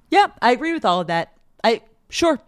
Yeah, 0.10 0.27
I 0.41 0.51
agree 0.51 0.73
with 0.73 0.84
all 0.84 0.99
of 0.99 1.08
that. 1.08 1.34
I 1.63 1.82
sure, 2.10 2.39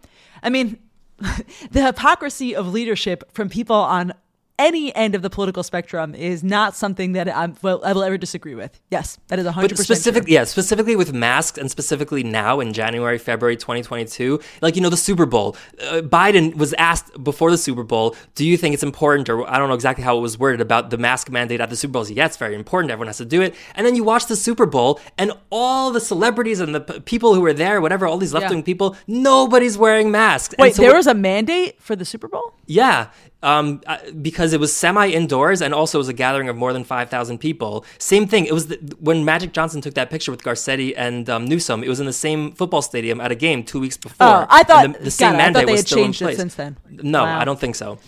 I 0.42 0.50
mean. 0.50 0.78
the 1.70 1.80
hypocrisy 1.80 2.56
of 2.56 2.72
leadership 2.72 3.22
from 3.32 3.48
people 3.48 3.76
on 3.76 4.12
any 4.58 4.94
end 4.94 5.14
of 5.14 5.22
the 5.22 5.30
political 5.30 5.62
spectrum 5.62 6.14
is 6.14 6.44
not 6.44 6.76
something 6.76 7.12
that 7.12 7.34
I'm, 7.34 7.56
well, 7.62 7.80
I 7.84 7.92
will 7.92 8.04
ever 8.04 8.16
disagree 8.16 8.54
with. 8.54 8.80
Yes, 8.90 9.18
that 9.28 9.38
is 9.38 9.46
100% 9.46 9.54
but 9.54 9.78
specific, 9.78 10.24
Yeah, 10.28 10.44
specifically 10.44 10.96
with 10.96 11.12
masks 11.12 11.58
and 11.58 11.70
specifically 11.70 12.22
now 12.22 12.60
in 12.60 12.72
January, 12.72 13.18
February 13.18 13.56
2022, 13.56 14.40
like, 14.62 14.76
you 14.76 14.82
know, 14.82 14.90
the 14.90 14.96
Super 14.96 15.26
Bowl. 15.26 15.56
Uh, 15.80 16.02
Biden 16.02 16.54
was 16.56 16.72
asked 16.74 17.22
before 17.22 17.50
the 17.50 17.58
Super 17.58 17.82
Bowl, 17.82 18.14
do 18.34 18.46
you 18.46 18.56
think 18.56 18.74
it's 18.74 18.82
important, 18.82 19.28
or 19.28 19.48
I 19.48 19.58
don't 19.58 19.68
know 19.68 19.74
exactly 19.74 20.04
how 20.04 20.16
it 20.16 20.20
was 20.20 20.38
worded, 20.38 20.60
about 20.60 20.90
the 20.90 20.98
mask 20.98 21.30
mandate 21.30 21.60
at 21.60 21.70
the 21.70 21.76
Super 21.76 21.92
Bowl? 21.92 22.08
yeah, 22.08 22.26
it's 22.26 22.36
very 22.36 22.54
important. 22.54 22.90
Everyone 22.90 23.08
has 23.08 23.18
to 23.18 23.24
do 23.24 23.42
it. 23.42 23.54
And 23.74 23.86
then 23.86 23.96
you 23.96 24.04
watch 24.04 24.26
the 24.26 24.36
Super 24.36 24.66
Bowl 24.66 25.00
and 25.18 25.32
all 25.50 25.90
the 25.90 26.00
celebrities 26.00 26.60
and 26.60 26.74
the 26.74 26.80
p- 26.80 27.00
people 27.00 27.34
who 27.34 27.40
were 27.40 27.52
there, 27.52 27.80
whatever, 27.80 28.06
all 28.06 28.18
these 28.18 28.34
left 28.34 28.50
wing 28.50 28.58
yeah. 28.58 28.64
people, 28.64 28.96
nobody's 29.06 29.76
wearing 29.76 30.10
masks. 30.10 30.54
Wait, 30.58 30.74
so 30.74 30.82
there 30.82 30.94
was 30.94 31.06
a 31.06 31.14
mandate 31.14 31.80
for 31.80 31.96
the 31.96 32.04
Super 32.04 32.28
Bowl? 32.28 32.54
Yeah 32.66 33.08
um, 33.44 33.82
uh, 33.86 33.98
because 34.22 34.54
it 34.54 34.58
was 34.58 34.74
semi 34.74 35.08
indoors 35.08 35.60
and 35.60 35.74
also 35.74 35.98
it 35.98 36.00
was 36.00 36.08
a 36.08 36.14
gathering 36.14 36.48
of 36.48 36.56
more 36.56 36.72
than 36.72 36.82
5,000 36.82 37.38
people. 37.38 37.84
Same 37.98 38.26
thing. 38.26 38.46
It 38.46 38.52
was 38.52 38.68
the, 38.68 38.76
when 38.98 39.24
Magic 39.24 39.52
Johnson 39.52 39.82
took 39.82 39.94
that 39.94 40.10
picture 40.10 40.30
with 40.30 40.42
Garcetti 40.42 40.94
and 40.96 41.28
um, 41.28 41.44
Newsom. 41.44 41.84
It 41.84 41.88
was 41.88 42.00
in 42.00 42.06
the 42.06 42.12
same 42.12 42.52
football 42.52 42.80
stadium 42.80 43.20
at 43.20 43.30
a 43.30 43.34
game 43.34 43.62
two 43.62 43.78
weeks 43.78 43.98
before. 43.98 44.26
Oh, 44.26 44.46
I 44.48 44.62
thought 44.64 44.94
the, 44.94 45.04
the 45.04 45.10
same 45.10 45.36
mandate 45.36 45.68
was 45.68 45.82
still 45.82 46.04
in 46.04 46.14
place. 46.14 46.38
since 46.38 46.54
then. 46.54 46.78
No, 46.90 47.24
wow. 47.24 47.38
I 47.38 47.44
don't 47.44 47.60
think 47.60 47.76
so. 47.76 47.98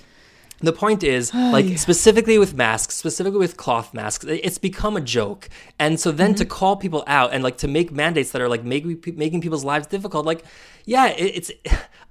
The 0.60 0.72
point 0.72 1.04
is, 1.04 1.34
like 1.34 1.76
specifically 1.76 2.38
with 2.38 2.54
masks, 2.54 2.94
specifically 2.94 3.38
with 3.38 3.58
cloth 3.58 3.92
masks, 3.92 4.24
it's 4.26 4.56
become 4.56 4.96
a 4.96 5.02
joke. 5.02 5.50
And 5.78 6.00
so 6.00 6.10
then 6.12 6.30
mm-hmm. 6.30 6.38
to 6.38 6.44
call 6.46 6.76
people 6.76 7.04
out 7.06 7.34
and 7.34 7.44
like 7.44 7.58
to 7.58 7.68
make 7.68 7.92
mandates 7.92 8.30
that 8.30 8.40
are 8.40 8.48
like 8.48 8.64
making 8.64 9.02
making 9.16 9.42
people's 9.42 9.64
lives 9.64 9.86
difficult, 9.86 10.24
like 10.24 10.46
yeah, 10.86 11.08
it's 11.08 11.50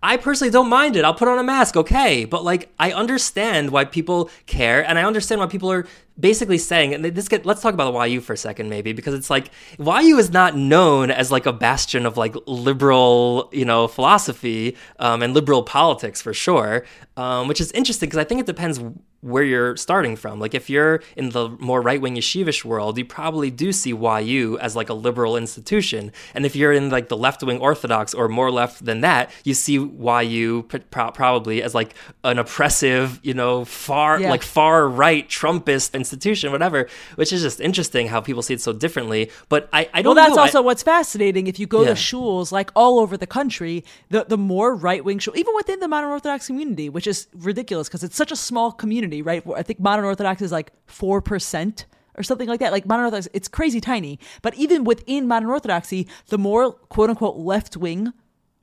I 0.05 0.17
personally 0.17 0.51
don't 0.51 0.69
mind 0.69 0.95
it. 0.95 1.03
I'll 1.03 1.15
put 1.15 1.27
on 1.27 1.39
a 1.39 1.43
mask, 1.43 1.75
okay. 1.75 2.25
But 2.25 2.43
like, 2.43 2.71
I 2.77 2.91
understand 2.91 3.71
why 3.71 3.85
people 3.85 4.29
care, 4.45 4.87
and 4.87 4.99
I 4.99 5.03
understand 5.03 5.41
why 5.41 5.47
people 5.47 5.71
are 5.71 5.87
basically 6.19 6.59
saying, 6.59 6.93
and 6.93 7.03
this 7.03 7.27
get 7.27 7.43
let's 7.43 7.61
talk 7.61 7.73
about 7.73 7.91
the 7.91 7.99
YU 8.07 8.21
for 8.21 8.33
a 8.33 8.37
second, 8.37 8.69
maybe, 8.69 8.93
because 8.93 9.15
it's 9.15 9.31
like 9.31 9.49
YU 9.79 10.17
is 10.19 10.29
not 10.29 10.55
known 10.55 11.09
as 11.09 11.31
like 11.31 11.47
a 11.47 11.53
bastion 11.53 12.05
of 12.05 12.17
like 12.17 12.35
liberal, 12.45 13.49
you 13.51 13.65
know, 13.65 13.87
philosophy 13.87 14.77
um, 14.99 15.23
and 15.23 15.33
liberal 15.33 15.63
politics 15.63 16.21
for 16.21 16.33
sure, 16.33 16.85
um, 17.17 17.47
which 17.47 17.59
is 17.59 17.71
interesting 17.71 18.07
because 18.07 18.19
I 18.19 18.25
think 18.25 18.39
it 18.39 18.45
depends 18.45 18.79
where 19.25 19.43
you're 19.43 19.75
starting 19.75 20.15
from. 20.15 20.39
Like 20.39 20.53
if 20.53 20.69
you're 20.69 21.01
in 21.17 21.31
the 21.31 21.49
more 21.59 21.81
right 21.81 21.99
wing 21.99 22.15
yeshivish 22.15 22.63
world, 22.63 22.95
you 22.97 23.05
probably 23.05 23.49
do 23.49 23.71
see 23.71 23.89
YU 23.89 24.59
as 24.59 24.75
like 24.75 24.89
a 24.89 24.93
liberal 24.93 25.35
institution. 25.35 26.11
And 26.35 26.45
if 26.45 26.55
you're 26.55 26.71
in 26.71 26.91
like 26.91 27.09
the 27.09 27.17
left 27.17 27.41
wing 27.41 27.59
Orthodox 27.59 28.13
or 28.13 28.29
more 28.29 28.51
left 28.51 28.85
than 28.85 29.01
that, 29.01 29.31
you 29.43 29.55
see 29.55 29.79
YU 29.99 30.63
pro- 30.63 31.11
probably 31.11 31.63
as 31.63 31.75
like 31.75 31.95
an 32.23 32.39
oppressive, 32.39 33.19
you 33.23 33.33
know, 33.33 33.65
far 33.65 34.19
yeah. 34.19 34.29
like 34.29 34.43
far 34.43 34.87
right 34.87 35.27
Trumpist 35.27 35.93
institution, 35.93 36.51
whatever. 36.51 36.87
Which 37.15 37.33
is 37.33 37.41
just 37.41 37.59
interesting 37.59 38.07
how 38.07 38.21
people 38.21 38.41
see 38.41 38.53
it 38.53 38.61
so 38.61 38.73
differently. 38.73 39.31
But 39.49 39.69
I, 39.73 39.89
I 39.93 40.01
don't. 40.01 40.03
Know. 40.03 40.21
Well, 40.21 40.27
that's 40.27 40.35
know. 40.35 40.43
also 40.43 40.57
I, 40.59 40.61
what's 40.61 40.83
fascinating. 40.83 41.47
If 41.47 41.59
you 41.59 41.67
go 41.67 41.81
yeah. 41.81 41.89
to 41.89 41.93
shuls 41.93 42.51
like 42.51 42.71
all 42.75 42.99
over 42.99 43.17
the 43.17 43.27
country, 43.27 43.83
the 44.09 44.25
the 44.27 44.37
more 44.37 44.75
right 44.75 45.03
wing 45.03 45.19
shul, 45.19 45.35
even 45.35 45.55
within 45.55 45.79
the 45.79 45.87
modern 45.87 46.11
Orthodox 46.11 46.47
community, 46.47 46.89
which 46.89 47.07
is 47.07 47.27
ridiculous 47.33 47.87
because 47.87 48.03
it's 48.03 48.15
such 48.15 48.31
a 48.31 48.35
small 48.35 48.71
community 48.71 49.15
right? 49.25 49.43
I 49.55 49.63
think 49.63 49.79
modern 49.79 50.05
Orthodox 50.05 50.41
is 50.41 50.51
like 50.51 50.71
4% 50.87 51.85
or 52.17 52.23
something 52.23 52.47
like 52.47 52.59
that. 52.59 52.71
Like 52.71 52.85
modern 52.85 53.05
Orthodox, 53.05 53.27
it's 53.33 53.47
crazy 53.47 53.81
tiny. 53.81 54.19
But 54.41 54.55
even 54.55 54.83
within 54.83 55.27
modern 55.27 55.49
Orthodoxy, 55.49 56.07
the 56.27 56.37
more 56.37 56.71
quote 56.71 57.09
unquote 57.09 57.37
left 57.37 57.77
wing 57.77 58.13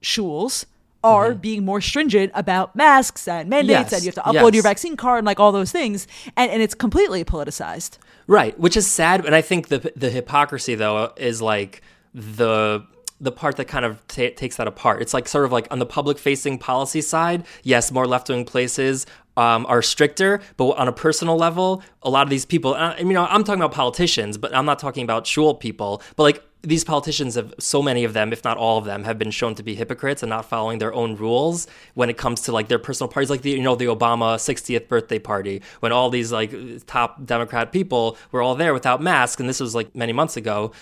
shuls 0.02 0.64
are 1.04 1.30
mm-hmm. 1.30 1.40
being 1.40 1.64
more 1.64 1.80
stringent 1.80 2.32
about 2.34 2.76
masks 2.76 3.26
and 3.26 3.48
mandates 3.48 3.90
yes. 3.90 3.92
and 3.92 4.02
you 4.02 4.08
have 4.08 4.14
to 4.14 4.30
upload 4.30 4.52
yes. 4.52 4.54
your 4.54 4.62
vaccine 4.62 4.96
card 4.96 5.18
and 5.18 5.26
like 5.26 5.40
all 5.40 5.52
those 5.52 5.72
things. 5.72 6.06
And, 6.36 6.50
and 6.50 6.62
it's 6.62 6.74
completely 6.74 7.24
politicized. 7.24 7.98
Right. 8.26 8.58
Which 8.58 8.76
is 8.76 8.86
sad. 8.86 9.24
And 9.26 9.34
I 9.34 9.40
think 9.40 9.68
the, 9.68 9.92
the 9.96 10.10
hypocrisy, 10.10 10.74
though, 10.74 11.12
is 11.16 11.42
like 11.42 11.82
the 12.14 12.86
the 13.20 13.30
part 13.30 13.54
that 13.54 13.66
kind 13.66 13.84
of 13.84 14.04
t- 14.08 14.32
takes 14.32 14.56
that 14.56 14.66
apart. 14.66 15.00
It's 15.00 15.14
like 15.14 15.28
sort 15.28 15.44
of 15.44 15.52
like 15.52 15.68
on 15.70 15.78
the 15.78 15.86
public 15.86 16.18
facing 16.18 16.58
policy 16.58 17.00
side, 17.00 17.46
yes, 17.62 17.92
more 17.92 18.04
left 18.04 18.28
wing 18.28 18.44
places 18.44 19.06
um, 19.36 19.64
are 19.66 19.80
stricter, 19.80 20.40
but 20.56 20.70
on 20.70 20.88
a 20.88 20.92
personal 20.92 21.36
level, 21.36 21.84
a 22.02 22.10
lot 22.10 22.24
of 22.24 22.30
these 22.30 22.44
people, 22.44 22.74
uh, 22.74 22.96
you 22.98 23.04
know, 23.04 23.24
I'm 23.26 23.44
talking 23.44 23.62
about 23.62 23.72
politicians, 23.72 24.38
but 24.38 24.54
I'm 24.54 24.66
not 24.66 24.80
talking 24.80 25.04
about 25.04 25.26
shul 25.28 25.54
people, 25.54 26.02
but 26.16 26.24
like 26.24 26.42
these 26.62 26.84
politicians 26.84 27.34
have 27.34 27.52
so 27.58 27.82
many 27.82 28.04
of 28.04 28.12
them 28.12 28.32
if 28.32 28.44
not 28.44 28.56
all 28.56 28.78
of 28.78 28.84
them 28.84 29.02
have 29.04 29.18
been 29.18 29.30
shown 29.30 29.54
to 29.56 29.62
be 29.62 29.74
hypocrites 29.74 30.22
and 30.22 30.30
not 30.30 30.48
following 30.48 30.78
their 30.78 30.94
own 30.94 31.16
rules 31.16 31.66
when 31.94 32.08
it 32.08 32.16
comes 32.16 32.42
to 32.42 32.52
like 32.52 32.68
their 32.68 32.78
personal 32.78 33.08
parties. 33.08 33.30
Like 33.30 33.42
the 33.42 33.50
you 33.50 33.62
know 33.62 33.74
the 33.74 33.86
obama 33.86 34.36
60th 34.36 34.88
birthday 34.88 35.18
party 35.18 35.62
when 35.80 35.92
all 35.92 36.10
these 36.10 36.30
like 36.30 36.52
top 36.86 37.24
democrat 37.24 37.72
people 37.72 38.16
were 38.30 38.42
all 38.42 38.54
there 38.54 38.72
without 38.72 39.02
masks 39.02 39.40
and 39.40 39.48
this 39.48 39.60
was 39.60 39.74
like 39.74 39.94
many 39.94 40.12
months 40.12 40.36
ago 40.36 40.72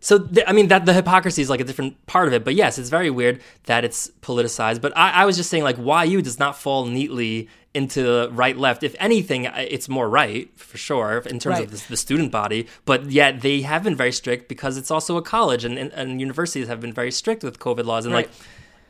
so 0.00 0.18
th- 0.18 0.44
I 0.46 0.52
mean 0.52 0.68
that 0.68 0.86
the 0.86 0.94
hypocrisy 0.94 1.42
is 1.42 1.50
like 1.50 1.60
a 1.60 1.64
different 1.64 2.04
part 2.06 2.26
of 2.26 2.34
it, 2.34 2.44
but 2.44 2.54
yes, 2.54 2.78
it's 2.78 2.88
very 2.88 3.10
weird 3.10 3.40
that 3.64 3.84
it's 3.84 4.10
politicized. 4.22 4.80
But 4.80 4.96
I, 4.96 5.10
I 5.10 5.24
was 5.26 5.36
just 5.36 5.50
saying 5.50 5.62
like 5.62 5.76
YU 5.76 6.22
does 6.22 6.38
not 6.38 6.56
fall 6.56 6.86
neatly 6.86 7.48
into 7.74 8.02
the 8.02 8.30
right 8.32 8.56
left. 8.56 8.82
If 8.82 8.96
anything, 8.98 9.44
it's 9.44 9.88
more 9.88 10.08
right 10.08 10.50
for 10.58 10.78
sure 10.78 11.18
in 11.26 11.38
terms 11.38 11.58
right. 11.58 11.64
of 11.64 11.70
the, 11.70 11.88
the, 11.90 11.96
student 11.96 12.32
body. 12.32 12.66
But 12.84 13.10
yet 13.10 13.42
they 13.42 13.60
have 13.60 13.84
been 13.84 13.94
very 13.94 14.10
strict 14.10 14.48
because 14.48 14.76
it's 14.76 14.90
also 14.90 15.16
a 15.16 15.22
college, 15.22 15.64
and, 15.64 15.78
and, 15.78 15.92
and 15.92 16.20
universities 16.20 16.66
have 16.66 16.80
been 16.80 16.92
very 16.92 17.12
strict 17.12 17.44
with 17.44 17.58
COVID 17.58 17.84
laws 17.84 18.06
and 18.06 18.14
right. 18.14 18.26
like. 18.26 18.34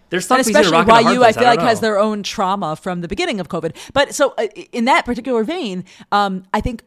There's 0.09 0.25
stuff 0.25 0.39
and 0.39 0.47
especially 0.47 0.77
YU, 0.77 1.23
I 1.23 1.33
feel 1.33 1.45
I 1.45 1.55
like 1.55 1.61
has 1.61 1.79
their 1.79 1.97
own 1.97 2.25
trauma 2.25 2.75
from 2.75 3.01
the 3.01 3.07
beginning 3.07 3.39
of 3.39 3.49
COVID. 3.49 3.77
But 3.93 4.13
so 4.13 4.35
uh, 4.39 4.49
in 4.73 4.87
that 4.87 5.05
particular 5.05 5.45
vein, 5.45 5.85
um, 6.11 6.43
I 6.53 6.61
think 6.61 6.83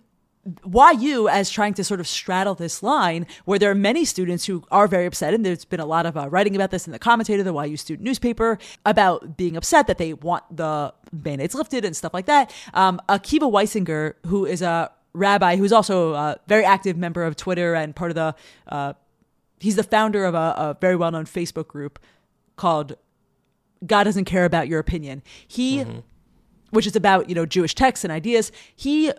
YU 0.99 1.29
as 1.29 1.49
trying 1.49 1.73
to 1.75 1.83
sort 1.83 1.99
of 1.99 2.07
straddle 2.07 2.53
this 2.53 2.83
line 2.83 3.25
where 3.45 3.57
there 3.57 3.71
are 3.71 3.75
many 3.75 4.03
students 4.03 4.45
who 4.45 4.63
are 4.71 4.87
very 4.87 5.05
upset, 5.05 5.33
and 5.33 5.45
there's 5.45 5.63
been 5.63 5.79
a 5.79 5.85
lot 5.85 6.05
of 6.05 6.17
uh, 6.17 6.29
writing 6.29 6.55
about 6.55 6.69
this 6.71 6.85
in 6.85 6.91
the 6.91 6.99
commentator, 6.99 7.43
the 7.43 7.53
YU 7.53 7.77
student 7.77 8.03
newspaper, 8.03 8.57
about 8.85 9.37
being 9.37 9.55
upset 9.55 9.87
that 9.87 9.97
they 9.97 10.13
want 10.13 10.43
the 10.55 10.93
band-aids 11.13 11.55
lifted 11.55 11.85
and 11.85 11.95
stuff 11.95 12.13
like 12.13 12.25
that. 12.25 12.53
Um, 12.73 12.99
Akiva 13.07 13.49
Weisinger, 13.49 14.15
who 14.25 14.45
is 14.45 14.61
a 14.61 14.91
rabbi 15.13 15.55
who's 15.55 15.71
also 15.71 16.13
a 16.13 16.37
very 16.47 16.65
active 16.65 16.97
member 16.97 17.23
of 17.23 17.35
Twitter 17.35 17.73
and 17.75 17.95
part 17.95 18.11
of 18.11 18.15
the, 18.15 18.35
uh, 18.67 18.93
he's 19.59 19.77
the 19.77 19.83
founder 19.83 20.25
of 20.25 20.33
a, 20.33 20.37
a 20.37 20.77
very 20.81 20.95
well-known 20.95 21.25
Facebook 21.25 21.67
group 21.67 21.99
called 22.57 22.97
God 23.85 24.03
Doesn't 24.03 24.25
Care 24.25 24.43
About 24.43 24.67
Your 24.67 24.79
Opinion. 24.79 25.23
He, 25.47 25.77
mm-hmm. 25.77 25.99
which 26.71 26.87
is 26.87 26.95
about, 26.95 27.29
you 27.29 27.35
know, 27.35 27.45
Jewish 27.45 27.75
texts 27.75 28.03
and 28.03 28.11
ideas, 28.11 28.51
he 28.75 29.11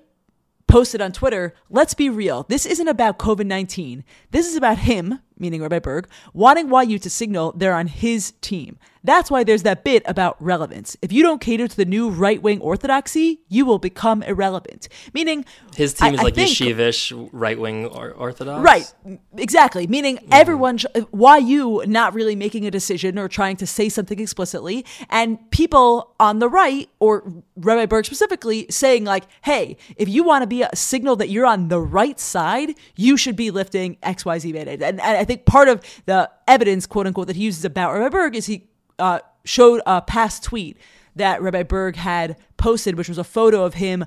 posted 0.75 1.01
on 1.01 1.13
Twitter, 1.13 1.55
let's 1.71 1.95
be 1.95 2.11
real. 2.11 2.45
This 2.49 2.67
isn't 2.67 2.89
about 2.89 3.17
COVID 3.17 3.47
19. 3.47 4.03
This 4.33 4.49
is 4.49 4.57
about 4.57 4.79
him, 4.79 5.21
meaning 5.39 5.63
Rabbi 5.63 5.79
Burg, 5.79 6.09
wanting 6.33 6.73
YU 6.73 6.99
to 6.99 7.11
signal 7.11 7.53
they're 7.57 7.75
on 7.75 7.87
his 7.87 8.33
team. 8.41 8.79
That's 9.05 9.31
why 9.31 9.45
there's 9.45 9.65
that 9.65 9.85
bit 9.85 10.03
about 10.07 10.43
relevance. 10.43 10.97
If 11.03 11.13
you 11.13 11.23
don't 11.23 11.39
cater 11.39 11.69
to 11.69 11.77
the 11.77 11.85
new 11.85 12.09
right 12.09 12.41
wing 12.41 12.63
orthodoxy, 12.63 13.41
you 13.49 13.67
will 13.67 13.79
become 13.79 14.23
irrelevant. 14.23 14.89
Meaning, 15.13 15.45
his 15.77 15.93
team 15.93 16.13
I, 16.13 16.15
is 16.15 16.23
like 16.23 16.35
think, 16.35 16.51
yeshivish 16.51 17.29
right 17.31 17.61
wing 17.61 17.85
or 17.85 18.13
orthodox. 18.13 18.65
Right, 18.65 18.95
exactly. 19.37 19.87
Meaning 19.87 20.17
mm-hmm. 20.17 20.33
everyone, 20.33 20.79
YU 21.13 21.83
not 21.87 22.15
really 22.15 22.35
making 22.35 22.67
a 22.67 22.71
decision 22.71 23.19
or 23.19 23.29
trying 23.29 23.57
to 23.57 23.67
say 23.67 23.91
something 23.91 24.19
explicitly, 24.19 24.87
and 25.11 25.39
people 25.51 26.15
on 26.19 26.39
the 26.39 26.49
right, 26.49 26.89
or 26.99 27.31
Rabbi 27.57 27.85
Burg 27.85 28.07
specifically, 28.07 28.67
saying, 28.71 29.05
like, 29.05 29.25
hey, 29.43 29.77
if 29.97 30.09
you 30.09 30.25
want 30.25 30.43
to 30.43 30.47
be 30.47 30.63
a 30.63 30.75
signal 30.75 31.15
that 31.17 31.29
you're 31.29 31.45
on 31.45 31.69
the 31.69 31.81
right 31.81 32.19
side, 32.19 32.75
you 32.97 33.19
should 33.19 33.37
be 33.37 33.51
lifting 33.51 33.97
XYZ 33.97 34.55
mandate. 34.55 34.83
And, 34.83 34.99
and 34.99 35.19
I 35.19 35.24
think 35.25 35.45
part 35.45 35.69
of 35.69 35.83
the 36.07 36.31
evidence, 36.47 36.87
quote 36.87 37.07
unquote, 37.07 37.27
that 37.27 37.37
he 37.37 37.43
uses 37.43 37.65
about 37.65 37.93
Rabbi 37.93 38.09
Burg 38.09 38.37
is 38.37 38.47
he 38.47 38.69
uh, 38.99 39.21
showed 39.45 39.81
a 39.87 40.03
past 40.03 40.43
tweet 40.43 40.79
that 41.17 41.43
Rabbi 41.43 41.63
Burg 41.63 41.97
had 41.97 42.37
posted, 42.57 42.97
which 42.97 43.09
was 43.09 43.19
a 43.19 43.25
photo 43.25 43.65
of 43.65 43.75
him 43.75 44.05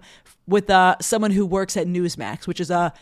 with 0.47 0.70
uh, 0.70 0.95
someone 1.01 1.32
who 1.32 1.45
works 1.45 1.78
at 1.78 1.88
Newsmax, 1.88 2.47
which 2.47 2.59
is 2.59 2.70
a 2.70 2.93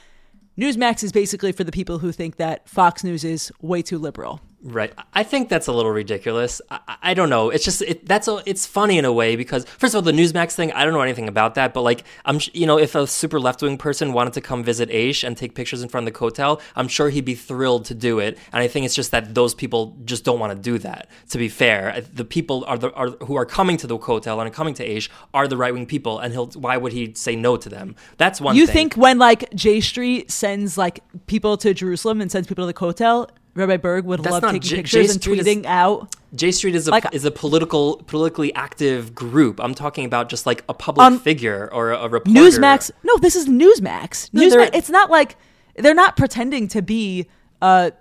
Newsmax 0.58 1.04
is 1.04 1.12
basically 1.12 1.52
for 1.52 1.64
the 1.66 1.72
people 1.72 2.00
who 2.00 2.12
think 2.12 2.38
that 2.38 2.68
Fox 2.70 3.04
News 3.04 3.24
is 3.26 3.52
way 3.62 3.82
too 3.82 3.98
liberal. 3.98 4.40
Right. 4.68 4.92
I 5.14 5.22
think 5.22 5.48
that's 5.50 5.68
a 5.68 5.72
little 5.72 5.92
ridiculous. 5.92 6.60
I, 6.72 6.98
I 7.04 7.14
don't 7.14 7.30
know. 7.30 7.52
It's 7.52 7.64
just 7.64 7.84
it, 7.84 8.04
that's 8.08 8.28
a, 8.28 8.42
it's 8.48 8.66
funny 8.66 8.98
in 8.98 9.06
a 9.06 9.14
way 9.14 9.36
because 9.36 9.64
first 9.66 9.94
of 9.94 10.00
all, 10.00 10.02
the 10.02 10.12
Newsmax 10.12 10.54
thing, 10.54 10.72
I 10.72 10.84
don't 10.84 10.94
know 10.94 11.02
anything 11.02 11.28
about 11.28 11.54
that, 11.54 11.72
but 11.72 11.84
like 11.84 12.04
I'm 12.26 12.40
you 12.52 12.66
know, 12.66 12.80
if 12.80 12.96
a 12.96 13.06
super 13.06 13.40
left-wing 13.40 13.78
person 13.78 14.12
wanted 14.12 14.34
to 14.34 14.42
come 14.42 14.64
visit 14.64 14.90
Aish 14.90 15.24
and 15.24 15.38
take 15.38 15.54
pictures 15.54 15.84
in 15.84 15.90
front 15.90 16.08
of 16.08 16.14
the 16.14 16.20
hotel, 16.20 16.62
I'm 16.76 16.88
sure 16.88 17.12
he'd 17.12 17.26
be 17.26 17.36
thrilled 17.36 17.86
to 17.86 17.94
do 17.94 18.18
it. 18.18 18.40
And 18.52 18.64
I 18.64 18.68
think 18.68 18.88
it's 18.88 18.96
just 18.96 19.12
that 19.12 19.36
those 19.36 19.54
people 19.54 19.96
just 20.04 20.24
don't 20.26 20.40
want 20.40 20.52
to 20.52 20.60
do 20.60 20.80
that. 20.80 21.10
To 21.30 21.38
be 21.38 21.48
fair, 21.48 21.94
uh, 21.98 22.02
the 22.12 22.26
people 22.26 22.66
are 22.66 22.80
the 22.80 22.92
are 22.94 23.12
who 23.28 23.36
are 23.36 23.46
coming 23.46 23.78
to 23.78 23.86
the 23.86 24.00
hotel 24.00 24.42
and 24.42 24.52
coming 24.52 24.74
to 24.74 24.88
Aish 24.88 25.10
are 25.32 25.48
the 25.48 25.58
right-wing 25.58 25.86
people 25.86 26.18
and 26.18 26.34
he'll 26.34 26.48
why 26.48 26.76
would 26.76 26.92
he 26.92 27.14
say 27.14 27.36
no 27.36 27.56
to 27.56 27.70
them? 27.70 27.96
That's 28.18 28.42
one 28.42 28.56
You 28.56 28.66
thing. 28.66 28.74
think 28.74 28.96
when 28.96 29.20
like 29.20 29.54
J 29.54 29.80
Street 29.80 30.32
sends 30.32 30.76
like 30.76 31.02
people 31.28 31.56
to 31.58 31.72
Jerusalem 31.76 32.20
and 32.20 32.32
sends 32.32 32.48
people 32.48 32.64
to 32.64 32.68
the 32.68 32.74
Kotel, 32.74 33.30
Rabbi 33.56 33.78
Burg 33.78 34.06
would 34.06 34.22
That's 34.22 34.34
love 34.34 34.44
taking 34.44 34.62
J- 34.62 34.76
pictures 34.78 35.08
J 35.08 35.14
and 35.14 35.22
tweeting 35.22 35.60
is, 35.62 35.66
out. 35.66 36.14
J 36.36 36.52
Street 36.52 36.76
is 36.76 36.88
a 36.88 36.92
like, 36.92 37.06
is 37.14 37.24
a 37.24 37.32
political 37.32 37.98
politically 38.06 38.54
active 38.54 39.16
group. 39.16 39.62
I'm 39.62 39.74
talking 39.74 40.06
about 40.06 40.28
just 40.28 40.46
like 40.46 40.64
a 40.68 40.74
public 40.74 41.06
um, 41.06 41.20
figure 41.20 41.70
or 41.72 41.92
a, 41.92 42.00
a 42.00 42.10
reporter. 42.10 42.38
Newsmax. 42.38 42.92
No, 43.04 43.18
this 43.18 43.36
is 43.36 43.48
Newsmax. 43.48 44.30
No, 44.34 44.42
Newsmax. 44.42 44.72
It's 44.74 44.90
not 44.90 45.10
like 45.10 45.38
they're 45.76 45.94
not 45.94 46.18
pretending 46.18 46.68
to 46.70 46.82
be 46.82 47.28
uh 47.62 47.92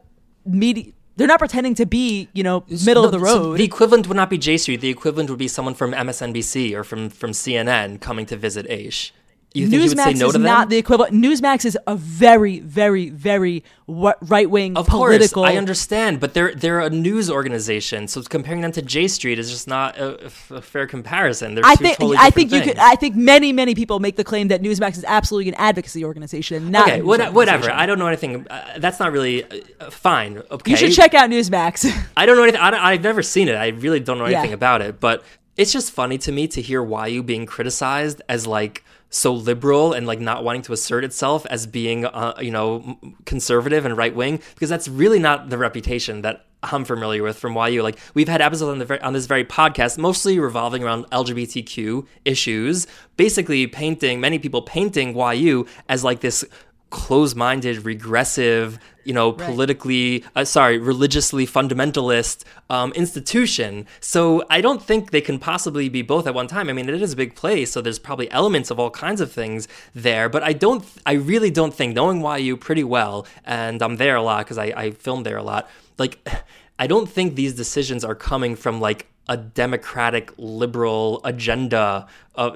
media. 0.45 0.93
They're 1.17 1.29
not 1.29 1.39
pretending 1.39 1.77
to 1.77 1.87
be, 1.87 2.29
you 2.33 2.43
know, 2.43 2.65
middle 2.69 3.05
no, 3.05 3.05
of 3.05 3.13
the 3.13 3.21
road. 3.21 3.35
So 3.35 3.57
the 3.57 3.63
equivalent 3.63 4.09
would 4.09 4.17
not 4.17 4.31
be 4.31 4.39
J 4.39 4.57
Street. 4.57 4.81
The 4.81 4.91
equivalent 4.91 5.31
would 5.31 5.39
be 5.39 5.47
someone 5.47 5.75
from 5.75 5.93
MSNBC 5.93 6.75
or 6.75 6.83
from 6.83 7.11
from 7.11 7.31
CNN 7.31 8.01
coming 8.01 8.27
to 8.27 8.37
visit 8.37 8.67
Aish. 8.69 9.13
You 9.55 9.69
think 9.69 9.83
Newsmax 9.85 10.19
no 10.19 10.27
is 10.27 10.37
not 10.37 10.69
the 10.69 10.77
equivalent. 10.77 11.15
Newsmax 11.15 11.65
is 11.65 11.79
a 11.87 11.95
very, 11.95 12.59
very, 12.59 13.09
very 13.11 13.63
right 13.87 14.51
wing 14.51 14.75
political. 14.75 15.15
Of 15.25 15.33
course, 15.33 15.51
I 15.51 15.57
understand, 15.57 16.19
but 16.19 16.35
they're 16.35 16.53
they're 16.57 16.81
a 16.81 16.91
news 16.91 17.31
organization, 17.31 18.09
so 18.09 18.21
comparing 18.23 18.63
them 18.63 18.73
to 18.73 18.83
J 18.83 19.07
Street 19.07 19.39
is 19.39 19.51
just 19.51 19.69
not 19.69 19.97
a, 19.97 20.27
a 20.51 20.61
fair 20.61 20.89
comparison. 20.89 21.55
They're 21.55 21.65
I 21.65 21.77
think 21.77 21.99
totally 21.99 22.17
I 22.19 22.31
think 22.31 22.51
things. 22.51 22.65
could. 22.65 22.79
I 22.79 22.97
think 22.97 23.15
many 23.15 23.53
many 23.53 23.77
people 23.77 24.01
make 24.01 24.17
the 24.17 24.25
claim 24.25 24.49
that 24.49 24.61
Newsmax 24.61 24.97
is 24.97 25.05
absolutely 25.07 25.51
an 25.51 25.55
advocacy 25.55 26.05
organization. 26.05 26.73
Not 26.73 26.89
okay, 26.89 27.03
what, 27.03 27.33
whatever. 27.33 27.71
I 27.71 27.87
don't 27.87 28.01
know 28.01 28.09
anything. 28.09 28.49
Uh, 28.49 28.79
that's 28.79 28.99
not 28.99 29.13
really 29.13 29.45
uh, 29.45 29.89
fine. 29.89 30.43
Okay, 30.51 30.73
you 30.73 30.77
should 30.77 30.93
check 30.93 31.15
out 31.15 31.31
Newsmax. 31.31 31.89
I 32.17 32.27
don't 32.27 32.37
know 32.37 32.43
anything. 32.43 32.61
I 32.61 32.93
have 32.93 33.03
never 33.03 33.23
seen 33.23 33.47
it. 33.47 33.55
I 33.55 33.69
really 33.69 34.01
don't 34.01 34.19
know 34.19 34.25
anything 34.25 34.51
yeah. 34.51 34.55
about 34.55 34.83
it, 34.83 34.99
but 34.99 35.23
it's 35.57 35.73
just 35.73 35.93
funny 35.93 36.19
to 36.19 36.33
me 36.33 36.49
to 36.49 36.61
hear 36.61 36.85
YU 36.85 37.23
being 37.23 37.47
criticized 37.47 38.23
as 38.29 38.47
like 38.47 38.85
so 39.11 39.33
liberal 39.33 39.93
and 39.93 40.07
like 40.07 40.21
not 40.21 40.43
wanting 40.43 40.63
to 40.63 40.73
assert 40.73 41.05
itself 41.05 41.47
as 41.47 41.67
being 41.67 42.05
uh, 42.05 42.35
you 42.41 42.51
know 42.51 42.99
conservative 43.25 43.85
and 43.85 43.97
right 43.97 44.15
wing 44.15 44.41
because 44.55 44.69
that's 44.69 44.89
really 44.89 45.19
not 45.19 45.51
the 45.51 45.59
reputation 45.59 46.23
that 46.23 46.47
I'm 46.73 46.85
familiar 46.85 47.23
with 47.23 47.39
from 47.39 47.57
YU. 47.57 47.83
Like 47.83 47.99
we've 48.15 48.29
had 48.29 48.41
episodes 48.41 48.71
on 48.71 48.79
the 48.79 49.05
on 49.05 49.13
this 49.13 49.27
very 49.27 49.45
podcast, 49.45 49.99
mostly 49.99 50.39
revolving 50.39 50.83
around 50.83 51.05
LGBTQ 51.11 52.07
issues, 52.25 52.87
basically 53.17 53.67
painting 53.67 54.21
many 54.21 54.39
people 54.39 54.63
painting 54.63 55.17
YU 55.17 55.67
as 55.89 56.03
like 56.03 56.21
this 56.21 56.45
close-minded, 56.91 57.85
regressive, 57.85 58.79
you 59.05 59.13
know, 59.13 59.33
right. 59.33 59.47
politically, 59.47 60.25
uh, 60.35 60.45
sorry, 60.45 60.79
religiously 60.79 61.47
fundamentalist 61.47 62.45
um, 62.71 62.93
institution. 62.93 63.87
So 64.01 64.45
I 64.51 64.61
don't 64.61 64.83
think 64.83 65.11
they 65.11 65.21
can 65.21 65.39
possibly 65.39 65.89
be 65.89 66.03
both 66.03 66.27
at 66.27 66.35
one 66.35 66.47
time. 66.47 66.69
I 66.69 66.73
mean, 66.73 66.89
it 66.89 67.03
is 67.03 67.13
a 67.13 67.17
big 67.17 67.35
place, 67.35 67.73
so 67.73 67.81
there's 67.81 67.99
probably 67.99 68.31
elements 68.31 68.71
of 68.71 68.79
all 68.79 68.91
kinds 68.91 69.21
of 69.21 69.31
things 69.31 69.69
there. 69.95 70.29
But 70.29 70.43
I 70.43 70.53
don't, 70.53 70.85
I 71.05 71.13
really 71.13 71.51
don't 71.51 71.75
think, 71.75 71.95
knowing 71.95 72.25
YU 72.25 72.57
pretty 72.57 72.85
well, 72.85 73.27
and 73.45 73.83
I'm 73.83 73.97
there 73.97 74.17
a 74.17 74.23
lot 74.23 74.45
because 74.45 74.59
I, 74.59 74.73
I 74.77 74.91
filmed 74.93 75.27
there 75.27 75.37
a 75.37 75.43
lot. 75.43 75.69
Like, 75.99 76.27
I 76.79 76.89
don't 76.89 77.09
think 77.09 77.37
these 77.37 77.55
decisions 77.55 78.05
are 78.05 78.17
coming 78.17 78.57
from 78.57 78.81
like 78.81 79.07
a 79.29 79.37
democratic 79.37 80.33
liberal 80.37 81.21
agenda 81.25 82.07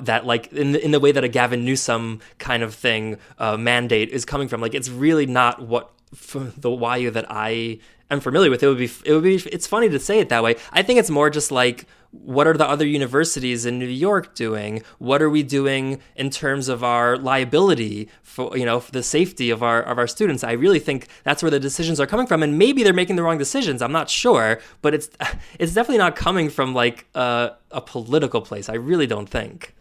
that 0.00 0.26
like 0.26 0.52
in 0.52 0.72
the, 0.72 0.84
in 0.84 0.90
the 0.90 1.00
way 1.00 1.12
that 1.12 1.24
a 1.24 1.28
Gavin 1.28 1.64
Newsom 1.64 2.20
kind 2.38 2.62
of 2.62 2.74
thing 2.74 3.18
uh, 3.38 3.56
mandate 3.56 4.10
is 4.10 4.24
coming 4.24 4.48
from. 4.48 4.60
Like 4.60 4.74
it's 4.74 4.88
really 4.88 5.26
not 5.26 5.62
what 5.62 5.90
the 6.10 6.70
YU 6.70 7.10
that 7.10 7.26
I 7.28 7.78
am 8.10 8.20
familiar 8.20 8.50
with. 8.50 8.62
It 8.62 8.68
would 8.68 8.78
be 8.78 8.90
it 9.04 9.12
would 9.12 9.24
be 9.24 9.36
it's 9.36 9.66
funny 9.66 9.88
to 9.88 9.98
say 9.98 10.20
it 10.20 10.28
that 10.28 10.42
way. 10.42 10.56
I 10.72 10.82
think 10.82 10.98
it's 10.98 11.10
more 11.10 11.30
just 11.30 11.50
like 11.50 11.86
what 12.10 12.46
are 12.46 12.54
the 12.54 12.66
other 12.66 12.86
universities 12.86 13.66
in 13.66 13.78
New 13.78 13.86
York 13.86 14.34
doing? 14.34 14.82
What 14.98 15.20
are 15.20 15.28
we 15.28 15.42
doing 15.42 16.00
in 16.16 16.30
terms 16.30 16.68
of 16.68 16.82
our 16.82 17.18
liability 17.18 18.08
for 18.22 18.56
you 18.56 18.64
know 18.64 18.80
for 18.80 18.92
the 18.92 19.02
safety 19.02 19.50
of 19.50 19.62
our 19.62 19.82
of 19.82 19.98
our 19.98 20.06
students? 20.06 20.42
I 20.42 20.52
really 20.52 20.78
think 20.78 21.08
that's 21.24 21.42
where 21.42 21.50
the 21.50 21.60
decisions 21.60 22.00
are 22.00 22.06
coming 22.06 22.26
from, 22.26 22.42
and 22.42 22.58
maybe 22.58 22.82
they're 22.82 22.92
making 22.92 23.16
the 23.16 23.22
wrong 23.22 23.38
decisions. 23.38 23.82
I'm 23.82 23.92
not 23.92 24.08
sure, 24.08 24.60
but 24.80 24.94
it's 24.94 25.10
it's 25.58 25.74
definitely 25.74 25.98
not 25.98 26.16
coming 26.16 26.48
from 26.48 26.74
like 26.74 27.06
a, 27.14 27.52
a 27.70 27.80
political 27.80 28.40
place. 28.40 28.68
I 28.68 28.74
really 28.74 29.06
don't 29.06 29.28
think. 29.28 29.74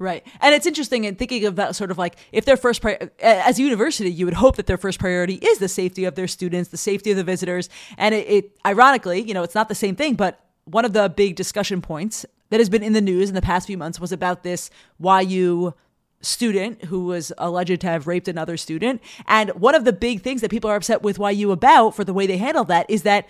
Right. 0.00 0.26
And 0.40 0.54
it's 0.54 0.64
interesting 0.64 1.04
in 1.04 1.16
thinking 1.16 1.44
of 1.44 1.56
that 1.56 1.76
sort 1.76 1.90
of 1.90 1.98
like 1.98 2.16
if 2.32 2.46
their 2.46 2.56
first 2.56 2.80
pri- 2.80 3.10
as 3.20 3.58
a 3.58 3.62
university, 3.62 4.10
you 4.10 4.24
would 4.24 4.34
hope 4.34 4.56
that 4.56 4.66
their 4.66 4.78
first 4.78 4.98
priority 4.98 5.34
is 5.34 5.58
the 5.58 5.68
safety 5.68 6.06
of 6.06 6.14
their 6.14 6.26
students, 6.26 6.70
the 6.70 6.78
safety 6.78 7.10
of 7.10 7.18
the 7.18 7.24
visitors. 7.24 7.68
And 7.98 8.14
it, 8.14 8.26
it 8.26 8.58
ironically, 8.64 9.20
you 9.20 9.34
know, 9.34 9.42
it's 9.42 9.54
not 9.54 9.68
the 9.68 9.74
same 9.74 9.96
thing, 9.96 10.14
but 10.14 10.40
one 10.70 10.84
of 10.84 10.92
the 10.92 11.08
big 11.08 11.36
discussion 11.36 11.80
points 11.82 12.24
that 12.50 12.60
has 12.60 12.68
been 12.68 12.82
in 12.82 12.92
the 12.92 13.00
news 13.00 13.28
in 13.28 13.34
the 13.34 13.42
past 13.42 13.66
few 13.66 13.78
months 13.78 14.00
was 14.00 14.12
about 14.12 14.42
this 14.42 14.70
YU 14.98 15.74
student 16.20 16.84
who 16.84 17.06
was 17.06 17.32
alleged 17.38 17.80
to 17.80 17.86
have 17.86 18.06
raped 18.06 18.28
another 18.28 18.56
student. 18.56 19.00
And 19.26 19.50
one 19.50 19.74
of 19.74 19.84
the 19.84 19.92
big 19.92 20.22
things 20.22 20.42
that 20.42 20.50
people 20.50 20.70
are 20.70 20.76
upset 20.76 21.02
with 21.02 21.18
YU 21.18 21.50
about 21.50 21.94
for 21.94 22.04
the 22.04 22.12
way 22.12 22.26
they 22.26 22.36
handled 22.36 22.68
that 22.68 22.88
is 22.90 23.02
that 23.02 23.26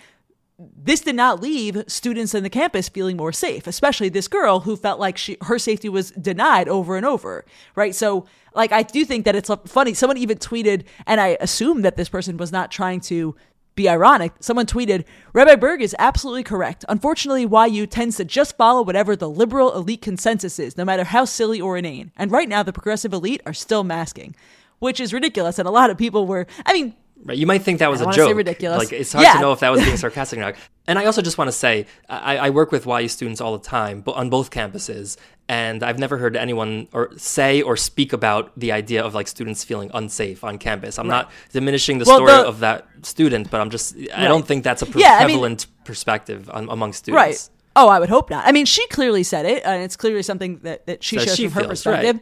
this 0.77 1.01
did 1.01 1.15
not 1.15 1.41
leave 1.41 1.83
students 1.87 2.35
in 2.35 2.43
the 2.43 2.49
campus 2.49 2.87
feeling 2.89 3.17
more 3.17 3.31
safe, 3.31 3.65
especially 3.65 4.09
this 4.09 4.27
girl 4.27 4.59
who 4.59 4.75
felt 4.75 4.99
like 4.99 5.17
she 5.17 5.37
her 5.41 5.57
safety 5.57 5.89
was 5.89 6.11
denied 6.11 6.67
over 6.67 6.97
and 6.97 7.05
over, 7.05 7.45
right? 7.75 7.95
So, 7.95 8.27
like 8.53 8.71
I 8.71 8.83
do 8.83 9.03
think 9.03 9.25
that 9.25 9.35
it's 9.35 9.49
funny. 9.65 9.93
Someone 9.95 10.17
even 10.17 10.37
tweeted, 10.37 10.83
and 11.07 11.19
I 11.19 11.37
assume 11.39 11.81
that 11.81 11.97
this 11.97 12.09
person 12.09 12.37
was 12.37 12.51
not 12.51 12.69
trying 12.69 12.99
to 13.01 13.35
be 13.75 13.87
ironic, 13.87 14.33
someone 14.39 14.65
tweeted, 14.65 15.05
Rabbi 15.33 15.55
Burg 15.55 15.81
is 15.81 15.95
absolutely 15.97 16.43
correct. 16.43 16.83
Unfortunately, 16.89 17.43
YU 17.43 17.87
tends 17.87 18.17
to 18.17 18.25
just 18.25 18.57
follow 18.57 18.81
whatever 18.81 19.15
the 19.15 19.29
liberal 19.29 19.73
elite 19.73 20.01
consensus 20.01 20.59
is, 20.59 20.77
no 20.77 20.85
matter 20.85 21.03
how 21.03 21.25
silly 21.25 21.61
or 21.61 21.77
inane. 21.77 22.11
And 22.17 22.31
right 22.31 22.49
now, 22.49 22.63
the 22.63 22.73
progressive 22.73 23.13
elite 23.13 23.41
are 23.45 23.53
still 23.53 23.83
masking, 23.83 24.35
which 24.79 24.99
is 24.99 25.13
ridiculous. 25.13 25.57
And 25.57 25.67
a 25.67 25.71
lot 25.71 25.89
of 25.89 25.97
people 25.97 26.27
were, 26.27 26.47
I 26.65 26.73
mean, 26.73 26.95
Right. 27.23 27.37
You 27.37 27.45
might 27.45 27.61
think 27.61 27.79
that 27.79 27.91
was 27.91 28.01
a 28.01 28.11
joke. 28.11 28.35
ridiculous. 28.35 28.79
Like 28.79 28.91
it's 28.91 29.13
hard 29.13 29.23
yeah. 29.23 29.33
to 29.33 29.41
know 29.41 29.51
if 29.51 29.59
that 29.59 29.69
was 29.69 29.83
being 29.83 29.97
sarcastic 29.97 30.39
or 30.39 30.41
not. 30.41 30.55
And 30.87 30.97
I 30.97 31.05
also 31.05 31.21
just 31.21 31.37
want 31.37 31.49
to 31.49 31.51
say, 31.51 31.85
I, 32.09 32.37
I, 32.37 32.49
work 32.49 32.71
with 32.71 32.87
YU 32.87 33.07
students 33.07 33.39
all 33.39 33.55
the 33.55 33.63
time, 33.63 34.01
but 34.01 34.13
on 34.13 34.31
both 34.31 34.49
campuses, 34.49 35.17
and 35.51 35.83
I've 35.83 35.99
never 35.99 36.17
heard 36.17 36.37
anyone 36.37 36.87
or 36.93 37.11
say 37.17 37.61
or 37.61 37.75
speak 37.75 38.13
about 38.13 38.57
the 38.57 38.71
idea 38.71 39.03
of 39.03 39.13
like 39.13 39.27
students 39.27 39.65
feeling 39.65 39.91
unsafe 39.93 40.45
on 40.45 40.57
campus. 40.57 40.97
I'm 40.97 41.09
right. 41.09 41.23
not 41.23 41.31
diminishing 41.51 41.97
the 41.97 42.05
well, 42.05 42.19
story 42.19 42.31
the, 42.31 42.47
of 42.47 42.61
that 42.61 42.87
student, 43.01 43.51
but 43.51 43.59
I'm 43.59 43.69
just 43.69 43.93
right. 43.93 44.13
I 44.13 44.27
don't 44.29 44.47
think 44.47 44.63
that's 44.63 44.81
a 44.81 44.85
pre- 44.85 45.01
yeah, 45.01 45.25
prevalent 45.25 45.65
I 45.65 45.69
mean, 45.69 45.83
perspective 45.83 46.49
on, 46.53 46.69
among 46.69 46.93
students. 46.93 47.17
Right. 47.17 47.49
Oh, 47.75 47.89
I 47.89 47.99
would 47.99 48.07
hope 48.07 48.29
not. 48.29 48.47
I 48.47 48.53
mean, 48.53 48.65
she 48.65 48.87
clearly 48.87 49.23
said 49.23 49.45
it, 49.45 49.61
and 49.65 49.83
it's 49.83 49.97
clearly 49.97 50.23
something 50.23 50.59
that, 50.59 50.85
that 50.85 51.03
she 51.03 51.17
so 51.17 51.25
shows 51.25 51.35
she 51.35 51.49
from 51.49 51.53
feels, 51.53 51.83
her 51.83 51.91
perspective. 51.91 52.15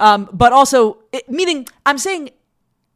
Right. 0.00 0.12
Um, 0.14 0.30
but 0.32 0.54
also, 0.54 1.02
it, 1.12 1.28
meaning, 1.28 1.66
I'm 1.84 1.98
saying 1.98 2.30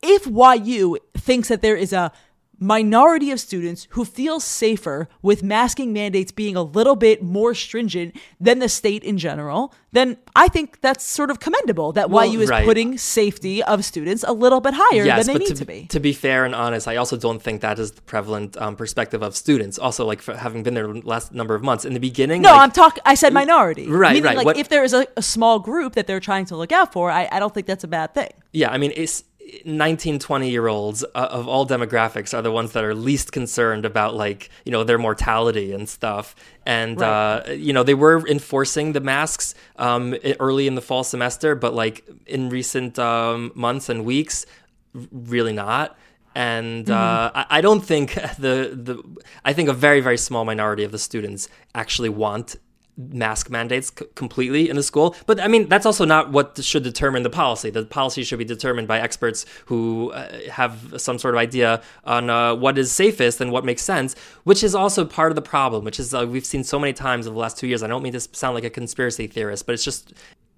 if 0.02 0.26
YU 0.26 0.96
thinks 1.18 1.48
that 1.48 1.60
there 1.60 1.76
is 1.76 1.92
a 1.92 2.12
minority 2.60 3.30
of 3.30 3.40
students 3.40 3.88
who 3.90 4.04
feel 4.04 4.38
safer 4.38 5.08
with 5.22 5.42
masking 5.42 5.92
mandates 5.92 6.30
being 6.30 6.54
a 6.54 6.62
little 6.62 6.94
bit 6.94 7.22
more 7.22 7.54
stringent 7.54 8.14
than 8.38 8.58
the 8.58 8.68
state 8.68 9.02
in 9.02 9.16
general, 9.16 9.74
then 9.92 10.18
I 10.36 10.46
think 10.48 10.80
that's 10.82 11.04
sort 11.04 11.30
of 11.30 11.40
commendable 11.40 11.92
that 11.92 12.10
well, 12.10 12.24
YU 12.24 12.40
is 12.42 12.50
right. 12.50 12.64
putting 12.64 12.98
safety 12.98 13.62
of 13.62 13.84
students 13.84 14.24
a 14.28 14.32
little 14.32 14.60
bit 14.60 14.74
higher 14.76 15.04
yes, 15.04 15.26
than 15.26 15.34
they 15.34 15.38
need 15.40 15.48
to, 15.48 15.54
to, 15.54 15.64
be. 15.64 15.86
To 15.86 15.98
be 15.98 16.12
fair 16.12 16.44
and 16.44 16.54
honest, 16.54 16.86
I 16.86 16.96
also 16.96 17.16
don't 17.16 17.42
think 17.42 17.62
that 17.62 17.78
is 17.78 17.92
the 17.92 18.02
prevalent 18.02 18.56
um, 18.58 18.76
perspective 18.76 19.22
of 19.22 19.34
students. 19.34 19.78
Also, 19.78 20.06
like 20.06 20.22
having 20.24 20.62
been 20.62 20.74
there 20.74 20.86
the 20.86 21.00
last 21.00 21.32
number 21.32 21.54
of 21.54 21.62
months 21.62 21.84
in 21.84 21.94
the 21.94 22.00
beginning. 22.00 22.42
No, 22.42 22.52
like, 22.52 22.60
I'm 22.60 22.70
talking. 22.70 23.02
I 23.06 23.14
said 23.14 23.32
minority. 23.32 23.88
Right, 23.88 24.12
Meaning, 24.12 24.24
right. 24.24 24.36
Like 24.36 24.46
what, 24.46 24.56
if 24.58 24.68
there 24.68 24.84
is 24.84 24.92
a, 24.92 25.06
a 25.16 25.22
small 25.22 25.58
group 25.58 25.94
that 25.94 26.06
they're 26.06 26.20
trying 26.20 26.44
to 26.46 26.56
look 26.56 26.72
out 26.72 26.92
for, 26.92 27.10
I, 27.10 27.28
I 27.32 27.40
don't 27.40 27.52
think 27.52 27.66
that's 27.66 27.84
a 27.84 27.88
bad 27.88 28.14
thing. 28.14 28.30
Yeah, 28.52 28.70
I 28.70 28.78
mean, 28.78 28.92
it's 28.94 29.24
19 29.64 30.18
20 30.18 30.50
year 30.50 30.66
olds 30.66 31.04
uh, 31.14 31.28
of 31.30 31.48
all 31.48 31.66
demographics 31.66 32.36
are 32.36 32.42
the 32.42 32.50
ones 32.50 32.72
that 32.72 32.84
are 32.84 32.94
least 32.94 33.32
concerned 33.32 33.84
about 33.84 34.14
like 34.14 34.50
you 34.64 34.72
know 34.72 34.84
their 34.84 34.98
mortality 34.98 35.72
and 35.72 35.88
stuff 35.88 36.34
and 36.66 37.00
right. 37.00 37.48
uh, 37.48 37.52
you 37.52 37.72
know 37.72 37.82
they 37.82 37.94
were 37.94 38.26
enforcing 38.28 38.92
the 38.92 39.00
masks 39.00 39.54
um, 39.76 40.14
early 40.38 40.66
in 40.66 40.74
the 40.74 40.82
fall 40.82 41.04
semester 41.04 41.54
but 41.54 41.74
like 41.74 42.08
in 42.26 42.48
recent 42.48 42.98
um, 42.98 43.52
months 43.54 43.88
and 43.88 44.04
weeks 44.04 44.46
really 45.12 45.52
not 45.52 45.96
and 46.34 46.86
mm-hmm. 46.86 46.92
uh, 46.92 47.30
I, 47.34 47.58
I 47.58 47.60
don't 47.60 47.80
think 47.80 48.14
the 48.38 48.72
the 48.74 49.02
I 49.44 49.52
think 49.52 49.68
a 49.68 49.74
very 49.74 50.00
very 50.00 50.18
small 50.18 50.44
minority 50.44 50.84
of 50.84 50.92
the 50.92 50.98
students 50.98 51.48
actually 51.74 52.10
want 52.10 52.56
mask 53.08 53.50
mandates 53.50 53.92
c- 53.96 54.06
completely 54.14 54.68
in 54.68 54.76
the 54.76 54.82
school. 54.82 55.16
But 55.26 55.40
I 55.40 55.48
mean, 55.48 55.68
that's 55.68 55.86
also 55.86 56.04
not 56.04 56.30
what 56.30 56.62
should 56.62 56.82
determine 56.82 57.22
the 57.22 57.30
policy. 57.30 57.70
The 57.70 57.84
policy 57.84 58.22
should 58.24 58.38
be 58.38 58.44
determined 58.44 58.88
by 58.88 59.00
experts 59.00 59.46
who 59.66 60.12
uh, 60.12 60.50
have 60.50 60.94
some 60.98 61.18
sort 61.18 61.34
of 61.34 61.38
idea 61.38 61.82
on 62.04 62.30
uh, 62.30 62.54
what 62.54 62.78
is 62.78 62.92
safest 62.92 63.40
and 63.40 63.50
what 63.50 63.64
makes 63.64 63.82
sense, 63.82 64.14
which 64.44 64.62
is 64.62 64.74
also 64.74 65.04
part 65.04 65.30
of 65.32 65.36
the 65.36 65.42
problem, 65.42 65.84
which 65.84 65.98
is 65.98 66.14
uh, 66.14 66.26
we've 66.26 66.46
seen 66.46 66.64
so 66.64 66.78
many 66.78 66.92
times 66.92 67.26
over 67.26 67.34
the 67.34 67.40
last 67.40 67.58
two 67.58 67.66
years. 67.66 67.82
I 67.82 67.86
don't 67.86 68.02
mean 68.02 68.12
to 68.12 68.20
sound 68.20 68.54
like 68.54 68.64
a 68.64 68.70
conspiracy 68.70 69.26
theorist, 69.26 69.66
but 69.66 69.72
it's 69.72 69.84
just 69.84 70.12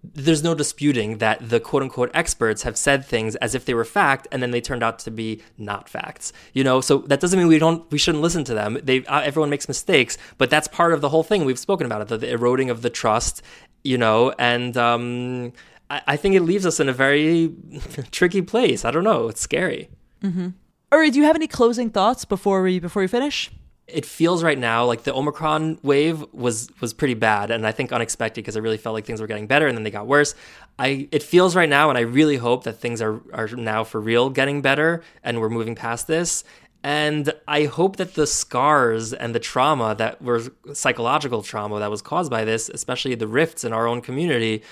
there's 0.05 0.43
no 0.43 0.55
disputing 0.55 1.19
that 1.19 1.49
the 1.49 1.61
quote 1.61 1.83
unquote 1.83 2.11
experts 2.13 2.63
have 2.63 2.77
said 2.77 3.05
things 3.05 3.37
as 3.37 3.55
if 3.55 3.65
they 3.65 3.75
were 3.75 3.85
fact 3.85 4.27
and 4.33 4.43
then 4.43 4.51
they 4.51 4.61
turned 4.61 4.83
out 4.83 4.99
to 4.99 5.11
be 5.11 5.41
not 5.59 5.89
facts 5.89 6.33
you 6.53 6.65
know? 6.65 6.81
So 6.81 6.99
that 6.99 7.21
doesn't 7.21 7.39
mean 7.39 7.49
we 7.49 7.59
don't 7.59 7.89
we 7.91 7.99
shouldn't 7.99 8.23
listen 8.23 8.45
to 8.45 8.55
them. 8.55 8.79
They 8.83 9.05
uh, 9.07 9.21
everyone 9.21 9.51
makes 9.51 9.69
mistakes 9.69 10.19
but 10.39 10.51
that's 10.51 10.69
part 10.69 10.93
of 10.93 11.01
the 11.01 11.09
whole 11.09 11.23
thing 11.23 11.45
we've 11.45 11.59
spoken 11.59 11.87
about 11.87 12.03
it 12.03 12.09
the, 12.09 12.19
the 12.19 12.31
eroding 12.31 12.71
of 12.71 12.83
the 12.83 12.91
trust 12.91 13.43
you 13.85 13.99
know? 13.99 14.33
And 14.39 14.77
um, 14.77 15.53
I, 15.91 16.03
I, 16.09 16.17
think 16.17 16.35
it 16.35 16.43
leaves 16.43 16.65
us 16.67 16.79
in 16.81 16.89
a 16.89 16.93
very 16.93 17.53
tricky 18.13 18.43
place. 18.43 18.85
I 18.85 18.91
don't 18.91 19.05
know. 19.05 19.29
It's 19.29 19.41
scary. 19.41 19.89
Mm-hmm. 20.23 20.49
Uri, 20.93 21.11
do 21.11 21.19
you 21.19 21.25
have 21.25 21.37
any 21.37 21.49
closing 21.49 21.91
thoughts 21.91 22.25
before 22.25 22.63
we 22.63 22.79
before 22.79 23.03
we 23.03 23.09
finish 23.09 23.51
it 23.87 24.07
feels 24.07 24.43
right 24.43 24.59
now 24.59 24.85
like 24.85 25.03
the 25.03 25.15
Omicron 25.15 25.79
wave 25.83 26.25
was 26.33 26.69
was 26.81 26.93
pretty 26.93 27.15
bad, 27.15 27.51
and 27.51 27.67
I 27.67 27.73
think 27.73 27.93
unexpected 27.93 28.43
because 28.43 28.57
I 28.57 28.61
really 28.61 28.77
felt 28.79 28.95
like 28.95 29.05
things 29.05 29.21
were 29.21 29.27
getting 29.27 29.47
better 29.47 29.67
and 29.67 29.77
then 29.77 29.85
they 29.85 29.91
got 29.91 30.07
worse. 30.07 30.35
I 30.79 31.09
it 31.11 31.23
feels 31.23 31.55
right 31.57 31.69
now, 31.69 31.89
and 31.89 31.99
I 31.99 32.03
really 32.03 32.37
hope 32.37 32.65
that 32.65 32.79
things 32.79 33.03
are 33.03 33.21
are 33.33 33.49
now 33.49 33.85
for 33.85 34.01
real 34.01 34.31
getting 34.31 34.63
better, 34.63 35.03
and 35.23 35.41
we're 35.41 35.51
moving 35.51 35.75
past 35.75 36.07
this. 36.07 36.45
And 36.85 37.33
I 37.47 37.67
hope 37.67 37.97
that 37.97 38.15
the 38.15 38.27
scars 38.27 39.13
and 39.13 39.35
the 39.35 39.39
trauma 39.39 39.95
that 39.97 40.21
were 40.21 40.43
psychological 40.73 41.43
trauma 41.43 41.79
that 41.79 41.91
was 41.91 42.03
caused 42.03 42.31
by 42.31 42.45
this, 42.45 42.69
especially 42.69 43.15
the 43.15 43.29
rifts 43.29 43.63
in 43.63 43.73
our 43.73 43.87
own 43.87 44.01
community, 44.01 44.65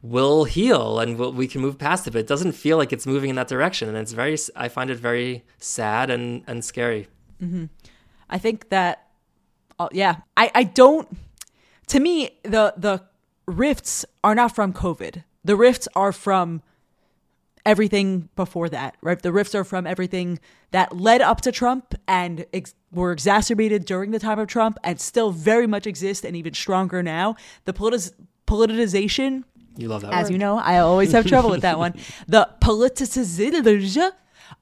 will 0.00 0.44
heal 0.44 1.00
and 1.00 1.18
we'll, 1.18 1.32
we 1.32 1.48
can 1.48 1.60
move 1.60 1.76
past 1.76 2.06
it. 2.06 2.12
But 2.12 2.20
it 2.20 2.26
doesn't 2.28 2.52
feel 2.52 2.76
like 2.76 2.92
it's 2.92 3.06
moving 3.06 3.30
in 3.30 3.36
that 3.36 3.48
direction, 3.48 3.88
and 3.88 3.96
it's 3.98 4.12
very. 4.12 4.36
I 4.54 4.68
find 4.68 4.90
it 4.90 4.98
very 4.98 5.44
sad 5.58 6.10
and 6.10 6.42
and 6.46 6.64
scary. 6.64 7.08
Mm-hmm. 7.42 7.66
I 8.28 8.38
think 8.38 8.68
that, 8.70 9.06
uh, 9.78 9.88
yeah, 9.92 10.16
I, 10.36 10.50
I 10.54 10.62
don't, 10.64 11.08
to 11.88 12.00
me, 12.00 12.38
the, 12.42 12.74
the 12.76 13.02
rifts 13.46 14.04
are 14.22 14.34
not 14.34 14.54
from 14.54 14.72
COVID. 14.72 15.24
The 15.44 15.56
rifts 15.56 15.88
are 15.94 16.12
from 16.12 16.62
everything 17.64 18.28
before 18.36 18.68
that, 18.70 18.96
right? 19.02 19.20
The 19.20 19.32
rifts 19.32 19.54
are 19.54 19.64
from 19.64 19.86
everything 19.86 20.38
that 20.70 20.96
led 20.96 21.20
up 21.20 21.40
to 21.42 21.52
Trump 21.52 21.94
and 22.06 22.46
ex- 22.52 22.74
were 22.92 23.12
exacerbated 23.12 23.84
during 23.84 24.10
the 24.10 24.18
time 24.18 24.38
of 24.38 24.48
Trump 24.48 24.78
and 24.82 25.00
still 25.00 25.30
very 25.30 25.66
much 25.66 25.86
exist 25.86 26.24
and 26.24 26.34
even 26.36 26.54
stronger 26.54 27.02
now. 27.02 27.36
The 27.66 27.72
politic- 27.72 28.14
politicization. 28.46 29.44
You 29.76 29.88
love 29.88 30.02
that 30.02 30.12
As 30.12 30.24
word. 30.26 30.32
you 30.32 30.38
know, 30.38 30.58
I 30.58 30.78
always 30.78 31.12
have 31.12 31.26
trouble 31.26 31.50
with 31.50 31.62
that 31.62 31.78
one. 31.78 31.94
The 32.26 32.48
politicization 32.60 34.12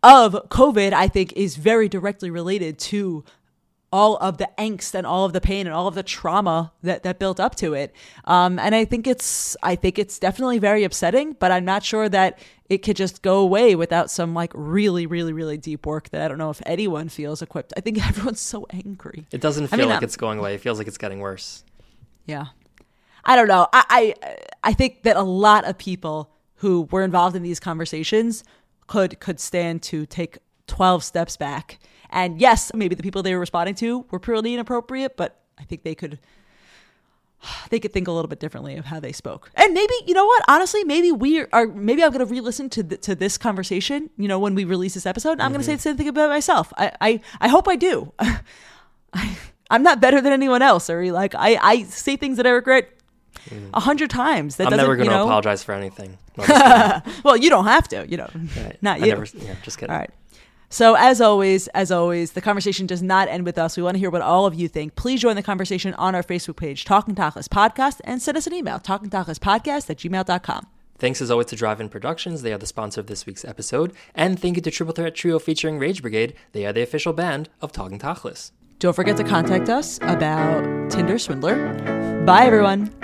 of 0.02 0.34
COVID, 0.48 0.92
I 0.92 1.08
think, 1.08 1.32
is 1.34 1.56
very 1.56 1.88
directly 1.88 2.30
related 2.30 2.78
to 2.90 3.24
all 3.96 4.18
of 4.18 4.36
the 4.36 4.46
angst 4.58 4.94
and 4.94 5.06
all 5.06 5.24
of 5.24 5.32
the 5.32 5.40
pain 5.40 5.66
and 5.66 5.74
all 5.74 5.88
of 5.88 5.94
the 5.94 6.02
trauma 6.02 6.70
that, 6.82 7.02
that 7.02 7.18
built 7.18 7.40
up 7.40 7.54
to 7.54 7.72
it. 7.72 7.96
Um, 8.26 8.58
and 8.58 8.74
I 8.74 8.84
think 8.84 9.06
it's 9.06 9.56
I 9.62 9.74
think 9.74 9.98
it's 9.98 10.18
definitely 10.18 10.58
very 10.58 10.84
upsetting, 10.84 11.32
but 11.32 11.50
I'm 11.50 11.64
not 11.64 11.82
sure 11.82 12.06
that 12.10 12.38
it 12.68 12.78
could 12.78 12.96
just 12.96 13.22
go 13.22 13.38
away 13.38 13.74
without 13.74 14.10
some 14.10 14.34
like 14.34 14.52
really, 14.54 15.06
really, 15.06 15.32
really 15.32 15.56
deep 15.56 15.86
work 15.86 16.10
that 16.10 16.20
I 16.20 16.28
don't 16.28 16.36
know 16.36 16.50
if 16.50 16.60
anyone 16.66 17.08
feels 17.08 17.40
equipped. 17.40 17.72
I 17.74 17.80
think 17.80 18.06
everyone's 18.06 18.38
so 18.38 18.66
angry. 18.68 19.24
It 19.32 19.40
doesn't 19.40 19.68
feel 19.68 19.80
I 19.80 19.82
mean, 19.84 19.88
like 19.88 19.98
um, 19.98 20.04
it's 20.04 20.16
going 20.18 20.38
away. 20.40 20.54
It 20.54 20.60
feels 20.60 20.76
like 20.76 20.88
it's 20.88 20.98
getting 20.98 21.20
worse. 21.20 21.64
Yeah. 22.26 22.48
I 23.24 23.34
don't 23.34 23.48
know. 23.48 23.66
I, 23.72 24.14
I 24.22 24.36
I 24.62 24.72
think 24.74 25.04
that 25.04 25.16
a 25.16 25.22
lot 25.22 25.64
of 25.64 25.78
people 25.78 26.30
who 26.56 26.82
were 26.90 27.02
involved 27.02 27.34
in 27.34 27.42
these 27.42 27.60
conversations 27.60 28.44
could 28.88 29.20
could 29.20 29.40
stand 29.40 29.80
to 29.84 30.04
take 30.04 30.36
12 30.66 31.02
steps 31.02 31.38
back 31.38 31.78
and 32.10 32.40
yes, 32.40 32.70
maybe 32.74 32.94
the 32.94 33.02
people 33.02 33.22
they 33.22 33.34
were 33.34 33.40
responding 33.40 33.74
to 33.76 34.04
were 34.10 34.20
purely 34.20 34.54
inappropriate, 34.54 35.16
but 35.16 35.40
I 35.58 35.64
think 35.64 35.82
they 35.82 35.94
could 35.94 36.18
they 37.70 37.78
could 37.78 37.92
think 37.92 38.08
a 38.08 38.12
little 38.12 38.28
bit 38.28 38.40
differently 38.40 38.76
of 38.76 38.86
how 38.86 39.00
they 39.00 39.12
spoke. 39.12 39.50
And 39.54 39.74
maybe, 39.74 39.94
you 40.06 40.14
know 40.14 40.26
what? 40.26 40.42
Honestly, 40.48 40.84
maybe 40.84 41.12
we 41.12 41.44
are 41.52 41.66
maybe 41.66 42.02
I'm 42.02 42.10
going 42.10 42.26
to 42.26 42.32
re-listen 42.32 42.70
to 42.70 42.82
to 42.82 43.14
this 43.14 43.38
conversation, 43.38 44.10
you 44.16 44.28
know, 44.28 44.38
when 44.38 44.54
we 44.54 44.64
release 44.64 44.94
this 44.94 45.06
episode, 45.06 45.32
I'm 45.32 45.46
mm-hmm. 45.46 45.52
going 45.52 45.60
to 45.60 45.66
say 45.66 45.74
the 45.74 45.82
same 45.82 45.96
thing 45.96 46.08
about 46.08 46.30
myself. 46.30 46.72
I 46.76 46.92
I, 47.00 47.20
I 47.40 47.48
hope 47.48 47.68
I 47.68 47.76
do. 47.76 48.12
I 49.12 49.38
I'm 49.70 49.82
not 49.82 50.00
better 50.00 50.20
than 50.20 50.32
anyone 50.32 50.62
else, 50.62 50.88
or 50.88 51.10
like 51.12 51.34
I 51.34 51.58
I 51.60 51.82
say 51.84 52.16
things 52.16 52.36
that 52.36 52.46
I 52.46 52.50
regret 52.50 52.88
mm. 53.48 53.70
a 53.74 53.80
hundred 53.80 54.10
times. 54.10 54.56
That 54.56 54.68
I'm 54.68 54.76
never 54.76 54.96
going 54.96 55.08
to 55.08 55.14
you 55.14 55.18
know, 55.18 55.24
apologize 55.24 55.62
for 55.62 55.72
anything. 55.72 56.18
well, 57.24 57.36
you 57.36 57.50
don't 57.50 57.64
have 57.64 57.88
to, 57.88 58.06
you 58.08 58.16
know. 58.16 58.28
Right. 58.56 58.76
Not 58.82 59.00
you. 59.00 59.06
Never, 59.06 59.26
yeah, 59.34 59.54
just 59.62 59.78
kidding. 59.78 59.92
All 59.92 59.98
right. 59.98 60.10
So, 60.68 60.94
as 60.94 61.20
always, 61.20 61.68
as 61.68 61.92
always, 61.92 62.32
the 62.32 62.40
conversation 62.40 62.86
does 62.86 63.02
not 63.02 63.28
end 63.28 63.44
with 63.44 63.56
us. 63.58 63.76
We 63.76 63.82
want 63.82 63.94
to 63.94 63.98
hear 63.98 64.10
what 64.10 64.22
all 64.22 64.46
of 64.46 64.54
you 64.54 64.68
think. 64.68 64.96
Please 64.96 65.20
join 65.20 65.36
the 65.36 65.42
conversation 65.42 65.94
on 65.94 66.14
our 66.14 66.22
Facebook 66.22 66.56
page, 66.56 66.84
Talking 66.84 67.14
Tachlis 67.14 67.48
Podcast, 67.48 68.00
and 68.04 68.20
send 68.20 68.36
us 68.36 68.46
an 68.46 68.52
email, 68.52 68.78
talkingtachlispodcast 68.78 69.90
at 69.90 69.98
gmail.com. 69.98 70.66
Thanks 70.98 71.20
as 71.20 71.30
always 71.30 71.46
to 71.48 71.56
Drive 71.56 71.80
In 71.80 71.88
Productions. 71.88 72.42
They 72.42 72.52
are 72.52 72.58
the 72.58 72.66
sponsor 72.66 73.00
of 73.00 73.06
this 73.06 73.26
week's 73.26 73.44
episode. 73.44 73.92
And 74.14 74.40
thank 74.40 74.56
you 74.56 74.62
to 74.62 74.70
Triple 74.70 74.94
Threat 74.94 75.14
Trio 75.14 75.38
featuring 75.38 75.78
Rage 75.78 76.00
Brigade. 76.00 76.34
They 76.52 76.64
are 76.64 76.72
the 76.72 76.82
official 76.82 77.12
band 77.12 77.48
of 77.60 77.70
Talking 77.70 77.98
Tachlis. 77.98 78.50
Don't 78.78 78.94
forget 78.94 79.16
to 79.18 79.24
contact 79.24 79.68
us 79.68 79.98
about 80.02 80.90
Tinder 80.90 81.18
Swindler. 81.18 82.24
Bye, 82.26 82.46
everyone. 82.46 82.94